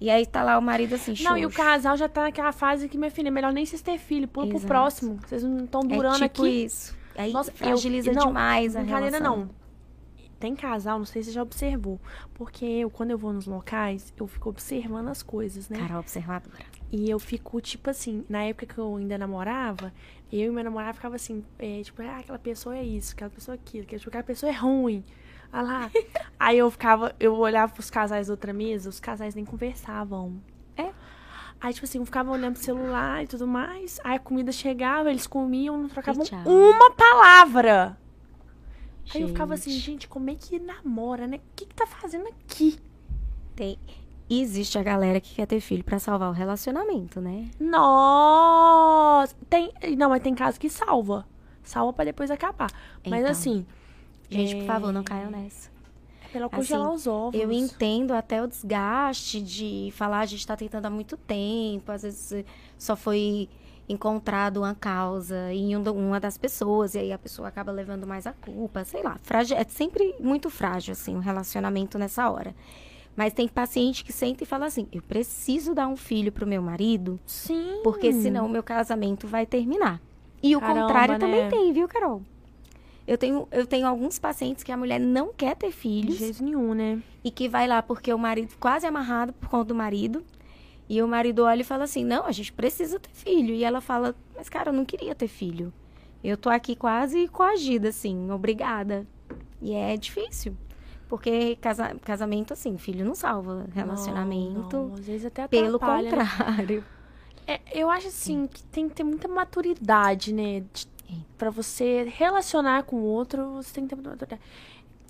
[0.01, 1.57] E aí tá lá o marido assim, Não, e o xoxo.
[1.63, 4.47] casal já tá naquela fase que, minha filha, é melhor nem vocês ter filho, pula
[4.47, 4.69] pro Exato.
[4.69, 5.19] próximo.
[5.27, 6.65] Vocês não estão durando é tipo aqui.
[6.65, 6.97] isso.
[7.17, 9.21] Aí Nossa, eu- fragiliza não, demais a relação.
[9.21, 9.58] não.
[10.39, 12.01] Tem casal, não sei se você já observou.
[12.35, 15.79] Porque eu, quando eu vou nos locais, eu fico observando as coisas, né?
[15.79, 16.65] Carol observadora.
[16.91, 19.93] E eu fico, tipo assim, na época que eu ainda namorava,
[20.33, 23.55] eu e meu namorado ficava assim, é, tipo, ah, aquela pessoa é isso, aquela pessoa
[23.55, 25.05] é aquilo, tipo, aquela pessoa é ruim.
[25.53, 25.91] Olha lá.
[26.39, 30.41] Aí eu ficava, eu olhava pros casais da outra mesa, os casais nem conversavam.
[30.77, 30.93] É.
[31.61, 33.99] Aí, tipo assim, um ficava olhando pro celular e tudo mais.
[34.05, 37.99] Aí a comida chegava, eles comiam, não trocavam uma palavra.
[39.15, 40.07] Aí eu ficava assim, Gente.
[40.09, 41.39] como é que namora, né?
[41.39, 42.79] O que que tá fazendo aqui?
[43.57, 43.79] Tem...
[44.31, 47.49] E existe a galera que quer ter filho pra salvar o relacionamento, né?
[47.59, 49.35] Nossa!
[49.49, 51.27] Tem, não, mas tem casos que salva.
[51.63, 52.71] Salva pra depois acabar.
[53.07, 53.31] Mas Então.
[53.31, 53.67] assim,
[54.31, 55.05] Gente, por favor, não É.
[55.05, 55.71] caiam nessa.
[56.23, 57.41] é pra ela congelar Assim, os ovos.
[57.41, 62.03] Eu entendo até o desgaste de falar, a gente tá tentando há muito tempo, às
[62.03, 62.45] vezes
[62.77, 63.49] só foi
[63.89, 68.27] encontrado uma causa em um uma das pessoas, e aí a pessoa acaba levando mais
[68.27, 69.19] a culpa, sei lá.
[69.23, 72.55] Frágil, é sempre muito frágil, assim, o relacionamento nessa hora.
[73.17, 76.63] Mas tem paciente que senta e fala assim: eu preciso dar um filho pro meu
[76.63, 77.81] marido, Sim.
[77.83, 80.01] porque senão o meu casamento vai terminar.
[80.41, 81.19] E o Caramba, contrário né?
[81.19, 82.23] também tem, viu, Carol?
[83.07, 86.45] Eu tenho, eu tenho alguns pacientes que a mulher não quer ter De filhos jeito
[86.45, 87.03] nenhum, né?
[87.25, 90.23] e que vai lá porque o marido quase amarrado por conta do marido.
[90.89, 93.55] E o marido olha e fala assim: "Não, a gente precisa ter filho".
[93.55, 95.73] E ela fala: "Mas cara, eu não queria ter filho.
[96.25, 99.07] Eu tô aqui quase coagida assim, obrigada".
[99.61, 100.57] E é difícil.
[101.09, 104.77] Porque casa- casamento assim, filho não salva relacionamento.
[104.77, 106.17] Não, não, Às vezes até Pelo atrapalha, né?
[106.27, 106.85] contrário.
[107.47, 110.63] É, eu acho assim que tem que ter muita maturidade, né?
[111.11, 111.15] É.
[111.39, 114.43] pra você relacionar com o outro, você tem que ter muita maturidade.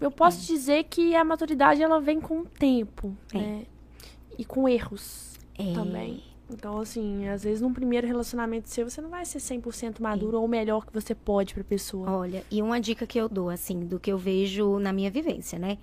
[0.00, 0.10] Eu É.
[0.12, 3.38] posso dizer que a maturidade ela vem com o tempo, É.
[3.38, 3.66] né?
[4.38, 5.27] E com erros
[5.58, 5.72] É.
[5.72, 6.22] também.
[6.50, 10.46] Então, assim, às vezes num primeiro relacionamento seu, você não vai ser 100% maduro ou
[10.46, 12.10] o melhor que você pode pra pessoa.
[12.10, 15.58] Olha, e uma dica que eu dou, assim, do que eu vejo na minha vivência,
[15.58, 15.76] né?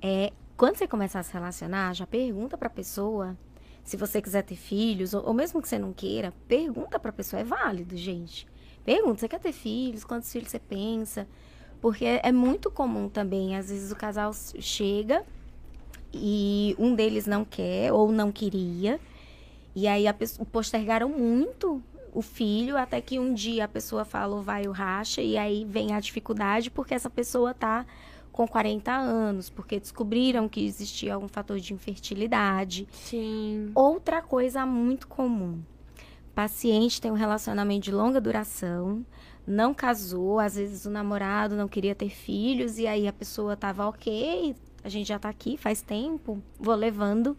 [0.00, 3.36] É, quando você começar a se relacionar, já pergunta pra pessoa
[3.84, 7.40] se você quiser ter filhos, ou, ou mesmo que você não queira, pergunta pra pessoa,
[7.40, 8.46] é válido, gente.
[8.84, 10.04] Pergunta, você quer ter filhos?
[10.04, 11.26] Quantos filhos você pensa?
[11.80, 15.24] Porque é, é muito comum também, às vezes o casal chega
[16.12, 18.98] e um deles não quer ou não queria,
[19.78, 21.80] e aí a pessoa, postergaram muito
[22.12, 25.64] o filho, até que um dia a pessoa fala ou vai o racha, e aí
[25.64, 27.86] vem a dificuldade porque essa pessoa tá
[28.32, 32.88] com 40 anos, porque descobriram que existia algum fator de infertilidade.
[32.90, 33.70] Sim.
[33.72, 35.62] Outra coisa muito comum.
[36.34, 39.06] Paciente tem um relacionamento de longa duração,
[39.46, 43.86] não casou, às vezes o namorado não queria ter filhos, e aí a pessoa tava
[43.86, 47.36] ok, a gente já tá aqui faz tempo, vou levando,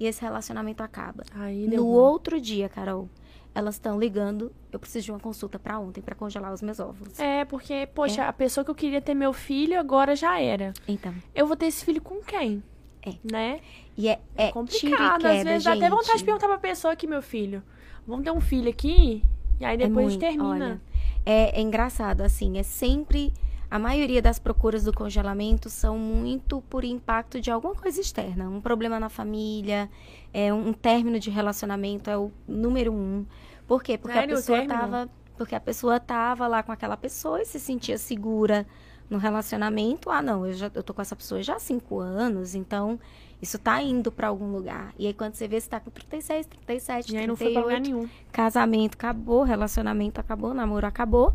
[0.00, 1.22] e esse relacionamento acaba.
[1.34, 3.08] Aí No outro dia, Carol,
[3.54, 7.18] elas estão ligando, eu preciso de uma consulta pra ontem pra congelar os meus óvulos.
[7.20, 10.72] É, porque, poxa, a pessoa que eu queria ter meu filho agora já era.
[10.88, 12.62] Então, Eu vou ter esse filho com quem?
[13.02, 13.14] É.
[13.24, 13.60] Né?
[13.96, 15.26] e é, é, É complicado.
[15.26, 16.24] Às queda, vezes dá até vontade de gente.
[16.24, 17.62] perguntar pra pessoa aqui, meu filho.
[18.06, 19.22] Vamos ter um filho aqui?
[19.58, 20.64] E aí depois a gente é muito, termina.
[20.66, 20.80] olha,
[21.26, 23.32] é, é engraçado, assim, é sempre.
[23.70, 28.48] A maioria das procuras do congelamento são muito por impacto de alguma coisa externa.
[28.48, 29.88] Um problema na família,
[30.34, 33.24] é um término de relacionamento é o número um.
[33.68, 33.96] Por quê?
[33.96, 34.80] Porque Sério, a pessoa término?
[34.80, 35.08] tava.
[35.38, 38.66] Porque a pessoa tava lá com aquela pessoa e se sentia segura
[39.08, 40.10] no relacionamento.
[40.10, 42.98] Ah, não, eu já eu tô com essa pessoa já há cinco anos, então
[43.40, 44.92] isso tá indo pra algum lugar.
[44.98, 47.62] E aí quando você vê, você tá com 36, 37, E aí não foi pra
[47.62, 48.08] 38, lugar nenhum.
[48.32, 51.32] casamento acabou, relacionamento acabou, namoro acabou.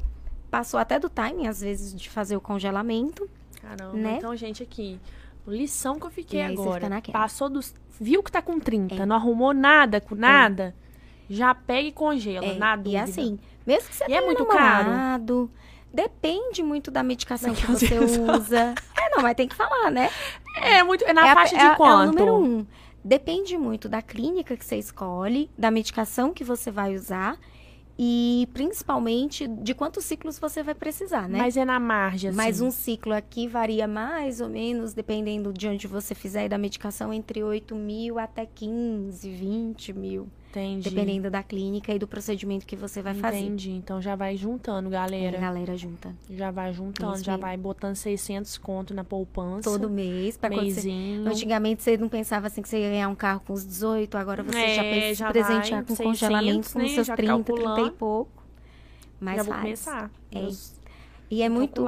[0.56, 3.30] Passou até do timing, às vezes, de fazer o congelamento.
[3.62, 3.92] Caramba.
[3.98, 4.16] Né?
[4.18, 4.98] Então, gente, aqui.
[5.46, 6.88] Lição que eu fiquei E agora.
[7.12, 7.74] Passou dos.
[8.00, 9.06] Viu que tá com 30, É.
[9.06, 10.74] não arrumou nada com nada.
[11.30, 13.04] Já pega e congela, É, na e dúvida.
[13.04, 13.38] assim,
[13.68, 15.50] mesmo que você E tenha é muito caro?
[15.94, 18.00] depende muito da medicação que Daquelas você
[18.32, 18.76] usa.
[18.98, 20.10] É, não, mas tem que falar, né?
[20.56, 21.04] É muito.
[21.06, 22.10] É na é a- faixa é, de é quanto?
[22.10, 22.66] o número um.
[23.04, 27.38] Depende muito da clínica que você escolhe, da medicação que você vai usar
[27.98, 31.38] e principalmente de quantos ciclos você vai precisar, né?
[31.38, 32.38] Mas é na margem, assim.
[32.38, 36.58] Mas um ciclo aqui varia mais ou menos, dependendo de onde você fizer e da
[36.58, 40.28] medicação, entre 8 mil até 15, 20 mil.
[40.60, 40.90] Entendi.
[40.90, 43.40] Dependendo da clínica e do procedimento que você vai fazer.
[43.40, 43.72] Entendi.
[43.72, 45.38] Então já vai juntando, É, galera.
[45.40, 46.16] galera junta.
[46.30, 49.70] Já vai juntando, já vai botando 600 conto na poupança.
[49.70, 50.38] Todo mês.
[50.38, 50.90] Pra você...
[51.26, 54.44] Antigamente você não pensava assim que você ia ganhar um carro com os 18, agora
[54.44, 56.86] você já É, pensa em já se presentear com 600, congelamento com né?
[56.86, 57.92] os seus Já 30, 30 e calculando.
[57.94, 58.32] pouco.
[59.20, 59.64] Mas já vou faz.
[59.64, 60.12] começar.
[60.32, 60.40] É.
[60.42, 60.76] Meus-
[61.32, 61.82] E é muito.
[61.82, 61.88] eu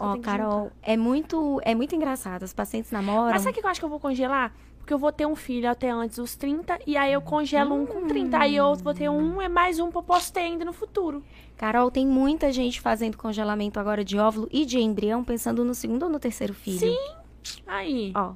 [0.00, 2.42] Ó, Carol, é muito, é muito engraçado.
[2.42, 3.30] Os pacientes namoram.
[3.30, 4.52] Mas sabe o que eu acho que eu vou congelar?
[4.82, 7.86] Porque eu vou ter um filho até antes dos 30 e aí eu congelo um
[7.86, 8.36] com 30.
[8.36, 11.22] Aí eu vou ter um, é mais um eu posso ter ainda no futuro.
[11.56, 16.02] Carol, tem muita gente fazendo congelamento agora de óvulo e de embrião pensando no segundo
[16.02, 16.80] ou no terceiro filho.
[16.80, 17.62] Sim.
[17.64, 18.12] Aí.
[18.16, 18.34] Ó,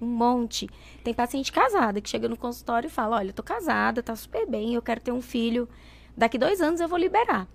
[0.00, 0.66] um monte.
[1.04, 4.48] Tem paciente casada que chega no consultório e fala: Olha, eu tô casada, tá super
[4.48, 5.68] bem, eu quero ter um filho.
[6.16, 7.46] Daqui dois anos eu vou liberar.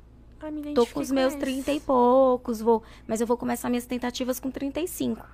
[0.52, 1.40] Me Tô com os meus esse.
[1.40, 2.84] 30 e poucos, vou.
[3.08, 5.26] Mas eu vou começar minhas tentativas com 35.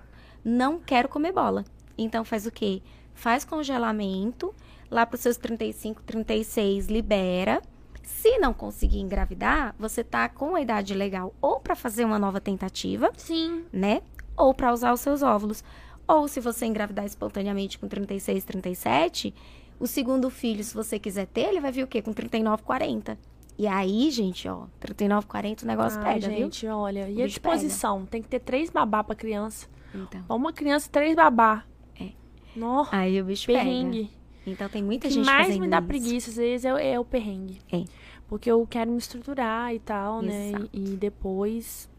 [0.46, 1.66] Não quero comer bola.
[1.98, 2.82] Então faz o quê?
[3.14, 4.54] Faz congelamento,
[4.90, 7.62] lá pros seus 35, 36, libera.
[8.04, 12.42] Se não conseguir engravidar, você tá com a idade legal ou pra fazer uma nova
[12.42, 13.64] tentativa, Sim.
[13.72, 14.02] né?
[14.36, 15.64] Ou pra usar os seus óvulos.
[16.08, 19.34] Ou se você engravidar espontaneamente com 36, 37,
[19.80, 22.02] o segundo filho, se você quiser ter, ele vai vir o quê?
[22.02, 23.18] Com 39, 40.
[23.58, 26.38] E aí, gente, ó, 39, 40 o negócio Ai, pega, viu?
[26.40, 27.08] gente, olha.
[27.10, 27.56] E a bicho pega.
[27.56, 28.06] disposição?
[28.06, 29.68] Tem que ter três babá pra criança.
[29.94, 31.64] Então, uma criança, três babá.
[32.56, 34.04] Nó, aí o bicho perrengue.
[34.06, 34.24] pega.
[34.46, 35.88] Então tem muita que gente mais fazendo me dá isso.
[35.88, 37.60] preguiça, às vezes, é, o- é o perrengue.
[37.72, 37.84] É.
[38.28, 40.50] Porque eu quero me estruturar e tal, né?
[40.50, 40.70] Exato.
[40.74, 41.90] E, e depois...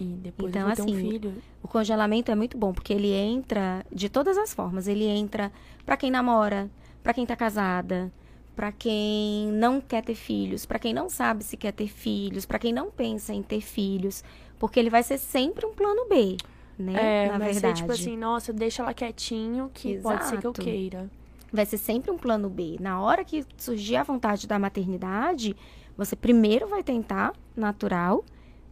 [0.00, 1.34] E depois Então, eu vou ter um assim, filho.
[1.60, 4.86] O congelamento é muito bom, porque ele entra de todas as formas.
[4.86, 5.50] Ele entra
[5.84, 6.70] pra quem namora,
[7.02, 8.12] pra quem tá casada,
[8.54, 12.60] pra quem não quer ter filhos, pra quem não sabe se quer ter filhos, pra
[12.60, 14.22] quem não pensa em ter filhos,
[14.56, 16.36] porque ele vai ser sempre um plano B,
[16.78, 17.24] né?
[17.26, 17.78] É, Na vai verdade.
[17.78, 20.62] ser tipo assim, nossa, deixa ela quietinho que pode ser que eu Exato.
[20.62, 21.10] queira.
[21.52, 22.76] vai ser sempre um plano B.
[22.80, 25.56] Na hora que surgir a vontade da maternidade,
[25.96, 28.24] você primeiro vai tentar natural,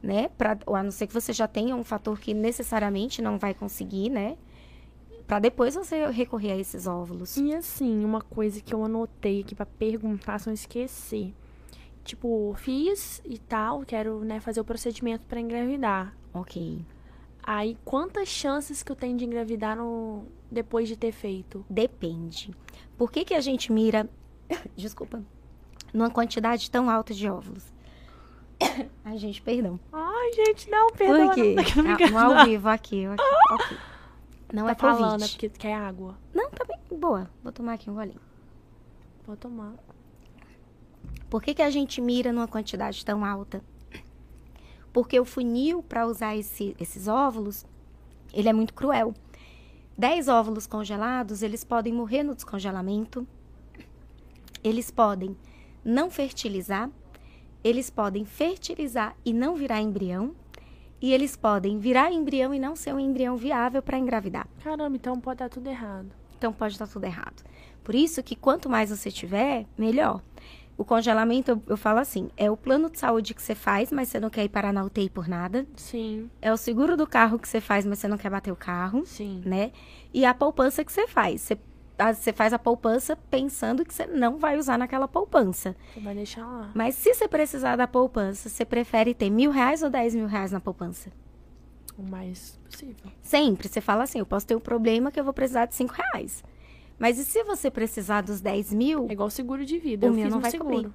[0.03, 0.29] né?
[0.39, 4.09] Pra, a não ser que você já tenha um fator que necessariamente não vai conseguir,
[4.11, 4.37] né?
[5.27, 7.37] Pra depois você recorrer a esses óvulos.
[7.37, 11.35] E assim, uma coisa que eu anotei aqui pra perguntar, se não esquecer.
[12.05, 16.15] Tipo, fiz e tal, quero, né, fazer o procedimento pra engravidar.
[16.33, 16.85] Ok.
[17.47, 20.25] Aí, quantas chances que eu tenho de engravidar no...
[20.51, 21.65] depois de ter feito?
[21.71, 22.53] Depende.
[22.99, 24.11] Por que, que a gente mira,
[24.77, 25.23] desculpa,
[25.95, 27.73] numa quantidade tão alta de óvulos?
[29.05, 29.79] Ai, gente, perdão.
[29.93, 31.27] Ai, gente, não, perdão.
[31.29, 31.55] Por quê?
[31.55, 33.23] Não, não, Ah, no ao vivo, aqui, aqui,
[33.53, 33.79] ok.
[34.53, 34.99] Não tá é Covid.
[34.99, 36.17] falando, é porque quer água.
[36.33, 37.29] Não, tá bem, boa.
[37.43, 38.21] Vou tomar aqui um golinho.
[39.27, 39.75] Vou tomar.
[41.29, 43.61] Por que, que a gente mira numa quantidade tão alta?
[44.97, 47.67] Porque o funil para usar esse- esses óvulos,
[48.33, 49.13] ele é muito cruel.
[49.99, 53.29] 10 óvulos congelados, eles podem morrer no descongelamento.
[54.65, 55.37] Eles podem
[55.85, 56.91] não fertilizar.
[57.63, 60.35] Eles podem fertilizar e não virar embrião.
[60.99, 64.49] E eles podem virar embrião e não ser um embrião viável para engravidar.
[64.65, 66.09] Caramba, então pode dar tudo errado.
[66.39, 67.45] Então pode estar tudo errado.
[67.85, 70.23] Por isso que quanto mais você tiver, melhor.
[70.79, 74.09] O congelamento, eu, eu falo assim, é o plano de saúde que você faz, mas
[74.09, 75.67] você não quer ir parar na UTI por nada.
[75.77, 78.57] Sim, É o seguro do carro que você faz, mas você não quer bater o
[78.57, 79.41] carro, sim.
[79.45, 79.73] né?
[80.13, 81.41] E a poupança que você faz.
[81.41, 81.59] Você,
[81.99, 85.75] a- você faz a poupança pensando que você não vai usar naquela poupança.
[85.95, 86.71] Você vai deixar lá.
[86.75, 90.53] Mas se você precisar da poupança, você prefere ter mil reais ou dez mil reais
[90.53, 91.11] na poupança?
[91.97, 93.11] O mais possível.
[93.23, 93.67] Sempre.
[93.69, 96.45] Você fala assim, eu posso ter um problema que eu vou precisar de cinco reais.
[96.99, 100.07] Mas e se você precisar dos 10 mil, É igual seguro de vida.
[100.07, 100.75] O eu meu não um vai seguro.
[100.75, 100.93] cobrir.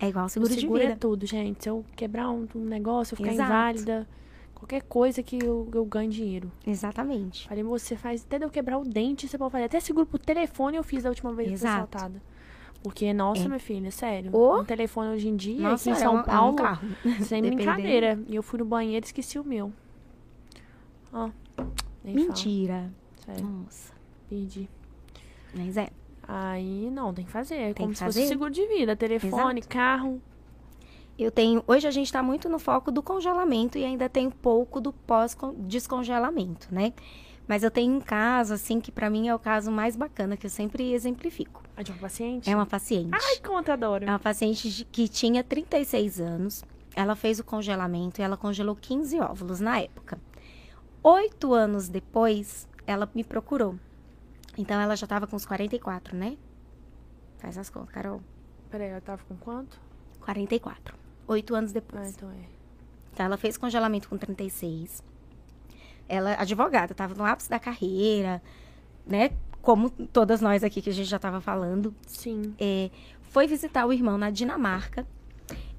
[0.00, 0.98] é igual O seguro, seguro, de é vida.
[1.00, 1.62] tudo, gente.
[1.64, 3.50] Se eu quebrar um, um negócio, eu ficar Exato.
[3.50, 4.08] inválida,
[4.54, 6.50] qualquer coisa que eu, eu ganhe dinheiro.
[6.66, 7.46] Exatamente.
[7.48, 9.64] Falei, você faz até eu quebrar o dente, você pode fazer.
[9.64, 11.96] Até seguro pro telefone eu fiz da última vez que fui Exato.
[11.98, 12.22] assaltada.
[12.82, 13.46] Porque, nossa, É.
[13.48, 14.30] minha filha, sério.
[14.34, 14.60] Ô.
[14.60, 16.88] Um telefone hoje em dia, Nossa, aqui em é São um- é um Paulo, carro.
[17.24, 18.18] sem brincadeira.
[18.28, 19.72] E eu fui no banheiro e esqueci o meu.
[21.12, 21.28] Ó,
[22.04, 22.90] Mentira.
[23.24, 23.36] falo.
[23.38, 23.92] Sério, Nossa.
[24.30, 24.68] perdi.
[25.56, 25.88] Mas é.
[26.28, 27.54] Aí, não, tem que fazer.
[27.54, 28.28] É Tem como que se fosse fazer.
[28.28, 28.96] seguro de vida.
[28.96, 30.20] Telefone, carro.
[31.18, 31.64] Eu tenho.
[31.66, 34.92] Hoje a gente tá muito no foco do congelamento e ainda tem um pouco do
[34.92, 36.92] pós-descongelamento, né?
[37.48, 40.46] Mas eu tenho um caso, assim, que pra mim é o caso mais bacana, que
[40.46, 41.62] eu sempre exemplifico.
[41.76, 42.50] Ah, de um paciente?
[42.50, 43.10] É uma paciente.
[43.12, 44.04] Ai, conta, adoro.
[44.04, 46.64] É uma paciente que tinha 36 anos.
[46.94, 50.18] Ela fez o congelamento e ela congelou 15 óvulos na época.
[51.02, 53.76] Oito anos depois, ela me procurou.
[54.56, 56.36] Então, ela já estava com uns 44, né?
[57.38, 58.20] Faz as contas, Carol.
[58.70, 59.78] Peraí, ela tava com quanto?
[60.20, 60.94] 44.
[61.28, 62.14] Oito anos Ah, depois.
[62.16, 62.44] então é.
[63.12, 65.02] Então, ela fez congelamento com 36.
[66.08, 68.42] Ela, advogada, estava no ápice da carreira,
[69.06, 69.30] né?
[69.60, 72.54] como todas nós aqui que a gente já estava falando, Sim.
[72.56, 72.88] é,
[73.20, 75.04] foi visitar o irmão na Dinamarca,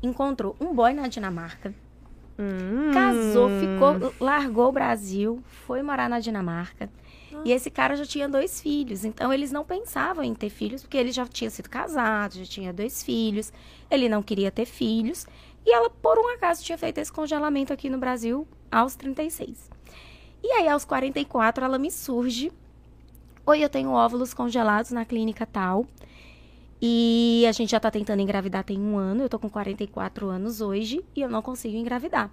[0.04, 1.74] encontrou um boy na Dinamarca,
[2.38, 2.92] Hum.
[2.94, 6.90] casou, ficou, largou o Brasil, foi morar na Dinamarca.
[7.46, 10.98] E esse cara já tinha dois filhos, então eles não pensavam em ter filhos, porque
[10.98, 13.52] ele já tinha sido casado, já tinha dois filhos,
[13.90, 15.26] ele não queria ter filhos,
[15.66, 19.70] e ela, por um acaso, tinha feito esse congelamento aqui no Brasil aos 36.
[20.42, 22.52] E aí, aos 44, ela me surge.
[23.46, 25.86] Oi, eu tenho óvulos congelados na clínica tal.
[26.82, 29.24] E a gente já tá tentando engravidar tem um ano.
[29.24, 32.32] Eu tô com 44 anos hoje e eu não consigo engravidar.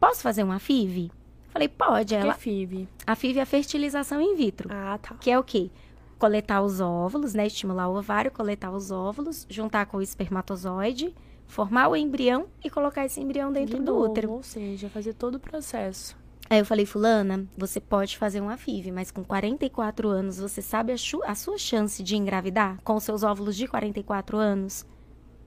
[0.00, 1.12] Posso fazer uma FIV?
[1.56, 2.08] Falei, pode.
[2.08, 2.86] Que Ela, FIV?
[3.06, 4.68] a FIV é a fertilização in vitro.
[4.70, 5.14] Ah, tá.
[5.14, 5.70] Que é o quê?
[6.18, 7.46] Coletar os óvulos, né?
[7.46, 11.14] Estimular o ovário, coletar os óvulos, juntar com o espermatozoide,
[11.46, 14.32] formar o embrião e colocar esse embrião dentro De do novo, útero.
[14.32, 16.14] Ou seja, fazer todo o processo.
[16.50, 20.92] Aí eu falei, fulana, você pode fazer uma FIV, mas com 44 anos, você sabe
[20.92, 20.96] a,
[21.26, 24.84] a sua chance de engravidar com os seus óvulos de 44 anos?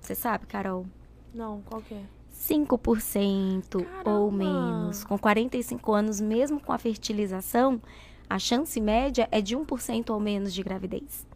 [0.01, 0.87] Você sabe, Carol?
[1.33, 2.01] Não, qual que é?
[2.39, 4.31] 5% ou Caramba!
[4.31, 5.03] menos.
[5.03, 7.81] Com 45 anos, mesmo com a fertilização,
[8.29, 11.27] a chance média é de 1% ou menos de gravidez.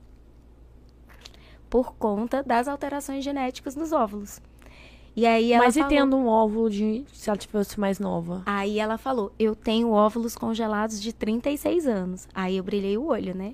[1.69, 4.41] Por conta das alterações genéticas nos óvulos.
[5.15, 7.03] E aí ela Mas e falou, tendo um óvulo de.
[7.13, 8.41] Se ela tivesse mais nova?
[8.45, 12.27] Aí ela falou: Eu tenho óvulos congelados de 36 anos.
[12.33, 13.53] Aí eu brilhei o olho, né?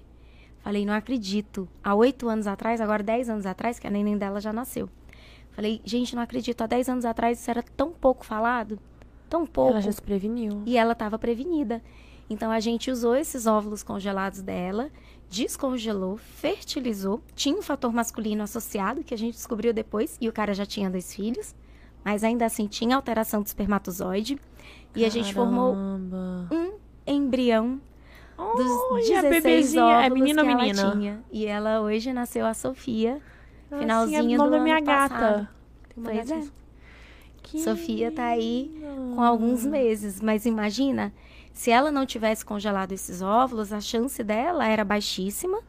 [0.59, 1.67] Falei: Não acredito.
[1.83, 4.89] Há oito anos atrás, agora 10 anos atrás, que a neném dela já nasceu.
[5.60, 6.62] Falei: Gente, não acredito.
[6.62, 8.80] Há 10 anos atrás isso era tão pouco falado.
[9.30, 9.72] Tão pouco.
[9.72, 10.64] Ela já se preveniu.
[10.66, 11.82] E ela estava prevenida.
[12.30, 14.89] Então a gente usou esses óvulos congelados dela,
[15.30, 17.22] descongelou, fertilizou.
[17.36, 20.89] Tinha um fator masculino associado, que a gente descobriu depois, e o cara já tinha
[20.89, 21.53] dois filhos.
[22.05, 24.39] Mas ainda assim tinha alteração do espermatozoide.
[24.95, 26.47] E a gente formou Caramba.
[26.53, 26.72] um
[27.05, 27.82] embrião
[28.38, 29.84] dos Olha, 16 bebezinha.
[29.84, 30.91] óvulos É menino ou que ela menina?
[30.93, 31.24] tinha.
[31.30, 33.20] E ela hoje nasceu a Sofia,
[33.72, 35.09] Ah, finalzinho sim, é o nome do da minha ano gata.
[35.15, 35.47] passado.
[36.03, 36.36] Pois é.
[36.36, 36.51] gatinha.
[37.43, 39.15] Que Sofia tá aí lindo.
[39.15, 40.22] com alguns meses.
[40.22, 41.11] Mas imagina,
[41.53, 45.59] se ela não tivesse congelado esses óvulos, a chance dela era baixíssima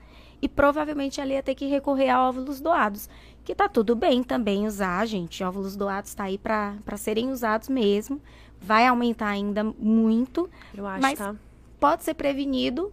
[0.43, 3.09] e provavelmente ela ia ter que recorrer a óvulos doados.
[3.45, 5.43] Que tá tudo bem também usar, gente.
[5.43, 8.21] Óvulos doados tá aí para serem usados mesmo.
[8.61, 10.51] Vai aumentar ainda muito.
[10.75, 11.35] Eu acho, Mas- tá?
[11.79, 12.93] Pode ser prevenido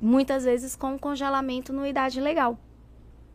[0.00, 2.56] muitas vezes com congelamento no idade legal,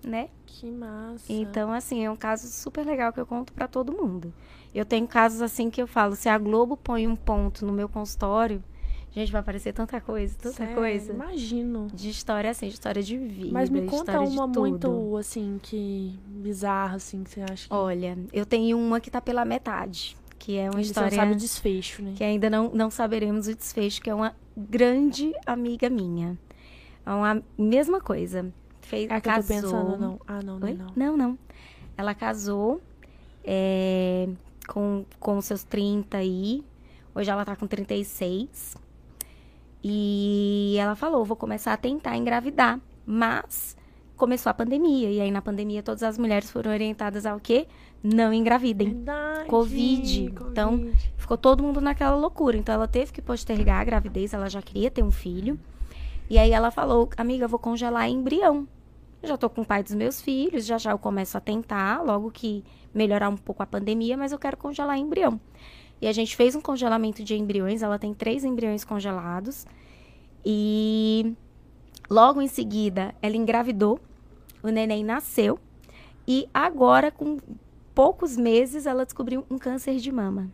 [0.06, 0.30] né?
[0.46, 1.26] Que massa.
[1.28, 4.34] Então, assim, é um caso super legal que eu conto pra todo mundo.
[4.74, 7.90] Eu tenho casos assim que eu falo, se a Globo põe um ponto no meu
[7.90, 8.64] consultório,
[9.12, 11.14] gente, vai aparecer tanta coisa, tanta Sério, coisa.
[11.14, 11.88] Imagino.
[11.94, 16.98] De história assim, de história de vida, Mas me conta uma muito, assim, que bizarra,
[16.98, 17.74] assim, que você acha que...
[17.74, 21.32] Olha, eu tenho uma que tá pela metade, que é uma Você história não sabe
[21.32, 22.14] o desfecho, né?
[22.16, 26.38] que ainda não, não saberemos o desfecho, que é uma grande amiga minha.
[27.06, 28.52] É uma mesma coisa.
[28.86, 29.56] Fez, É casou.
[29.62, 30.20] pensando, não.
[30.28, 30.88] Ah, não, não, não.
[30.96, 31.40] Não, não.
[31.98, 32.80] Ela casou
[33.44, 34.30] é,
[34.68, 36.64] com, com seus 30 aí.
[37.14, 38.76] Hoje ela tá com 36.
[39.84, 42.80] E ela falou: vou começar a tentar engravidar.
[43.06, 43.76] Mas
[44.16, 45.10] começou a pandemia.
[45.10, 47.68] E aí, na pandemia, todas as mulheres foram orientadas ao quê?
[48.04, 48.90] Não engravidem.
[48.94, 49.50] Verdade.
[49.50, 50.24] Covid.
[50.24, 51.12] Então, Covid.
[51.18, 52.56] Ficou todo mundo naquela loucura.
[52.56, 55.60] Então ela teve que postergar a gravidez, ela já queria ter um filho.
[56.30, 58.68] E aí ela falou: "Amiga, vou congelar embrião.
[59.26, 62.30] Já tô com o pai dos meus filhos, já já eu começo a tentar, logo
[62.32, 62.64] que
[62.94, 65.40] melhorar um pouco a pandemia, mas eu quero congelar embrião".
[66.02, 69.66] E a gente fez um congelamento de embriões, ela tem três embriões congelados.
[70.46, 71.34] E
[72.10, 74.00] logo em seguida ela engravidou,
[74.62, 75.60] o neném nasceu.
[76.28, 77.38] E agora, com
[77.94, 80.52] poucos meses, ela descobriu um câncer de mama.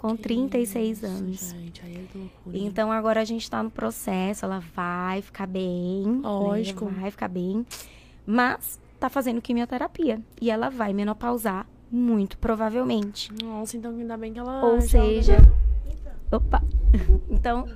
[0.00, 1.50] Com 36 Isso, anos.
[1.50, 2.56] Gente, aí é loucura.
[2.56, 2.66] hein?
[2.66, 6.04] Então agora a gente tá no processo, ela vai ficar bem.
[6.06, 6.20] né?
[6.22, 6.86] Lógico.
[6.86, 7.66] Vai ficar bem.
[8.24, 10.20] Mas tá fazendo quimioterapia.
[10.40, 13.32] E ela vai menopausar muito provavelmente.
[13.42, 14.64] Nossa, então ainda bem que ela.
[14.64, 15.36] Ou seja.
[16.30, 16.62] Opa!
[17.28, 17.68] Então,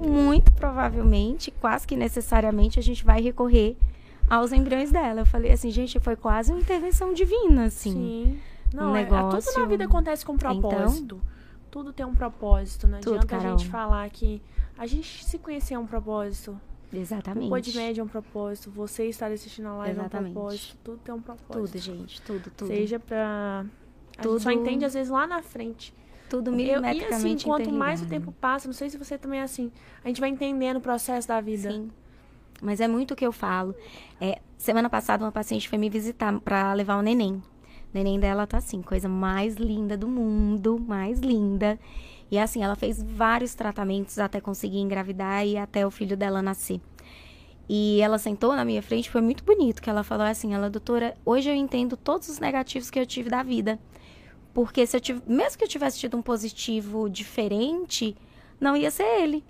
[0.00, 3.76] muito provavelmente, quase que necessariamente, a gente vai recorrer
[4.28, 5.20] aos embriões dela.
[5.20, 7.92] Eu falei assim, gente, foi quase uma intervenção divina, assim.
[7.92, 8.38] Sim.
[8.74, 9.60] Não, um é, é- tudo negócio.
[9.60, 11.20] na vida acontece com propósito.
[11.76, 12.88] Tudo tem um propósito.
[12.88, 14.40] Não Tudo, adianta a gente falar que
[14.78, 16.58] a gente se conhecer é um propósito.
[16.90, 17.48] Exatamente.
[17.48, 18.70] O Podmed é um propósito.
[18.70, 20.26] Você estar assistindo a live Exatamente.
[20.26, 20.76] é um propósito.
[20.82, 21.66] Tudo tem um propósito.
[21.66, 22.22] Tudo, gente.
[22.22, 22.68] Tudo, tudo.
[22.68, 23.66] Seja pra.
[24.16, 25.92] A Tudo- gente só entende às vezes lá na frente.
[26.30, 29.40] tudo Eu, e milimetricamente assim, quanto mais o tempo passa, não sei se você também
[29.40, 29.70] é assim,
[30.02, 31.70] a gente vai entendendo o processo da vida.
[31.70, 31.90] Sim.
[32.62, 33.74] Mas é muito o que eu falo.
[34.18, 37.42] É, semana passada, uma paciente foi me visitar pra levar o neném.
[37.96, 41.80] Neném dela tá assim, coisa mais linda do mundo, mais linda.
[42.30, 46.78] E assim, ela fez vários tratamentos até conseguir engravidar e até o filho dela nascer.
[47.66, 51.16] E ela sentou na minha frente, foi muito bonito, que ela falou assim, ela, doutora,
[51.24, 53.78] hoje eu entendo todos os negativos que eu tive da vida.
[54.52, 58.14] Porque se eu tive, mesmo que eu tivesse tido um positivo diferente,
[58.60, 59.42] não ia ser ele.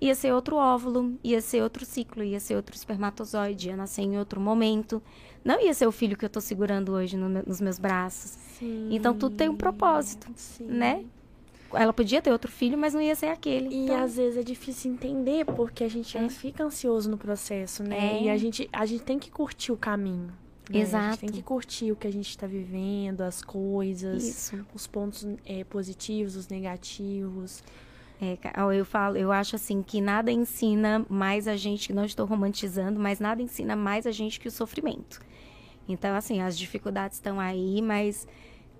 [0.00, 4.18] Ia ser outro óvulo, ia ser outro ciclo, ia ser outro espermatozoide, ia nascer em
[4.18, 5.02] outro momento.
[5.44, 8.30] Não ia ser o filho que eu tô segurando hoje no, nos meus braços.
[8.58, 10.64] Sim, Então tudo tem um propósito, sim.
[10.64, 11.04] né?
[11.74, 13.68] Ela podia ter outro filho, mas não ia ser aquele.
[13.74, 16.28] E Então, às vezes é difícil entender porque a gente É.
[16.28, 18.18] fica ansioso no processo, né?
[18.18, 18.22] É.
[18.24, 20.26] E a gente, a gente tem que curtir o caminho.
[20.26, 20.32] né?
[20.68, 21.18] A gente Exato.
[21.18, 24.64] tem que curtir o que a gente está vivendo, as coisas, Isso.
[24.74, 27.62] os pontos é, positivos, os negativos.
[28.24, 28.38] É,
[28.78, 33.18] eu falo, eu acho assim que nada ensina mais a gente, não estou romantizando, mas
[33.18, 35.20] nada ensina mais a gente que o sofrimento.
[35.88, 38.28] Então, assim, as dificuldades estão aí, mas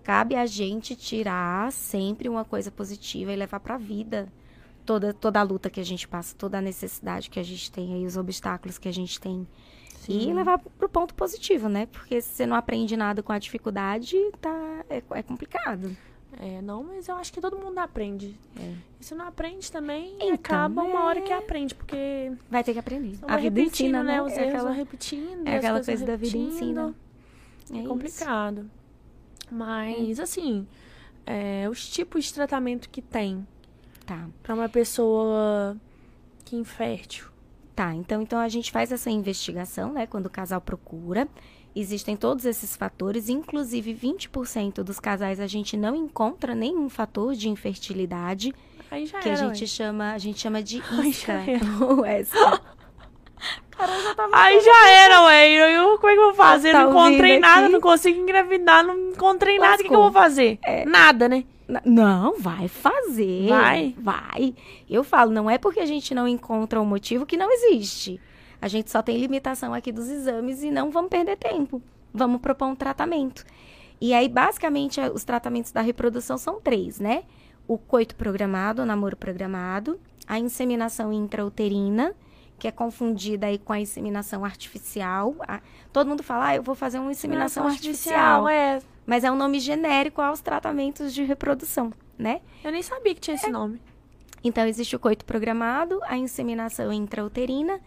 [0.05, 4.33] cabe a gente tirar sempre uma coisa positiva e levar para a vida
[4.87, 7.95] toda toda a luta que a gente passa, toda a necessidade que a gente tem
[7.95, 9.45] aí, os obstáculos que a gente tem.
[10.09, 11.87] E levar pro ponto positivo, né?
[11.87, 15.97] Porque se você não aprende nada com a dificuldade, tá é, é complicado.
[16.41, 18.39] É, não, mas eu acho que todo mundo aprende.
[18.59, 18.75] É.
[19.01, 21.23] E se não aprende também, Então, acaba uma hora é.
[21.23, 23.19] que aprende, porque Vai ter que aprender.
[23.29, 24.23] A vida ensina, né?
[24.23, 26.95] Os É erros aquela- repetindo, é aquela coisa da vida ensina.
[27.71, 27.89] É, isso.
[27.89, 28.71] complicado.
[29.51, 30.67] Mas, assim,
[31.27, 33.47] é, os tipos de tratamento que tem
[34.07, 34.27] Tá.
[34.43, 35.77] pra uma pessoa
[36.45, 37.27] que é infértil.
[37.77, 40.07] Tá, então, então a gente faz essa investigação, né?
[40.07, 41.27] Quando o casal procura.
[41.75, 47.49] Existem todos esses fatores, inclusive 20% dos casais a gente não encontra nenhum fator de
[47.49, 48.53] infertilidade,
[48.91, 49.67] Aí já que a era, gente ué.
[49.67, 51.33] chama, a gente chama de Ai, isca.
[51.33, 51.65] já era.
[51.87, 52.61] ou essa.
[53.79, 55.51] Já tava Aí já era, ué.
[55.51, 56.73] Eu, eu- como é que eu vou fazer?
[56.73, 57.73] Tá não encontrei nada, aqui?
[57.73, 59.75] não consigo engravidar, não encontrei nada.
[59.75, 60.13] O que, que eu Lascou.
[60.13, 60.59] vou fazer?
[60.87, 61.45] Nada, né?
[61.87, 63.49] Não, vai fazer.
[63.49, 63.95] Vai?
[63.99, 64.55] Vai.
[64.91, 68.21] Eu falo, não é porque a gente não encontra o motivo que não existe.
[68.63, 71.83] A gente só tem limitação aqui dos exames e não vamos perder tempo.
[72.15, 73.45] Vamos propor um tratamento.
[74.01, 77.25] E aí, basicamente, os tratamentos da reprodução são três, né?
[77.67, 82.15] O coito programado, o namoro programado, a inseminação intrauterina,
[82.59, 85.35] que é confundida aí com a inseminação artificial.
[85.41, 85.61] A-
[85.93, 88.49] todo mundo fala, ah, eu vou fazer uma inseminação artificial.
[88.49, 88.81] É.
[89.05, 92.41] Mas é um nome genérico aos tratamentos de reprodução, né?
[92.63, 93.37] Eu nem sabia que tinha É.
[93.37, 93.81] esse nome.
[94.45, 97.81] Então, existe o coito programado, a inseminação intrauterina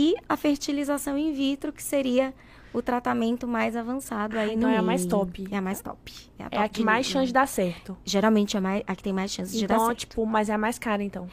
[0.00, 2.32] e a fertilização in vitro, que seria
[2.72, 5.46] o tratamento mais avançado aí Ah, no então é a mais top.
[5.50, 6.12] É a mais top.
[6.38, 7.96] É a, É top a que mais chance de dar certo.
[8.04, 9.98] Geralmente, é mais, a que tem mais chance de dar Então, certo.
[9.98, 11.28] tipo, mas é a mais cara, então.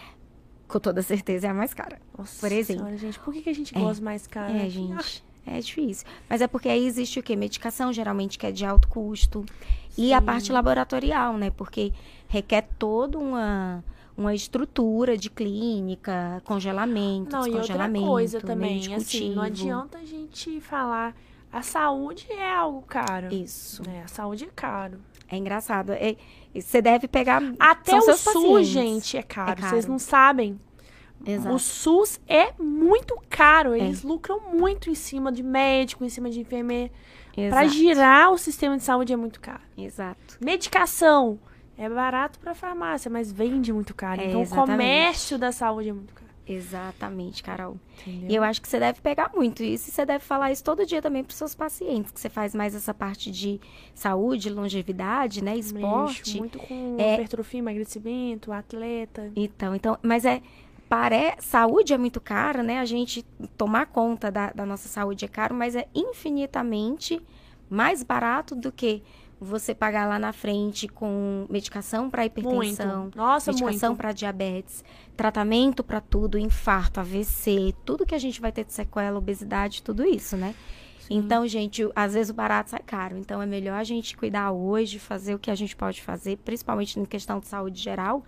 [0.67, 1.97] Com toda certeza, é a mais cara.
[2.17, 2.81] Nossa Por exemplo.
[2.83, 3.79] senhora, gente, por que, que a gente É.
[3.79, 4.51] gosta mais cara?
[4.51, 5.23] É, gente.
[5.45, 6.05] É difícil.
[6.29, 7.35] Mas é porque aí existe o quê?
[7.35, 9.45] Medicação, geralmente, que é de alto custo.
[9.97, 10.25] E a Sim.
[10.25, 11.51] parte laboratorial, né?
[11.51, 11.93] Porque
[12.27, 13.81] requer toda uma,
[14.17, 19.99] uma estrutura de clínica, congelamento, Não, e outra descongelamento, coisa meio também, assim, não adianta
[19.99, 21.15] a gente falar.
[21.53, 23.33] A saúde é algo caro.
[23.33, 23.81] Isso.
[23.87, 24.01] né?
[24.03, 24.99] A saúde é caro.
[25.29, 25.91] É engraçado.
[25.93, 26.15] É-
[26.53, 27.41] você deve pegar.
[27.59, 28.67] Até o SUS, pacientes.
[28.67, 29.51] gente, é caro.
[29.51, 29.69] É caro.
[29.69, 30.59] Vocês não sabem.
[31.25, 31.55] Exato.
[31.55, 33.73] O SUS é muito caro.
[33.73, 33.79] É.
[33.79, 36.91] Eles lucram muito em cima de médico, em cima de enfermeiro.
[37.33, 37.69] Pra Exato.
[37.69, 39.61] girar o sistema de saúde é muito caro.
[39.77, 40.37] Exato.
[40.43, 41.39] Medicação
[41.77, 44.21] é barato pra farmácia, mas vende muito caro.
[44.21, 44.71] É, então o exatamente.
[44.71, 46.27] comércio da saúde é muito caro.
[46.49, 47.77] Exatamente, Carol.
[48.01, 48.29] Entendeu?
[48.29, 50.85] E eu acho que você deve pegar muito isso e você deve falar isso todo
[50.85, 53.59] dia também para os seus pacientes, que você faz mais essa parte de
[53.93, 56.37] saúde, longevidade, né, Mexo esporte.
[56.37, 57.15] muito com É.
[57.15, 59.29] hipertrofia, emagrecimento, atleta.
[59.35, 60.41] Então, então, mas é
[60.87, 61.35] pare...
[61.39, 62.79] saúde é muito cara, né?
[62.79, 63.23] A gente
[63.57, 67.21] tomar conta da, da nossa saúde é caro, mas é infinitamente
[67.69, 69.03] mais barato do que
[69.39, 73.17] você pagar lá na frente com medicação para hipertensão, Muito.
[73.17, 74.83] Nossa, medicação para diabetes,
[75.15, 80.03] tratamento para tudo, infarto, AVC, tudo que a gente vai ter de sequela, obesidade, tudo
[80.05, 80.55] isso, né?
[81.09, 83.17] Então, gente, às vezes o barato sai caro.
[83.17, 86.99] Então, é melhor a gente cuidar hoje, fazer o que a gente pode fazer, principalmente
[86.99, 88.23] em questão de saúde geral,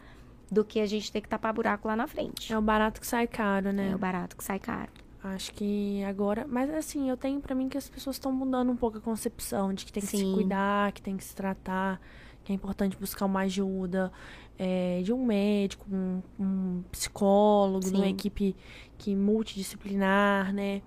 [0.49, 2.53] do que a gente ter que tapar buraco lá na frente.
[2.53, 3.89] É o barato que sai caro, né?
[3.91, 4.91] É o barato que sai caro.
[5.23, 6.45] Acho que agora.
[6.47, 9.73] Mas assim, eu tenho pra mim que as pessoas estão mudando um pouco a concepção
[9.73, 10.33] de que tem que se Sim.
[10.33, 11.99] cuidar, que tem que se tratar,
[12.43, 14.11] que é importante buscar uma ajuda
[14.57, 18.11] é, de um médico, um, um psicólogo, de uma Sim.
[18.11, 18.55] equipe
[18.97, 19.13] que
[19.63, 20.81] multidisciplinar, né?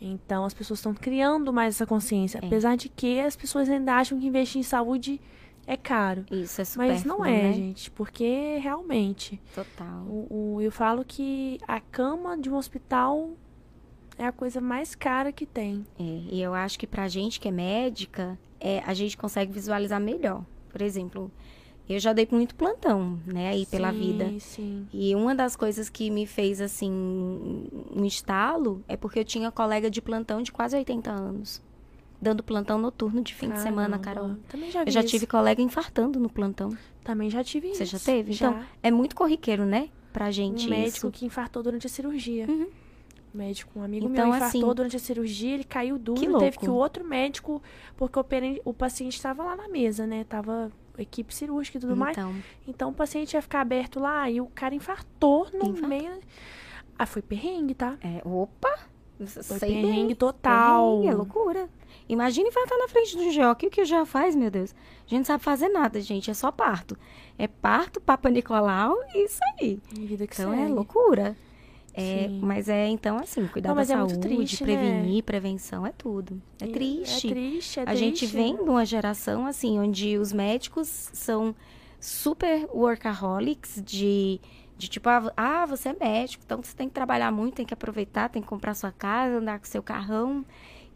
[0.00, 2.38] Então as pessoas estão criando mais essa consciência.
[2.42, 2.46] É.
[2.46, 5.20] Apesar de que as pessoas ainda acham que investir em saúde
[5.66, 6.24] é caro.
[6.30, 6.86] Isso é super.
[6.88, 9.40] Mas não é, gente, porque realmente.
[9.54, 10.02] Total.
[10.06, 13.30] O, o- eu falo que a cama de um hospital
[14.18, 15.84] é a coisa mais cara que tem.
[15.98, 20.00] É, e eu acho que pra gente que é médica, é, a gente consegue visualizar
[20.00, 20.44] melhor.
[20.70, 21.30] Por exemplo,
[21.88, 24.40] Eu já dei muito plantão, né, aí pela Sim, vida.
[24.40, 24.88] Sim.
[24.92, 26.90] E uma das coisas que me fez, assim,
[27.94, 31.62] um estalo é porque eu tinha colega de plantão de quase 80 anos.
[32.20, 34.28] Dando plantão noturno de fim de semana, Caramba.
[34.30, 34.36] Carol.
[34.48, 35.10] Também já vi Eu já isso.
[35.10, 36.76] tive colega infartando no plantão.
[37.04, 37.92] Também já tive Você isso.
[37.98, 38.32] já teve?
[38.32, 38.48] Já.
[38.50, 39.88] Então, é muito corriqueiro, né?
[40.12, 41.10] Pra gente um médico isso.
[41.12, 42.46] que infartou durante a cirurgia.
[42.48, 42.66] Uhum.
[43.36, 46.58] Médico, um amigo Então, meu infartou assim, durante a cirurgia, ele caiu duro, que teve
[46.58, 47.62] que o outro médico,
[47.96, 48.24] porque o,
[48.64, 50.24] o paciente estava lá na mesa, né?
[50.24, 52.16] Tava equipe cirúrgica e tudo mais.
[52.16, 52.34] Então,
[52.66, 55.88] Então o paciente ia ficar aberto lá e o cara infartou no Infartou.
[55.88, 56.10] meio.
[56.98, 57.98] Ah, foi perrengue, tá?
[58.02, 58.74] é, opa,
[59.18, 59.82] Foi sei bem.
[59.84, 60.90] perrengue total.
[60.92, 61.68] Perrengue, é loucura.
[62.08, 63.50] Imagina infartar na frente do GO.
[63.50, 64.72] O que o GO faz, meu Deus?
[65.06, 66.30] A gente não sabe fazer nada, gente.
[66.30, 66.96] É só parto.
[67.36, 69.80] É parto, Papa Nicolau e isso aí.
[69.92, 70.72] Vida que Então é segue.
[70.72, 71.36] loucura.
[71.96, 74.76] É, mas é então assim, cuidar Não, da é saúde, triste, né?
[74.76, 76.40] prevenir, prevenção é tudo.
[76.60, 77.26] É E- triste.
[77.28, 78.36] É triste, é a gente triste.
[78.36, 81.54] vem de uma geração assim onde os médicos são
[82.00, 84.40] super workaholics de
[84.78, 87.72] de tipo ah, ah, você é médico, então você tem que trabalhar muito, tem que
[87.72, 90.44] aproveitar, tem que comprar sua casa, andar com seu carrão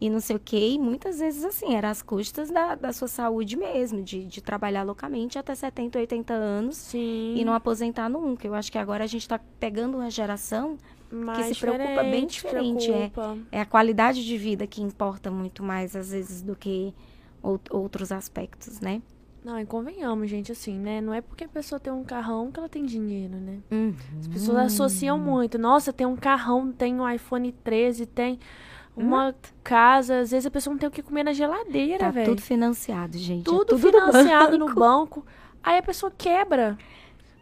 [0.01, 0.71] e não sei o quê.
[0.71, 4.81] E muitas vezes assim, era às custas da, da sua saúde mesmo, de, de trabalhar
[4.81, 7.35] loucamente até 70, 80 anos Sim.
[7.37, 8.47] e não aposentar nunca.
[8.47, 10.75] Eu acho que agora a gente está pegando uma geração
[11.11, 13.09] mais se preocupa bem diferente, é.
[13.09, 13.37] preocupa.
[13.51, 16.93] é a qualidade de vida que importa muito mais, às vezes, do que
[17.43, 19.01] ou- outros aspectos, né?
[19.43, 21.01] Não, e convenhamos, gente, assim, né?
[21.01, 23.57] Não é porque a pessoa tem um carrão que ela tem dinheiro, né?
[23.71, 23.93] Uhum.
[24.19, 25.57] As pessoas associam muito.
[25.57, 28.39] Nossa, tem um carrão, tem um iPhone 13, tem
[29.01, 30.19] uma casa.
[30.19, 32.25] Às vezes a pessoa não tem o que comer na geladeira, Tá velho.
[32.27, 33.41] tudo financiado, gente.
[33.41, 34.79] é Tudo, tudo financiado no banco.
[35.21, 35.25] banco.
[35.63, 36.77] Aí a pessoa quebra.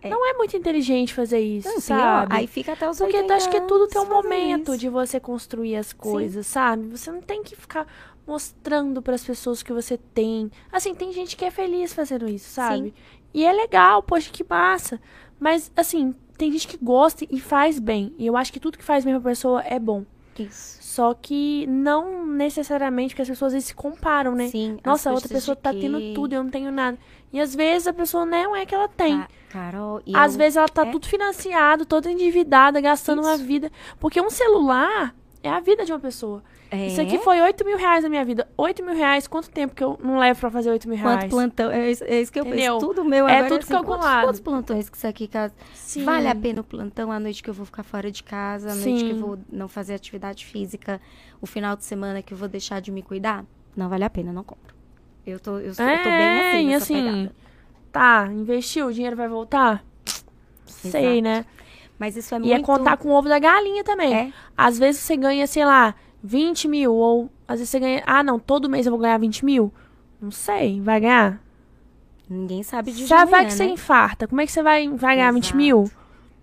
[0.02, 0.10] É.
[0.10, 2.34] Não é muito inteligente fazer isso, Não, sabe?
[2.34, 5.20] Aí fica até os Porque 80 eu acho que tudo tem um momento de você
[5.20, 6.88] construir as coisas, sabe?
[6.88, 7.86] Você não tem que ficar
[8.26, 10.50] mostrando para as pessoas que você tem.
[10.72, 12.94] Assim, tem gente que é feliz fazendo isso, sabe?
[13.34, 15.02] E é legal, poxa, que massa.
[15.40, 18.14] Mas, assim, tem gente que gosta e faz bem.
[18.18, 20.06] E eu acho que tudo que faz bem pra pessoa é bom.
[20.38, 20.79] Isso.
[21.00, 24.50] Só que não necessariamente porque as pessoas às vezes se comparam, né?
[24.50, 25.80] Sim, Nossa, a outra pessoa tá quê?
[25.80, 26.98] tendo tudo e eu não tenho nada.
[27.32, 29.18] E às vezes a pessoa não é que ela tem.
[29.18, 30.92] Ca- Carol, e Às eu- vezes ela tá é.
[30.92, 33.46] tudo financiado, toda endividada, gastando uma Isso.
[33.46, 33.72] vida.
[33.98, 36.44] Porque um celular é a vida de uma pessoa.
[36.70, 38.48] é, Isso aqui foi 8 mil reais na minha vida.
[38.58, 41.20] 8 mil reais, quanto tempo que eu não levo pra fazer 8 mil reais?
[41.22, 42.76] Quanto plantão, é isso, é isso que eu Entendeu?
[42.78, 42.88] penso.
[42.88, 44.28] Tudo meu É agora tudo assim, quantos- calculado.
[44.28, 46.04] Quantos, plantões que isso aqui ca- Sim.
[46.04, 48.76] vale a pena o plantão a noite que eu vou ficar fora de casa, a
[48.76, 49.22] noite que eu Sim.
[49.22, 51.00] vou não fazer atividade física,
[51.42, 53.46] o final de semana que eu vou deixar de me cuidar?
[53.76, 54.76] Não vale a pena, não compro.
[55.26, 57.36] Eu tô, eu, sou- eu tô bem É, assim, assim, pegada.
[57.92, 59.84] tá, investiu, o dinheiro vai voltar?
[60.66, 61.22] Sei, Exato.
[61.22, 61.46] né?
[62.00, 62.54] Mas isso é E muito...
[62.56, 64.14] é contar com o ovo da galinha também.
[64.16, 64.34] É.
[64.58, 65.94] Às vezes você ganha, sei lá,
[66.24, 66.94] 20 mil.
[66.94, 68.02] Ou às vezes você ganha.
[68.08, 69.72] Ah, não, todo mês eu vou ganhar 20 mil.
[70.22, 71.42] Não sei, vai ganhar?
[72.30, 73.72] Ninguém sabe de Já vai que você né?
[73.72, 74.28] infarta.
[74.28, 75.90] Como é que você vai, vai ganhar 20 mil?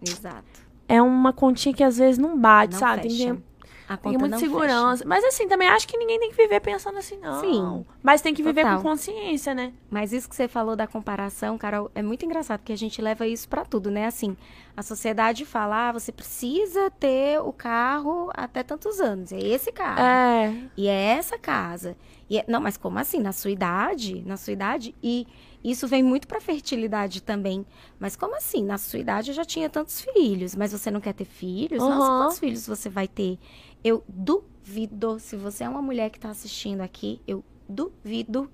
[0.07, 0.45] Exato.
[0.89, 3.03] É uma continha que às vezes não bate, Não sabe?
[3.03, 3.35] Tem que fecha.
[3.35, 3.43] ter-
[3.89, 5.05] A Tem muita segurança.
[5.07, 7.41] Mas assim, também acho que ninguém tem que viver pensando assim, não.
[7.41, 7.85] Sim.
[8.03, 8.79] Mas tem que viver Total.
[8.79, 9.73] com consciência, né?
[9.89, 13.29] Mas isso que você falou da comparação, Carol, é muito engraçado, porque a gente leva
[13.29, 14.07] isso pra tudo, né?
[14.07, 14.37] Assim,
[14.77, 19.33] a sociedade fala, ah, você precisa ter o carro até tantos anos.
[19.33, 20.01] É esse carro.
[20.01, 20.55] É.
[20.77, 21.97] E é essa casa.
[22.29, 23.19] E é- Não, mas como assim?
[23.21, 24.23] Na sua idade?
[24.27, 24.95] Na sua idade?
[25.03, 25.27] E
[25.65, 27.65] isso vem muito pra fertilidade também.
[27.99, 28.63] Mas como assim?
[28.63, 31.83] Na sua idade eu já tinha tantos filhos, mas você não quer ter filhos?
[31.83, 32.23] Nossa, Aham.
[32.25, 33.39] quantos filhos você vai ter?
[33.83, 38.51] Eu duvido, se você é uma mulher que tá assistindo aqui, eu duvido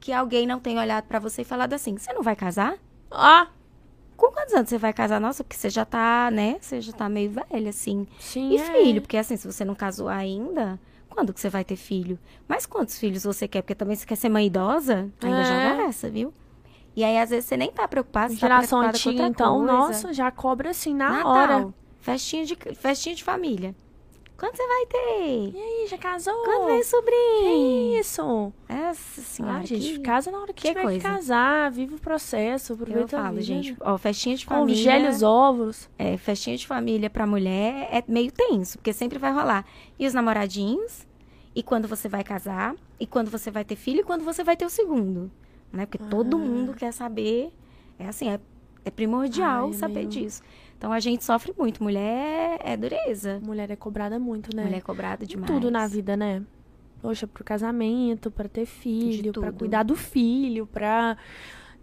[0.00, 2.78] que alguém não tenha olhado pra você e falado assim: você não vai casar?
[3.10, 3.48] Ah,
[4.16, 5.20] Com quantos anos você vai casar?
[5.20, 6.56] Nossa, porque você já tá, né?
[6.60, 8.06] Você já tá meio velha, assim.
[8.18, 8.50] sim.
[8.52, 8.64] E é.
[8.72, 12.18] filho, porque assim, se você não casou ainda, quando que você vai ter filho?
[12.48, 13.62] Mas quantos filhos você quer?
[13.62, 15.10] Porque também você quer ser mãe idosa?
[15.22, 15.44] Ainda É.
[15.44, 16.32] joga essa, viu?
[16.94, 19.58] E aí, às vezes, você nem tá preocupado, você tá Geração preocupada com antiga, então,
[19.58, 19.72] coisa.
[19.72, 21.74] nossa, já cobra assim na Natal, hora.
[22.00, 23.74] festinha de, festinha de família.
[24.38, 25.50] Quando você vai ter?
[25.54, 26.34] E aí, já casou?
[26.44, 27.98] Quando vem Que sobrinho?
[28.00, 28.52] isso?
[28.68, 29.98] Essa senhora Ah, gente, que...
[30.00, 30.98] casa na hora que, que tiver coisa.
[30.98, 34.74] que casar, vive o processo, aproveita Eu falo, gente, ó, festinha de família...
[34.82, 35.88] gele os ovos.
[35.98, 39.64] É, festinha de família pra mulher é meio tenso, porque sempre vai rolar.
[39.98, 41.06] E os namoradinhos,
[41.54, 44.54] e quando você vai casar, e quando você vai ter filho, e quando você vai
[44.56, 45.30] ter o segundo.
[45.72, 45.86] Né?
[45.86, 46.40] Porque todo Ah.
[46.40, 47.50] mundo quer saber.
[47.98, 48.38] É assim, é,
[48.84, 50.08] é primordial Ai, saber meu.
[50.10, 50.42] disso.
[50.78, 51.82] Então a gente sofre muito.
[51.82, 53.40] Mulher é dureza.
[53.44, 54.64] Mulher é cobrada muito, né?
[54.64, 55.50] Mulher é cobrada De demais.
[55.50, 56.42] tudo na vida, né?
[57.00, 59.58] Poxa, pro casamento, pra ter filho, pra tudo.
[59.58, 61.16] cuidar do filho, pra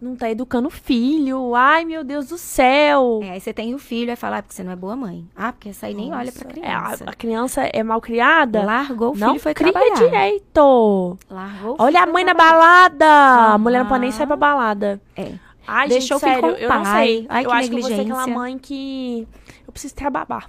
[0.02, 1.54] não tá educando o filho.
[1.54, 3.20] Ai, meu Deus do céu.
[3.22, 5.26] É, aí você tem o filho, aí fala, ah, porque você não é boa mãe.
[5.34, 7.04] Ah, porque essa aí nem olha pra Nossa, é, a- criança.
[7.06, 8.64] a, criança é mal criada?
[8.64, 9.94] Largou o filho não foi cria trabalhar.
[9.94, 11.18] direito.
[11.30, 12.90] Largou o Olha a mãe na trabalhar.
[12.90, 13.52] balada.
[13.54, 15.00] A mulher não pode nem sair pra balada.
[15.16, 15.32] É.
[15.66, 17.26] Ai, Deixou gente, sério, eu não sei.
[17.28, 18.34] Ai, eu que acho que eu vou ser aquela negligência.
[18.34, 19.28] mãe que.
[19.66, 20.44] Eu preciso ter a babá.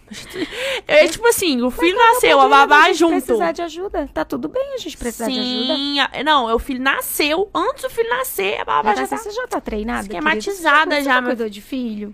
[0.87, 3.11] É tipo assim, o filho Mas nasceu, a babá a gente junto.
[3.13, 4.09] precisar de ajuda.
[4.13, 5.75] Tá tudo bem a gente precisar de ajuda.
[5.75, 7.49] Sim, não, o filho nasceu.
[7.53, 9.17] Antes do filho nascer, a babá Mas já tá.
[9.17, 10.95] você já tá treinada, esquematizada?
[10.97, 12.13] Você já, meu- cuidou de filho?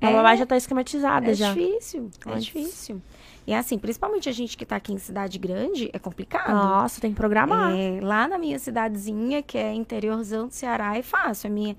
[0.00, 0.12] A É.
[0.14, 1.52] babá já tá esquematizada É já.
[1.52, 2.40] difícil, é Ai.
[2.40, 3.00] difícil.
[3.46, 6.52] E assim, principalmente a gente que tá aqui em cidade grande, é complicado.
[6.54, 7.72] Nossa, tem que programar.
[7.74, 11.48] É, lá na minha cidadezinha, que é interiorzão do Ceará, é fácil.
[11.48, 11.76] É minha,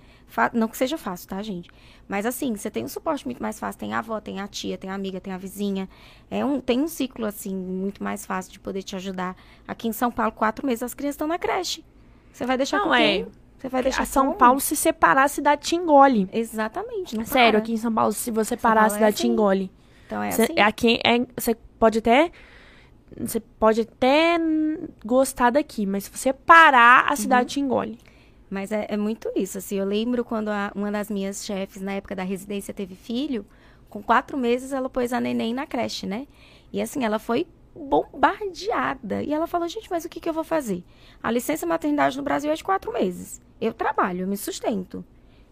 [0.52, 1.70] não que seja fácil, tá, gente?
[2.08, 3.80] Mas assim, você tem um suporte muito mais fácil.
[3.80, 5.88] Tem a avó, tem a tia, tem a amiga, tem a vizinha.
[6.30, 9.36] É um, tem um ciclo, assim, muito mais fácil de poder te ajudar.
[9.66, 11.84] Aqui em São Paulo, quatro meses, as crianças estão na creche.
[12.34, 13.00] Você vai deixar Não, com é.
[13.00, 13.28] quem?
[13.58, 14.38] Você vai deixar A São como?
[14.38, 16.28] Paulo, se separar, a cidade te engole.
[16.34, 17.60] Exatamente, Sério, para.
[17.60, 19.32] aqui em São Paulo, se você São parar, a Paulo é cidade te assim.
[19.32, 19.72] engole.
[20.14, 20.60] Então é Você, assim.
[20.60, 22.32] aqui é, você pode até.
[23.20, 24.38] Você pode até
[25.06, 27.48] gostar daqui, mas se você parar, a cidade Uhum.
[27.48, 28.00] te engole.
[28.50, 31.94] Mas é, é muito isso, assim, eu lembro quando a- uma das minhas chefes, na
[31.94, 33.46] época da residência, teve filho,
[33.90, 36.28] com quatro meses ela pôs a neném na creche, né?
[36.72, 37.46] E assim, ela foi
[37.76, 39.22] bombardeada.
[39.24, 40.84] E ela falou, gente, mas o que, que eu vou fazer?
[41.22, 43.42] A licença maternidade no Brasil é de quatro meses.
[43.62, 45.04] Eu trabalho, eu me sustento.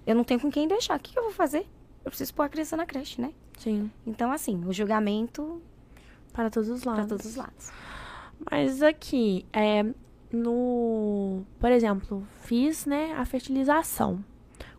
[0.05, 0.97] Eu não tenho com quem deixar.
[0.97, 1.65] O que, que eu vou fazer?
[2.03, 3.31] Eu preciso pôr a criança na creche, né?
[3.57, 5.61] Sim, Então, assim, o julgamento
[6.33, 7.01] para todos os lados.
[7.01, 7.71] para todos os lados.
[8.49, 9.85] Mas aqui, é,
[10.31, 11.43] no.
[11.59, 14.23] Por exemplo, fiz, né, a fertilização.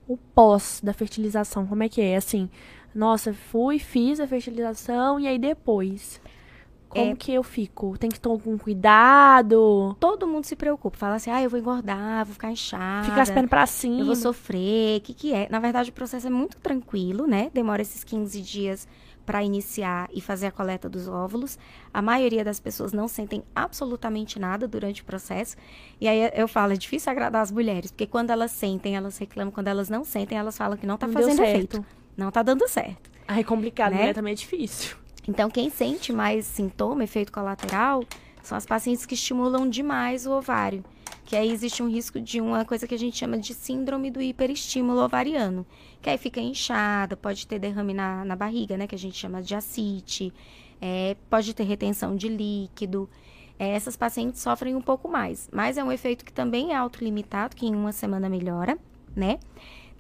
[0.09, 2.17] O pós da fertilização, como é que é?
[2.17, 2.51] Assim,
[2.95, 6.21] nossa, fui, fiz a fertilização e aí depois.
[6.93, 7.17] Como É.
[7.17, 7.97] que eu fico?
[7.99, 9.97] Tem que tomar algum cuidado?
[9.99, 10.97] Todo mundo se preocupa.
[10.97, 13.09] Fala assim, ah, eu vou engordar, vou ficar inchada.
[13.09, 14.01] Ficar as pernas pra cima?
[14.01, 15.49] Eu vou sofrer, o que, que é?
[15.51, 17.51] Na verdade, o processo é muito tranquilo, né?
[17.55, 18.87] Demora esses 15 dias
[19.25, 21.59] para iniciar e fazer a coleta dos óvulos.
[21.95, 25.57] A maioria das pessoas não sentem absolutamente nada durante o processo.
[26.01, 29.53] E aí eu falo, é difícil agradar as mulheres, porque quando elas sentem, elas reclamam,
[29.53, 31.85] quando elas não sentem, elas falam que não tá Não fazendo efeito.
[32.17, 33.11] Não tá dando certo.
[33.27, 33.99] Ai, é complicado, Né?
[34.01, 34.97] mulher também é difícil.
[35.27, 38.05] Então, quem sente mais sintoma, efeito colateral,
[38.43, 40.85] são as pacientes que estimulam demais o ovário.
[41.25, 44.21] Que aí existe um risco de uma coisa que a gente chama de síndrome do
[44.21, 45.65] hiperestímulo ovariano.
[46.01, 48.87] Que aí fica inchada, pode ter derrame na, na barriga, né?
[48.87, 50.33] Que a gente chama de ascite.
[50.81, 53.09] é, pode ter retenção de líquido.
[53.59, 55.49] É, essas pacientes sofrem um pouco mais.
[55.53, 58.77] Mas é um efeito que também é autolimitado, que em uma semana melhora,
[59.15, 59.39] né?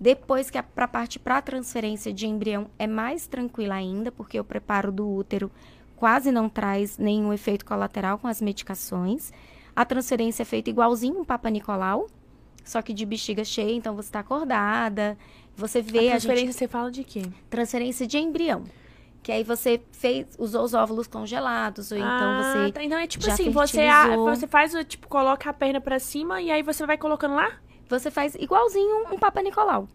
[0.03, 4.43] Depois que para parte para a transferência de embrião é mais tranquila ainda, porque o
[4.43, 5.49] preparo do útero
[5.95, 9.33] quase não traz nenhum efeito colateral com as medicações.
[9.77, 12.09] A transferência é feita igualzinho um Papa Nicolau,
[12.65, 15.17] só que de bexiga cheia, então você está acordada,
[15.57, 17.23] você vê a a, gente transferência você fala de quê?
[17.49, 18.65] transferência de embrião.
[19.23, 22.73] Que aí você fez, usou os óvulos congelados, ou então Ah, você.
[22.73, 22.83] tá.
[22.83, 26.43] Então é tipo assim, você, a- você faz, o- tipo, coloca a perna pra cima
[26.43, 27.53] e aí você vai colocando lá?
[27.99, 29.87] Você faz igualzinho um Papa Nicolau.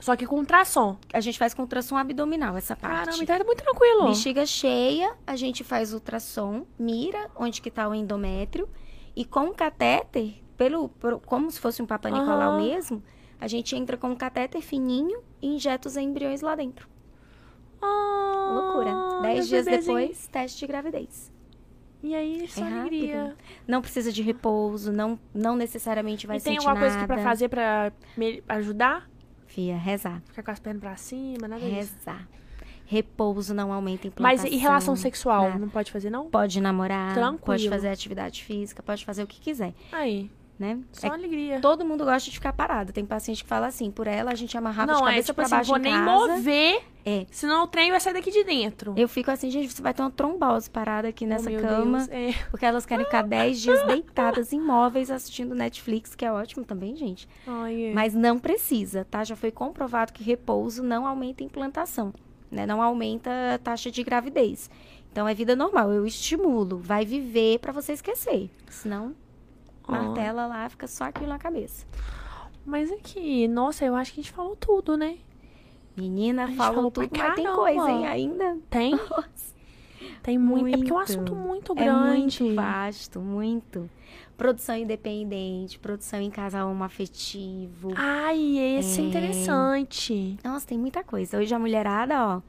[0.00, 0.96] Só que com ultrassom.
[1.12, 3.04] A gente faz com ultrassom abdominal, essa parte.
[3.06, 4.08] Caramba, então é muito tranquilo.
[4.08, 8.68] Bexiga cheia, a gente faz ultrassom, mira onde que tá o endométrio
[9.14, 12.58] e com o catéter, pelo, por- como se fosse um Papa Nicolau Aham.
[12.60, 13.02] mesmo,
[13.40, 16.88] a gente entra com um catéter fininho e injeta os embriões lá dentro.
[17.80, 19.22] Ah, Loucura.
[19.22, 19.98] Dez dias bebezinho.
[19.98, 21.32] depois, teste de gravidez.
[22.06, 23.34] E aí, só É alegria.
[23.66, 27.14] Não precisa de repouso, não, não necessariamente vai e tem sentir alguma coisa que nada.
[27.14, 29.08] pra fazer pra me ajudar?
[29.46, 30.22] Fia, rezar.
[30.28, 31.94] Ficar com as pernas pra cima, nada disso.
[31.96, 32.28] Rezar.
[32.86, 34.46] Repouso não aumenta Mas implantação.
[34.52, 35.44] e relação sexual?
[35.44, 35.58] nada.
[35.58, 36.28] Não pode fazer, não?
[36.28, 37.38] Pode namorar, Tranquilo.
[37.42, 40.78] pode fazer atividade física, pode fazer o que quiser, Aí, né?
[40.92, 41.60] só É alegria.
[41.60, 42.92] Todo mundo gosta de ficar parado.
[42.92, 45.34] Tem paciente que fala assim, por ela a gente amarrava de não, é cabeça tipo
[45.36, 46.04] pra assim, baixo vou em nem casa.
[46.36, 47.26] mover, É.
[47.30, 48.94] senão o trem vai sair daqui de dentro.
[48.96, 51.98] Eu fico assim, gente, você vai ter uma trombose parada aqui nessa oh, cama.
[52.06, 52.08] Deus.
[52.10, 52.32] É.
[52.50, 57.28] Porque elas querem ficar 10 dias deitadas imóveis assistindo Netflix, que é ótimo também, gente.
[57.46, 57.92] Ai, é.
[57.92, 59.24] Mas não precisa, tá?
[59.24, 62.12] Já foi comprovado que repouso não aumenta a implantação,
[62.50, 62.64] né?
[62.64, 64.70] Não aumenta a taxa de gravidez.
[65.10, 68.50] Então é vida normal, eu estimulo, vai viver pra você esquecer.
[68.68, 69.14] Senão,
[69.92, 71.86] Martela lá, fica só aquilo na cabeça.
[72.64, 75.18] Mas aqui, nossa, eu acho que a gente falou tudo, né?
[75.96, 78.06] Menina, falou tudo, mas tem coisa, hein?
[78.06, 78.58] Ainda.
[78.70, 78.98] Tem?
[80.22, 80.68] Tem muito.
[80.68, 81.10] É porque é um Muito.
[81.12, 82.42] assunto muito É grande.
[82.42, 83.88] muito vasto, muito.
[84.36, 87.92] Produção independente, produção em casal homoafetivo.
[87.94, 89.06] Ai, esse é, É.
[89.06, 90.36] interessante.
[90.42, 91.38] Nossa, tem muita coisa.
[91.38, 92.40] Hoje a mulherada, ó,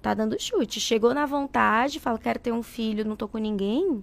[0.00, 0.78] tá dando chute.
[0.78, 4.02] Chegou na vontade, fala, quero ter um filho, não tô com ninguém.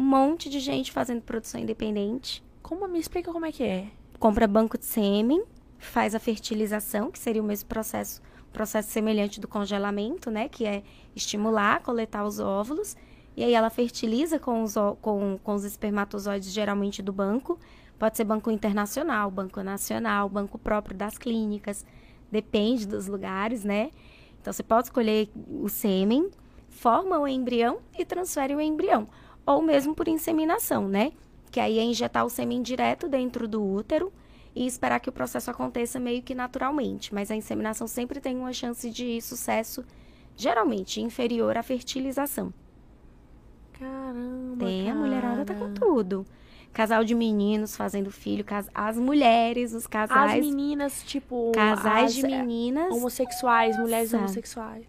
[0.00, 2.42] Um monte de gente fazendo produção independente.
[2.62, 3.88] Como me explica como é que é?
[4.18, 5.44] Compra banco de sêmen,
[5.78, 10.48] faz a fertilização, que seria o mesmo processo, processo semelhante do congelamento, né?
[10.48, 10.82] Que é
[11.14, 12.96] estimular, coletar os óvulos.
[13.36, 17.58] E aí ela fertiliza com os, com, com os espermatozoides, geralmente do banco,
[18.00, 21.84] Pode ser banco internacional, banco nacional, banco próprio das clínicas.
[22.32, 23.90] Depende dos lugares, né?
[24.40, 26.30] Então, você pode escolher o sêmen,
[26.70, 29.06] forma o embrião e transfere o embrião.
[29.46, 31.12] Ou mesmo por inseminação, né?
[31.50, 34.12] Que aí é injetar o sêmen direto dentro do útero
[34.54, 37.12] e esperar que o processo aconteça meio que naturalmente.
[37.14, 39.84] Mas a inseminação sempre tem uma chance de sucesso,
[40.36, 42.52] geralmente inferior à fertilização.
[43.72, 44.64] Caramba.
[44.66, 44.96] Tem, cara.
[44.96, 46.26] a mulherada tá com tudo.
[46.72, 51.50] Casal de meninos fazendo filho, cas- as mulheres, os As casais, meninas, tipo.
[51.52, 54.84] casais as, de é, meninas homossexuais, mulheres homossexuais.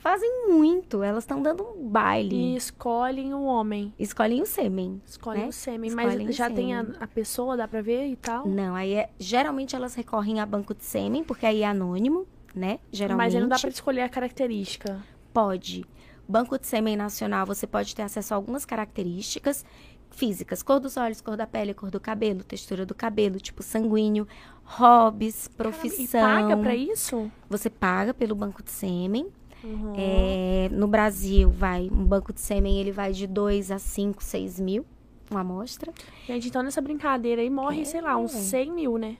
[0.00, 1.02] Fazem muito.
[1.02, 2.34] Elas estão dando um baile.
[2.34, 3.94] E escolhem o homem.
[3.98, 5.00] Escolhem o sêmen.
[5.06, 5.48] Escolhem Né?
[5.48, 5.88] o sêmen.
[5.88, 8.46] Escolhem Mas o já tem a, a pessoa, dá pra ver e tal?
[8.46, 12.80] Não, aí é, geralmente elas recorrem a banco de sêmen, porque aí é anônimo, né?
[12.90, 13.24] Geralmente.
[13.26, 15.00] Mas aí não dá pra escolher a característica.
[15.32, 15.84] Pode.
[16.26, 19.64] Banco de sêmen nacional, você pode ter acesso a algumas características
[20.12, 24.26] físicas, cor dos olhos, cor da pele, cor do cabelo, textura do cabelo, tipo sanguíneo,
[24.64, 26.20] hobbies, profissão.
[26.20, 27.30] E paga pra isso?
[27.48, 29.28] Você paga pelo banco de sêmen.
[29.62, 29.92] Uhum.
[29.96, 34.60] É, no Brasil, vai, um banco de sêmen, ele vai de 2 a 5, 6
[34.60, 34.84] mil,
[35.30, 35.92] uma amostra.
[36.26, 39.16] Gente, então nessa brincadeira aí morre, sei lá, uns 100 mil, né?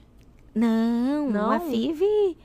[0.53, 1.45] Não, Não?
[1.45, 2.37] uma FIV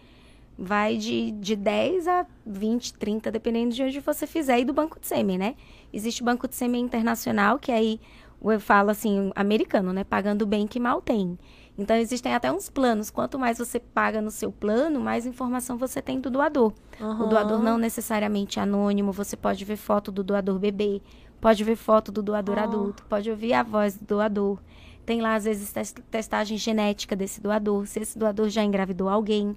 [0.59, 4.99] vai de, de 10 a 20, 30, dependendo de onde você fizer, e do banco
[4.99, 5.55] de sêmen, né?
[5.93, 8.01] Existe o banco de sêmen internacional, que aí
[8.43, 10.05] eu falo assim, americano, né?
[10.05, 11.39] Pagando bem que mal tem.
[11.79, 13.11] Então, existem até uns planos.
[13.11, 16.73] Quanto mais você paga no seu plano, mais informação você tem do doador.
[16.99, 17.29] O Uhum.
[17.29, 21.03] doador não necessariamente é anônimo, você pode ver foto do doador bebê,
[21.41, 22.63] pode ver foto do doador Oh.
[22.63, 24.59] adulto, pode ouvir a voz do doador.
[25.05, 29.55] Tem lá, às vezes, tes- testagem genética desse doador, se esse doador já engravidou alguém.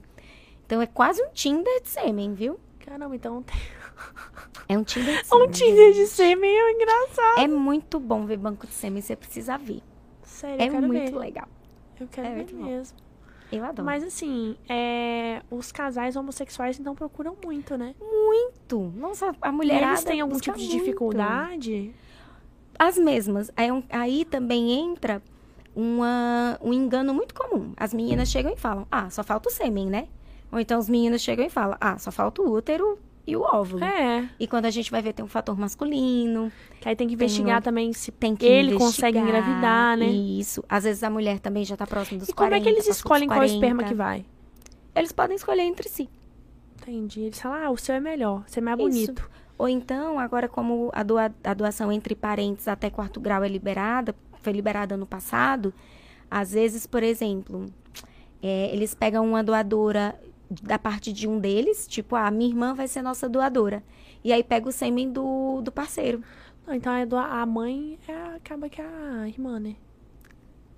[0.66, 2.60] Então, é quase um Tinder de sêmen, viu?
[2.86, 3.56] Caramba, então tem
[4.68, 5.48] É um Tinder de sêmen.
[5.48, 7.40] um Tinder de sêmen, é engraçado.
[7.40, 9.82] É muito bom ver banco de sêmen, você precisa ver.
[10.22, 11.18] Sério, É muito ver.
[11.18, 11.48] legal.
[12.00, 12.64] Eu quero é ver bom.
[12.64, 12.98] mesmo.
[13.52, 13.86] Eu adoro.
[13.86, 17.96] Mas assim, é, os casais homossexuais então procuram muito, né?
[18.00, 18.94] Muito.
[18.96, 20.80] Nossa, a mulherada eles têm algum tipo de muito.
[20.80, 21.94] dificuldade?
[22.78, 23.52] As mesmas.
[23.58, 25.22] Aí, aí também entra
[25.76, 27.74] uma, um engano muito comum.
[27.76, 30.08] As meninas chegam e falam, ah, só falta o sêmen, né?
[30.52, 33.00] Ou então os meninos chegam e falam, ah, só falta o útero
[33.32, 33.84] e o óvulo.
[33.84, 34.28] É.
[34.40, 36.52] E quando a gente vai ver, tem um fator masculino,
[36.82, 40.06] Que aí tem que investigar também se tem que ele consegue engravidar, né?
[40.08, 40.64] Isso.
[40.68, 42.88] Às vezes a mulher também já tá próxima dos E como 40, é que eles
[42.88, 43.54] escolhem qual 40.
[43.56, 44.26] esperma que vai?
[44.96, 46.10] Eles podem escolher entre si.
[46.82, 47.22] Entendi.
[47.22, 48.88] Eles falam, ah, o seu é melhor, você é mais Isso.
[48.90, 49.30] bonito.
[49.58, 54.16] Ou então, agora como a, doa- a doação entre parentes até quarto grau é liberada,
[54.42, 55.74] foi liberada ano passado,
[56.32, 57.66] às vezes, por exemplo,
[58.42, 60.18] é, eles pegam uma doadora
[60.50, 63.84] da parte de um deles, tipo, ah, minha irmã vai ser nossa doadora.
[64.24, 66.22] E aí pega o sêmen do, do parceiro.
[66.66, 69.76] Não, então a, do- a mãe é, a- acaba que é a irmã, né?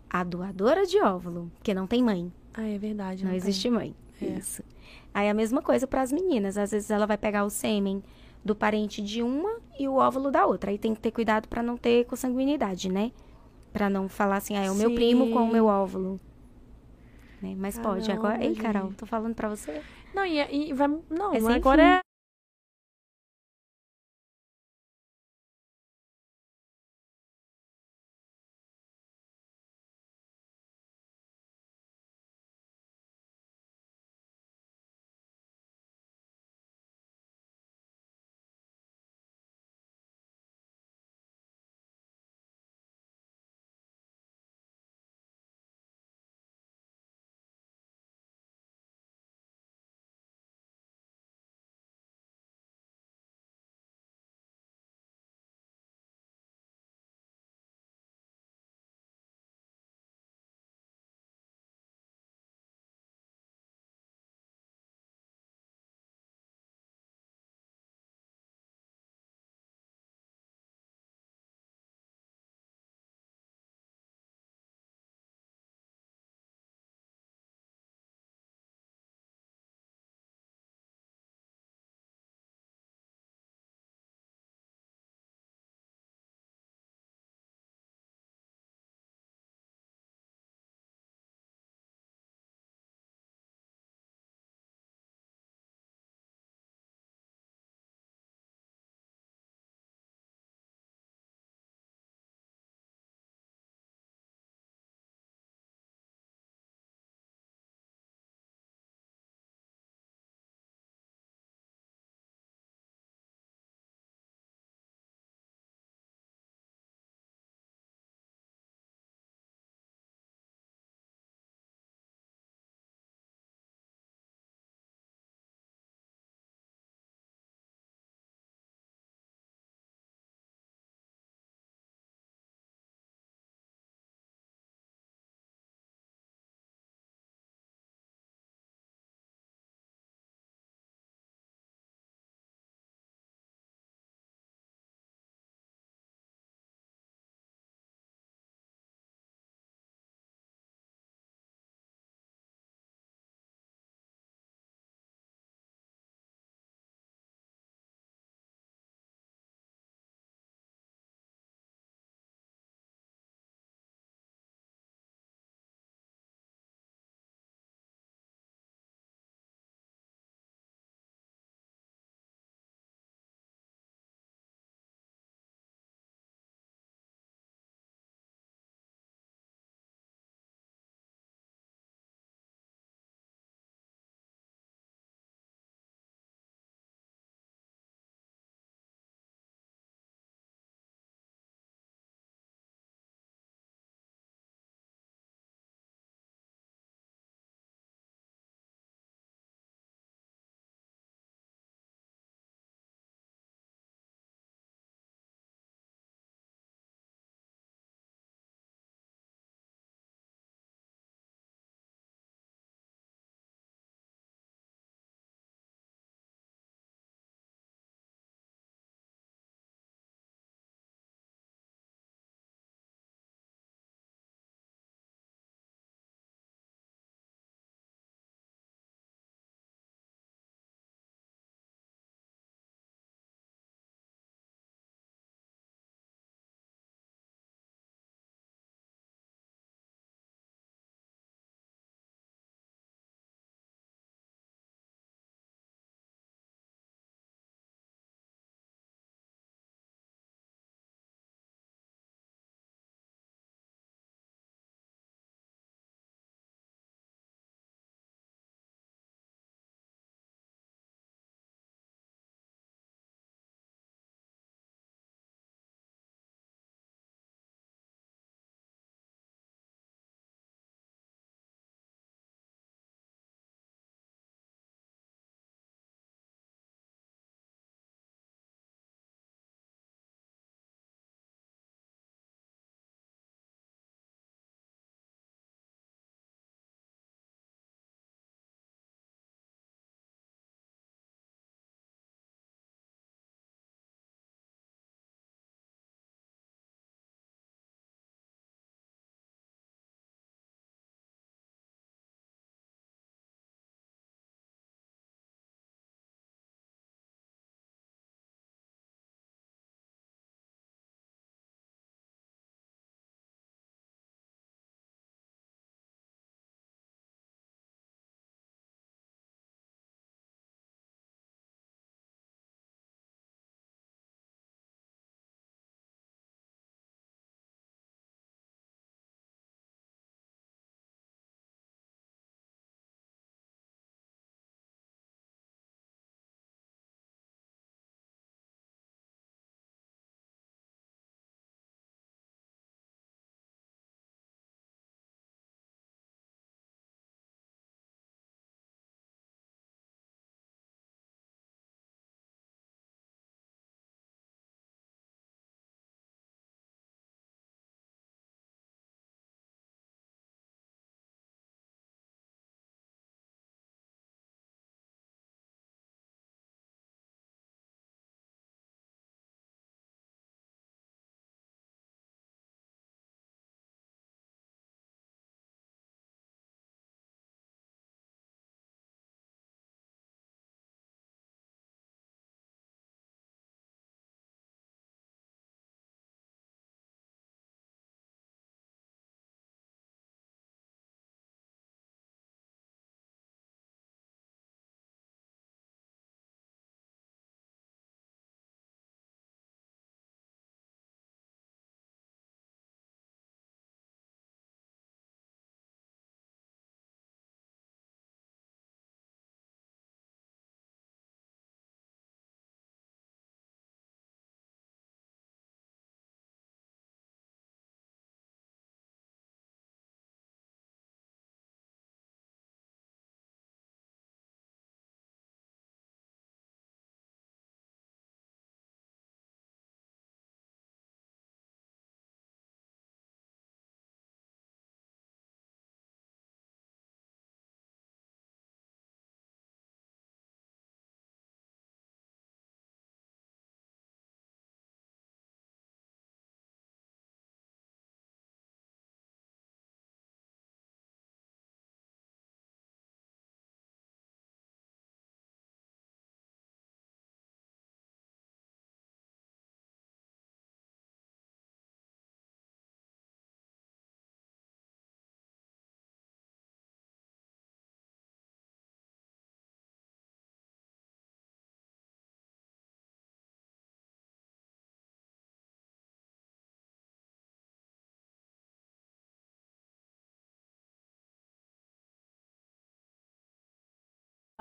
[0.10, 2.32] A doadora de óvulo, que não tem mãe.
[2.54, 3.24] Ah, é verdade.
[3.24, 3.38] Não, tem.
[3.38, 3.96] existe mãe.
[4.22, 4.26] É.
[4.26, 4.62] Isso.
[5.14, 6.58] Aí a mesma coisa para as meninas.
[6.58, 8.04] Às vezes ela vai pegar o sêmen
[8.44, 10.70] do parente de uma e o óvulo da outra.
[10.72, 13.12] Aí tem que ter cuidado para não ter consanguinidade, né?
[13.72, 15.54] Para não falar assim, ah, é o meu primo com o Sim.
[15.54, 16.20] meu óvulo.
[17.42, 17.56] Né?
[17.58, 18.12] Mas pode.
[18.12, 19.82] Agora, ei, Carol, tô falando para você.
[20.14, 20.88] Não, e, e vai.
[21.10, 21.90] Não, É agora fim.
[21.90, 22.11] é.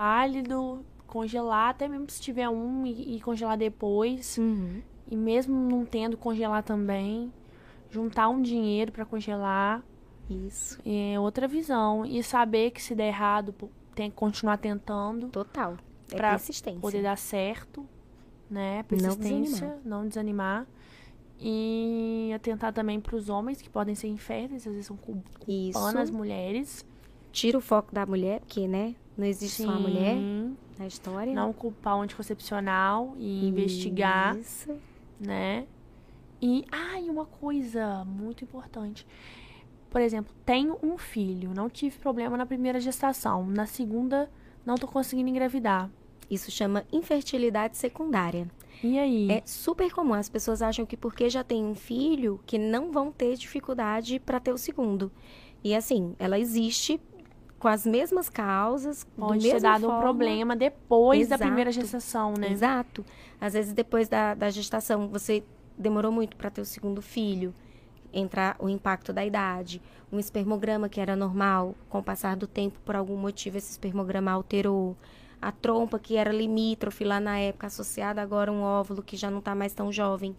[0.01, 4.39] Válido congelar, até mesmo se tiver um e, e congelar depois.
[4.39, 4.81] Uhum.
[5.11, 7.31] E mesmo não tendo, congelar também.
[7.91, 9.83] Juntar um dinheiro pra congelar.
[10.31, 10.81] Isso.
[10.87, 12.07] É outra visão.
[12.07, 13.55] E saber que se der errado,
[13.95, 15.29] tem que continuar tentando.
[15.29, 15.77] Total.
[16.11, 16.81] É Pra persistência.
[16.81, 17.85] poder dar certo,
[18.49, 18.83] né?
[18.85, 20.67] Persistência, não desanimar.
[21.39, 25.99] E atentar também para os homens que podem ser inférteis, às vezes são culpando Isso.
[25.99, 26.87] as mulheres.
[27.33, 28.95] Tira o foco da mulher, porque, né?
[29.21, 30.57] Não existe só a mulher Sim.
[30.79, 31.35] na história.
[31.35, 34.75] Não culpar o anticoncepcional e investigar, Isso.
[35.21, 35.67] né?
[36.41, 39.07] E, ah, e uma coisa muito importante.
[39.91, 43.45] Por exemplo, tenho um filho, não tive problema na primeira gestação.
[43.47, 44.31] Na segunda,
[44.65, 45.91] não tô conseguindo engravidar.
[46.31, 48.49] Isso chama infertilidade secundária.
[48.83, 49.31] E aí?
[49.31, 50.15] É super comum.
[50.15, 54.41] As pessoas acham que porque já tem um filho, que não vão ter dificuldade para
[54.41, 55.13] ter o segundo.
[55.63, 56.99] E assim, ela existe
[57.61, 60.01] com as mesmas causas, do Pode ter dado um forma.
[60.01, 61.45] problema depois da Exato.
[61.45, 62.51] primeira gestação, né?
[62.51, 63.05] Exato.
[63.41, 65.45] Às vezes, depois da, da gestação, você
[65.79, 67.55] demorou muito para ter o segundo filho,
[68.13, 69.81] entrar o impacto da idade,
[70.11, 74.33] um espermograma que era normal, com o passar do tempo, por algum motivo, esse espermograma
[74.33, 74.97] alterou.
[75.41, 79.31] A trompa, que era limítrofe lá na época, associada agora a um óvulo que já
[79.31, 80.35] não está mais tão jovem,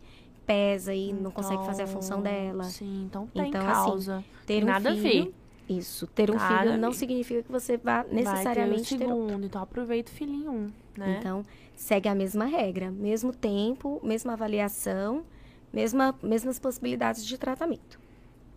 [0.45, 2.63] pesa e não consegue fazer a função Então, dela.
[2.65, 4.23] Sim, então tem Então, assim, causa.
[4.45, 5.35] Ter Tem um nada a filho, ver.
[5.77, 6.07] Isso.
[6.07, 9.27] Ter um filho não significa que você vá necessariamente Vai ter ter o outro.
[9.27, 10.67] segundo, então aproveita o filhinho um,
[10.97, 11.17] né?
[11.19, 11.45] Então,
[11.75, 15.23] segue a mesma regra, mesmo tempo, mesma avaliação,
[15.71, 17.99] mesma, mesmas possibilidades de tratamento.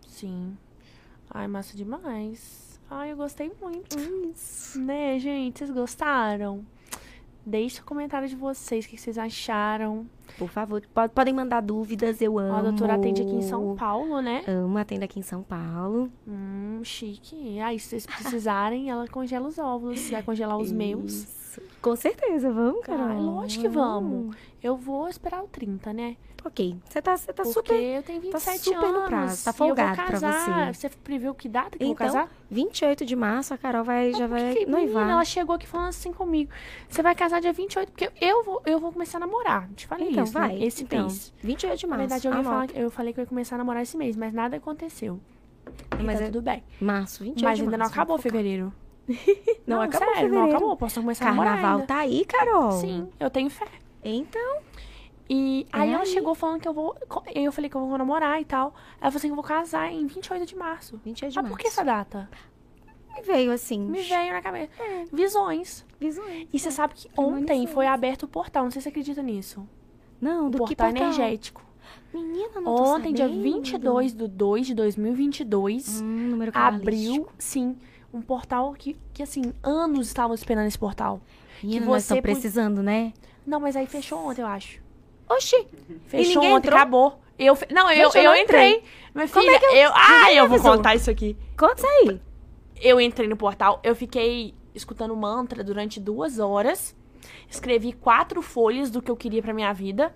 [0.07, 0.57] Sim.
[1.29, 2.79] Ai, massa demais.
[2.89, 3.97] Ai, eu gostei muito.
[3.99, 4.79] Isso.
[4.79, 5.59] Né, gente?
[5.59, 6.65] Vocês gostaram?
[7.45, 10.07] Deixe o comentário de vocês, o que vocês acharam.
[10.37, 12.53] Por favor, po- podem mandar dúvidas, eu amo.
[12.53, 14.43] Ó, a doutora atende aqui em São Paulo, né?
[14.47, 16.09] Amo, atende aqui em São Paulo.
[16.27, 17.59] Hum, chique.
[17.59, 20.09] Aí, se vocês precisarem, ela congela os óvulos.
[20.09, 21.13] Vai congelar os meus.
[21.13, 21.61] Isso.
[21.81, 23.05] Com certeza, vamos, Carol.
[23.07, 24.35] Ah, lógico que vamos.
[24.61, 26.17] Eu vou esperar o 30, né?
[26.45, 27.73] Ok, você tá, você tá Porque super...
[27.81, 29.07] eu tenho 27 super no anos.
[29.09, 30.73] prazo, tá e eu vou folgado pra casar.
[30.73, 30.89] você.
[30.89, 32.29] Você previu que data que eu vou Então, casar?
[32.51, 35.09] 28 de março, a Carol vai, já vai menina, noivar.
[35.09, 36.51] ela chegou aqui falando assim comigo.
[36.87, 39.67] Você vai casar dia 28, porque eu vou, eu vou começar a namorar.
[39.75, 40.49] Te falei Então, isso, vai.
[40.49, 40.63] né?
[40.63, 41.33] Esse então, mês.
[41.41, 42.09] 28 de Na março.
[42.21, 44.31] verdade, eu, falar, que- eu falei que eu ia começar a namorar esse mês, mas
[44.31, 45.19] nada aconteceu.
[46.03, 46.63] Mas tá é- tudo bem.
[46.79, 48.37] Março, 28 Mas ainda não março, acabou vamos focar.
[48.37, 48.73] fevereiro.
[49.65, 50.35] Não, acabou sério, fevereiro.
[50.35, 50.77] não acabou.
[50.77, 52.71] Posso começar a namorar Carnaval tá aí, Carol.
[52.73, 53.65] Sim, eu tenho fé.
[54.03, 54.57] Então,
[55.29, 56.07] E aí É ela aí.
[56.07, 56.95] chegou falando que eu vou.
[57.33, 58.75] Eu falei que eu vou namorar e tal.
[59.01, 60.99] Ela falou assim que eu vou casar em 28 de março.
[61.03, 61.55] 28 de Ah, março.
[61.57, 62.29] por que essa data?
[63.15, 63.79] Me veio assim.
[63.79, 64.71] Me veio na cabeça.
[65.11, 65.85] Visões.
[65.99, 66.47] Visões.
[66.53, 68.65] E você sabe que Tem ontem foi aberto o portal.
[68.65, 69.67] Não sei se você acredita nisso.
[70.21, 71.07] Não, O do que portal portal?
[71.07, 71.63] energético.
[72.13, 73.43] Menina, não Ontem, dia sabendo.
[73.43, 77.75] 22 de 2 de 2022, Hum, número abriu, sim,
[78.13, 81.19] um portal que, que, assim, anos estavam esperando esse portal.
[81.61, 83.13] Menina, que nós você estamos podia- precisando, né?
[83.45, 84.81] Não, mas aí fechou ontem, eu acho.
[85.29, 85.67] Oxi,
[86.07, 86.77] Fechou ninguém ontem, entrou?
[86.79, 87.21] acabou.
[87.37, 88.69] Eu, não, eu, Gente, eu eu entrei.
[88.75, 88.83] entrei.
[89.13, 89.91] Minha Como filha, é que eu- eu...
[89.93, 91.35] Ah, eu vou contar isso aqui.
[91.57, 92.21] conta isso aí.
[92.81, 96.95] Eu entrei no portal, eu fiquei escutando mantra durante duas horas.
[97.49, 100.13] Escrevi quatro folhas do que eu queria pra minha vida.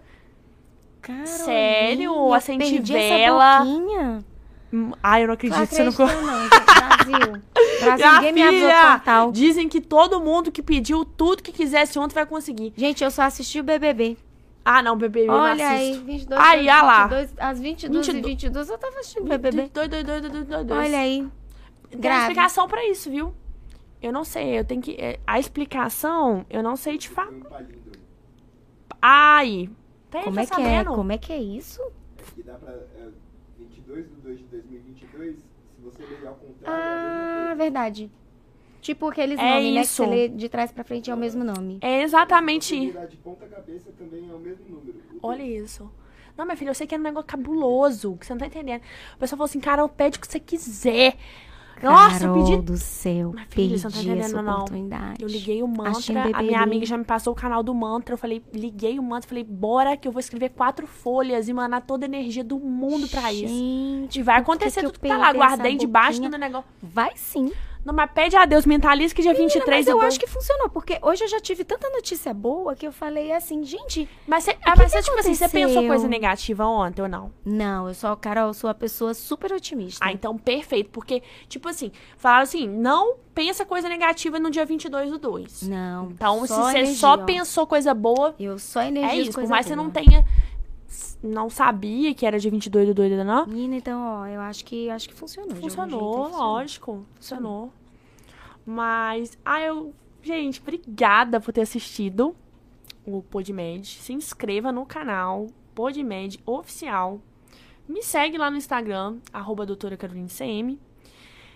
[1.26, 2.11] Sério?
[2.14, 3.61] Carolinha, Acendi vela.
[4.72, 5.57] Hum, Ai, eu não acredito.
[5.60, 5.91] Não você não...
[5.91, 6.49] não.
[6.49, 7.41] Brasil.
[7.81, 9.31] Brasil, Minha ninguém me avisou filha, portal.
[9.31, 12.73] Dizem que todo mundo que pediu tudo que quisesse ontem vai conseguir.
[12.77, 14.18] Gente, eu só assisti o BBB.
[14.64, 16.06] Ah, não, eu Olha não aí, assisto.
[16.06, 17.07] 22, Aí, olha lá.
[17.07, 18.26] 22, às 22 e 22.
[18.34, 19.69] 22 eu tava assistindo BBB.
[19.73, 20.80] Dois, dois, dois, dois, dois, dois, dois.
[20.88, 21.27] Olha aí.
[21.90, 22.22] Tem grave.
[22.22, 23.34] explicação pra isso, viu?
[24.02, 24.95] Eu não sei, eu tenho que...
[24.99, 27.34] é, A explicação, eu não sei te falar.
[29.02, 29.69] Ai,
[30.11, 30.84] tem, Como tá é que é?
[30.86, 31.81] Como é que é isso?
[32.36, 32.72] Que dá pra.
[32.73, 33.10] É,
[33.57, 38.11] 22 de 2 de 2022, se você ler ao contrário, é Ah, mesma verdade.
[38.82, 39.82] Tipo aqueles É nomes, né?
[39.82, 41.80] Que você lê de trás pra frente é o mesmo nome.
[41.82, 42.92] É exatamente...
[43.10, 45.00] de ponta cabeça também é o mesmo número.
[45.22, 45.90] Olha isso.
[46.38, 48.82] Não, minha filha, eu sei que é um negócio cabuloso, que você não tá entendendo.
[49.16, 51.18] O pessoal falou assim, Carol, pede o que você quiser.
[51.82, 54.54] Nossa, eu Carol pedi do céu, Minha filha, você não tá entendendo, não.
[54.56, 55.22] oportunidade.
[55.24, 58.14] Eu liguei o mantra, a minha amiga já me passou o canal do mantra.
[58.14, 61.82] Eu falei, liguei o mantra, falei, bora que eu vou escrever quatro folhas e mandar
[61.82, 63.48] toda a energia do mundo pra isso.
[63.48, 65.32] Gente, E vai que acontecer que tudo que tá lá.
[65.32, 66.70] Guardei debaixo do negócio.
[66.82, 67.52] Vai sim.
[67.90, 70.06] Não, mas pede a Deus, mentaliza que dia 23 Mas eu dou.
[70.06, 73.64] acho que funcionou, porque hoje eu já tive tanta notícia boa que eu falei assim,
[73.64, 74.07] gente.
[74.28, 77.32] Mas você, ah, mas que você, tipo assim, você pensou coisa negativa ontem ou não?
[77.44, 80.06] Não, eu sou, Carol, eu sou uma pessoa super otimista.
[80.06, 80.91] Ah, então perfeito.
[80.91, 85.64] Porque, tipo assim, falaram assim, não pensa coisa negativa no dia 22 do 2.
[85.64, 86.11] Não.
[86.11, 87.18] Então, se você energia, só ó.
[87.18, 89.32] pensou coisa boa, Eu só energia é isso.
[89.32, 90.24] Por mais que você não tenha.
[91.24, 93.48] Não sabia que era dia 22 do 2 ainda não.
[93.48, 95.56] Menina, então, ó, eu acho que acho que funcionou.
[95.56, 96.53] Funcionou, jeito funcionou.
[96.53, 97.06] lógico.
[97.16, 97.74] Funcionou.
[98.70, 99.38] Mas.
[99.44, 102.36] Ah, eu Gente, obrigada por ter assistido
[103.06, 103.88] o Podmed.
[103.88, 107.22] Se inscreva no canal Podmed Oficial.
[107.88, 110.80] Me segue lá no Instagram, arroba doutora Caroline CM.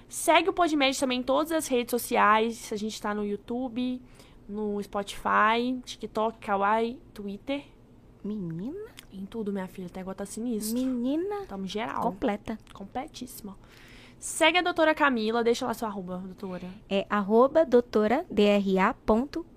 [0.07, 2.71] Segue o Podmed também em todas as redes sociais.
[2.71, 4.01] A gente tá no YouTube,
[4.47, 7.63] no Spotify, TikTok, Kawaii, Twitter.
[8.23, 8.79] Menina,
[9.11, 9.87] Em tudo, minha filha.
[9.87, 10.73] Até agora tá sinistro.
[10.79, 12.01] menina Tamo geral.
[12.01, 12.57] completa.
[12.73, 13.57] Completíssima.
[14.23, 15.43] Segue a doutora Camila.
[15.43, 16.69] Deixa lá sua arroba, doutora.
[16.89, 18.95] É arroba doutora DRA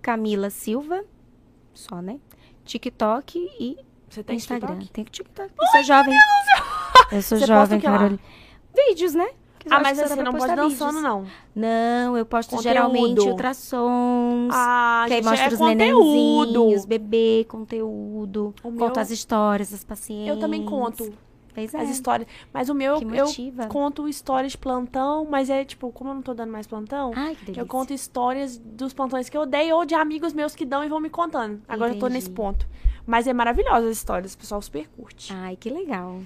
[0.03, 1.05] Camila Silva.
[1.73, 2.19] Só, né?
[2.65, 3.79] TikTok e
[4.09, 4.81] Você tem Instagram.
[4.81, 4.91] TikTok?
[4.93, 5.51] Tem TikTok.
[5.57, 6.15] Eu sou jovem.
[7.13, 7.81] Eu sou Você posta jovem?
[7.81, 8.19] Carolina.
[8.75, 9.29] Vídeos, né?
[9.71, 11.03] Ah, mas você pra não pode postar dançando, vídeos.
[11.05, 11.27] não.
[11.55, 12.63] Não, eu posto Conteúdo.
[12.65, 14.51] geralmente ultrassons.
[14.53, 16.45] Ah, que aí mostra é os conteúdo.
[16.53, 18.53] nenenzinhos, bebê, conteúdo.
[18.65, 20.27] O Conto meu- as histórias das pacientes.
[20.29, 21.13] Eu também conto
[21.57, 21.81] Pois é.
[21.81, 22.29] as histórias.
[22.53, 26.35] Mas o meu, eu conto histórias de plantão, mas é tipo, como eu não tô
[26.35, 30.33] dando mais plantão, Ai, eu conto histórias dos plantões que eu dei ou de amigos
[30.33, 31.63] meus que dão e vão me contando.
[31.67, 32.15] Agora eu tô Entendi.
[32.15, 32.67] nesse ponto.
[33.07, 35.33] Mas é maravilhosa as histórias, o pessoal super curte.
[35.33, 36.21] Ai, que legal.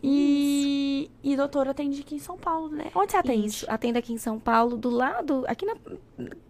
[0.00, 2.86] E, e doutora atende aqui em São Paulo, né?
[2.94, 3.46] Onde você atende?
[3.48, 5.74] Isso, atendo aqui em São Paulo, do lado, aqui na,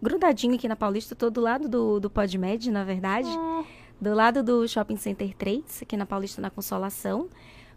[0.01, 3.29] grudadinho aqui na Paulista, tô do lado do, do PodMed, na verdade.
[3.29, 3.63] Ah,
[3.99, 7.27] Do lado do Shopping Center Trades, aqui na Paulista, na Consolação.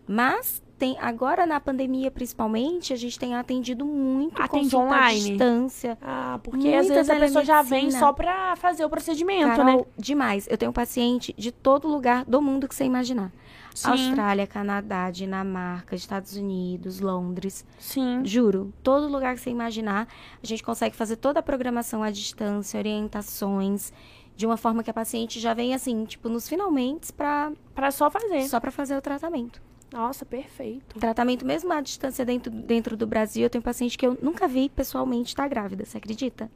[0.06, 5.20] Mas tem agora na pandemia, principalmente, a gente tem atendido muito Atende consulta à online?
[5.30, 5.98] distância.
[6.02, 9.84] Ah, porque às vezes a pessoa já vem só pra fazer o procedimento, Carol, né?
[9.96, 10.46] demais.
[10.50, 13.32] Eu tenho paciente de todo lugar do mundo que você imaginar.
[13.74, 13.90] Sim.
[13.90, 17.64] Austrália, Canadá, Dinamarca, Estados Unidos, Londres.
[17.78, 18.20] Sim.
[18.24, 20.06] Juro, todo lugar que você imaginar,
[20.40, 23.92] a gente consegue fazer toda a programação à distância, orientações,
[24.36, 28.08] de uma forma que a paciente já vem assim, tipo, nos finalmente para Pra só
[28.10, 28.48] fazer.
[28.48, 29.60] só para fazer o tratamento.
[29.94, 30.98] Nossa, perfeito.
[30.98, 34.68] Tratamento mesmo à distância dentro, dentro do Brasil, eu tenho paciente que eu nunca vi
[34.68, 36.50] pessoalmente estar grávida, você acredita?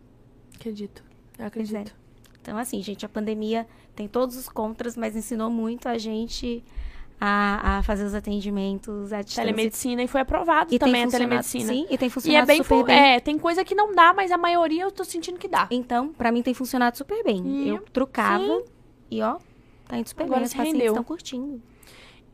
[0.57, 1.05] Acredito.
[1.39, 1.47] Eu é.
[1.47, 1.95] acredito.
[2.43, 6.65] Então, assim, gente, a pandemia tem todos os contras, mas ensinou muito a gente
[7.21, 9.45] a, a fazer os atendimentos à distância.
[9.45, 11.73] Telemedicina e foi aprovado E também tem a telemedicina.
[11.73, 12.99] Sim, e tem E funcionado é bem, super fu- bem.
[12.99, 15.69] É, tem coisa que não dá, mas a maioria eu tô sentindo que dá.
[15.71, 17.47] Então, pra mim tem funcionado super bem.
[17.47, 18.65] E- eu trucava sim.
[19.13, 19.37] e ó,
[19.87, 20.45] tá indo super Agora bem.
[20.47, 20.93] As se pacientes rendeu.
[20.95, 21.63] estão curtindo.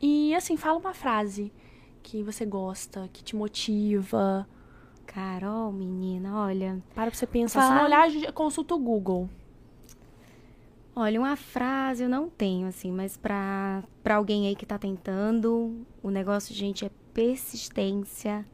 [0.01, 1.51] E assim, fala uma frase
[2.03, 4.47] que você gosta, que te motiva.
[5.05, 6.81] Carol, menina, olha.
[6.93, 7.61] Para pra você pensar.
[7.61, 7.75] Se Fala.
[7.75, 9.29] não olhar, consulta o Google.
[10.95, 15.85] Olha, uma frase eu não tenho, assim, mas pra, pra alguém aí que tá tentando,
[16.01, 18.45] o negócio, gente, é persistência,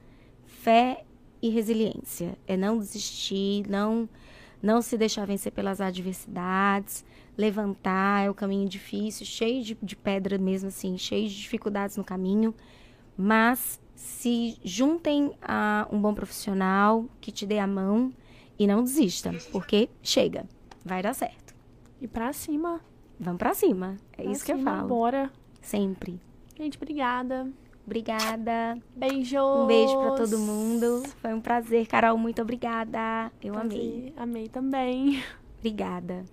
[0.45, 1.05] fé
[1.39, 2.35] e resiliência.
[2.47, 4.09] É não desistir, não,
[4.61, 7.05] não se deixar vencer pelas adversidades,
[7.37, 12.03] levantar, é o caminho difícil, cheio de, de pedra mesmo, assim, cheio de dificuldades no
[12.03, 12.53] caminho,
[13.17, 18.11] mas se juntem a um bom profissional que te dê a mão
[18.57, 20.45] e não desista, porque chega,
[20.83, 21.53] vai dar certo.
[21.99, 22.81] E pra cima.
[23.19, 23.97] Vamos pra cima.
[24.13, 24.87] É Pra isso que eu cima, falo.
[24.87, 25.31] Bora.
[25.61, 26.19] Sempre.
[26.57, 27.47] Gente, obrigada.
[27.85, 28.77] Obrigada.
[28.95, 29.41] Beijos.
[29.41, 31.03] Um beijo pra todo mundo.
[31.17, 32.17] Foi um prazer, Carol.
[32.17, 33.31] Muito obrigada.
[33.41, 34.13] Eu amei.
[34.17, 35.23] Amei também.
[35.59, 36.25] Obrigada.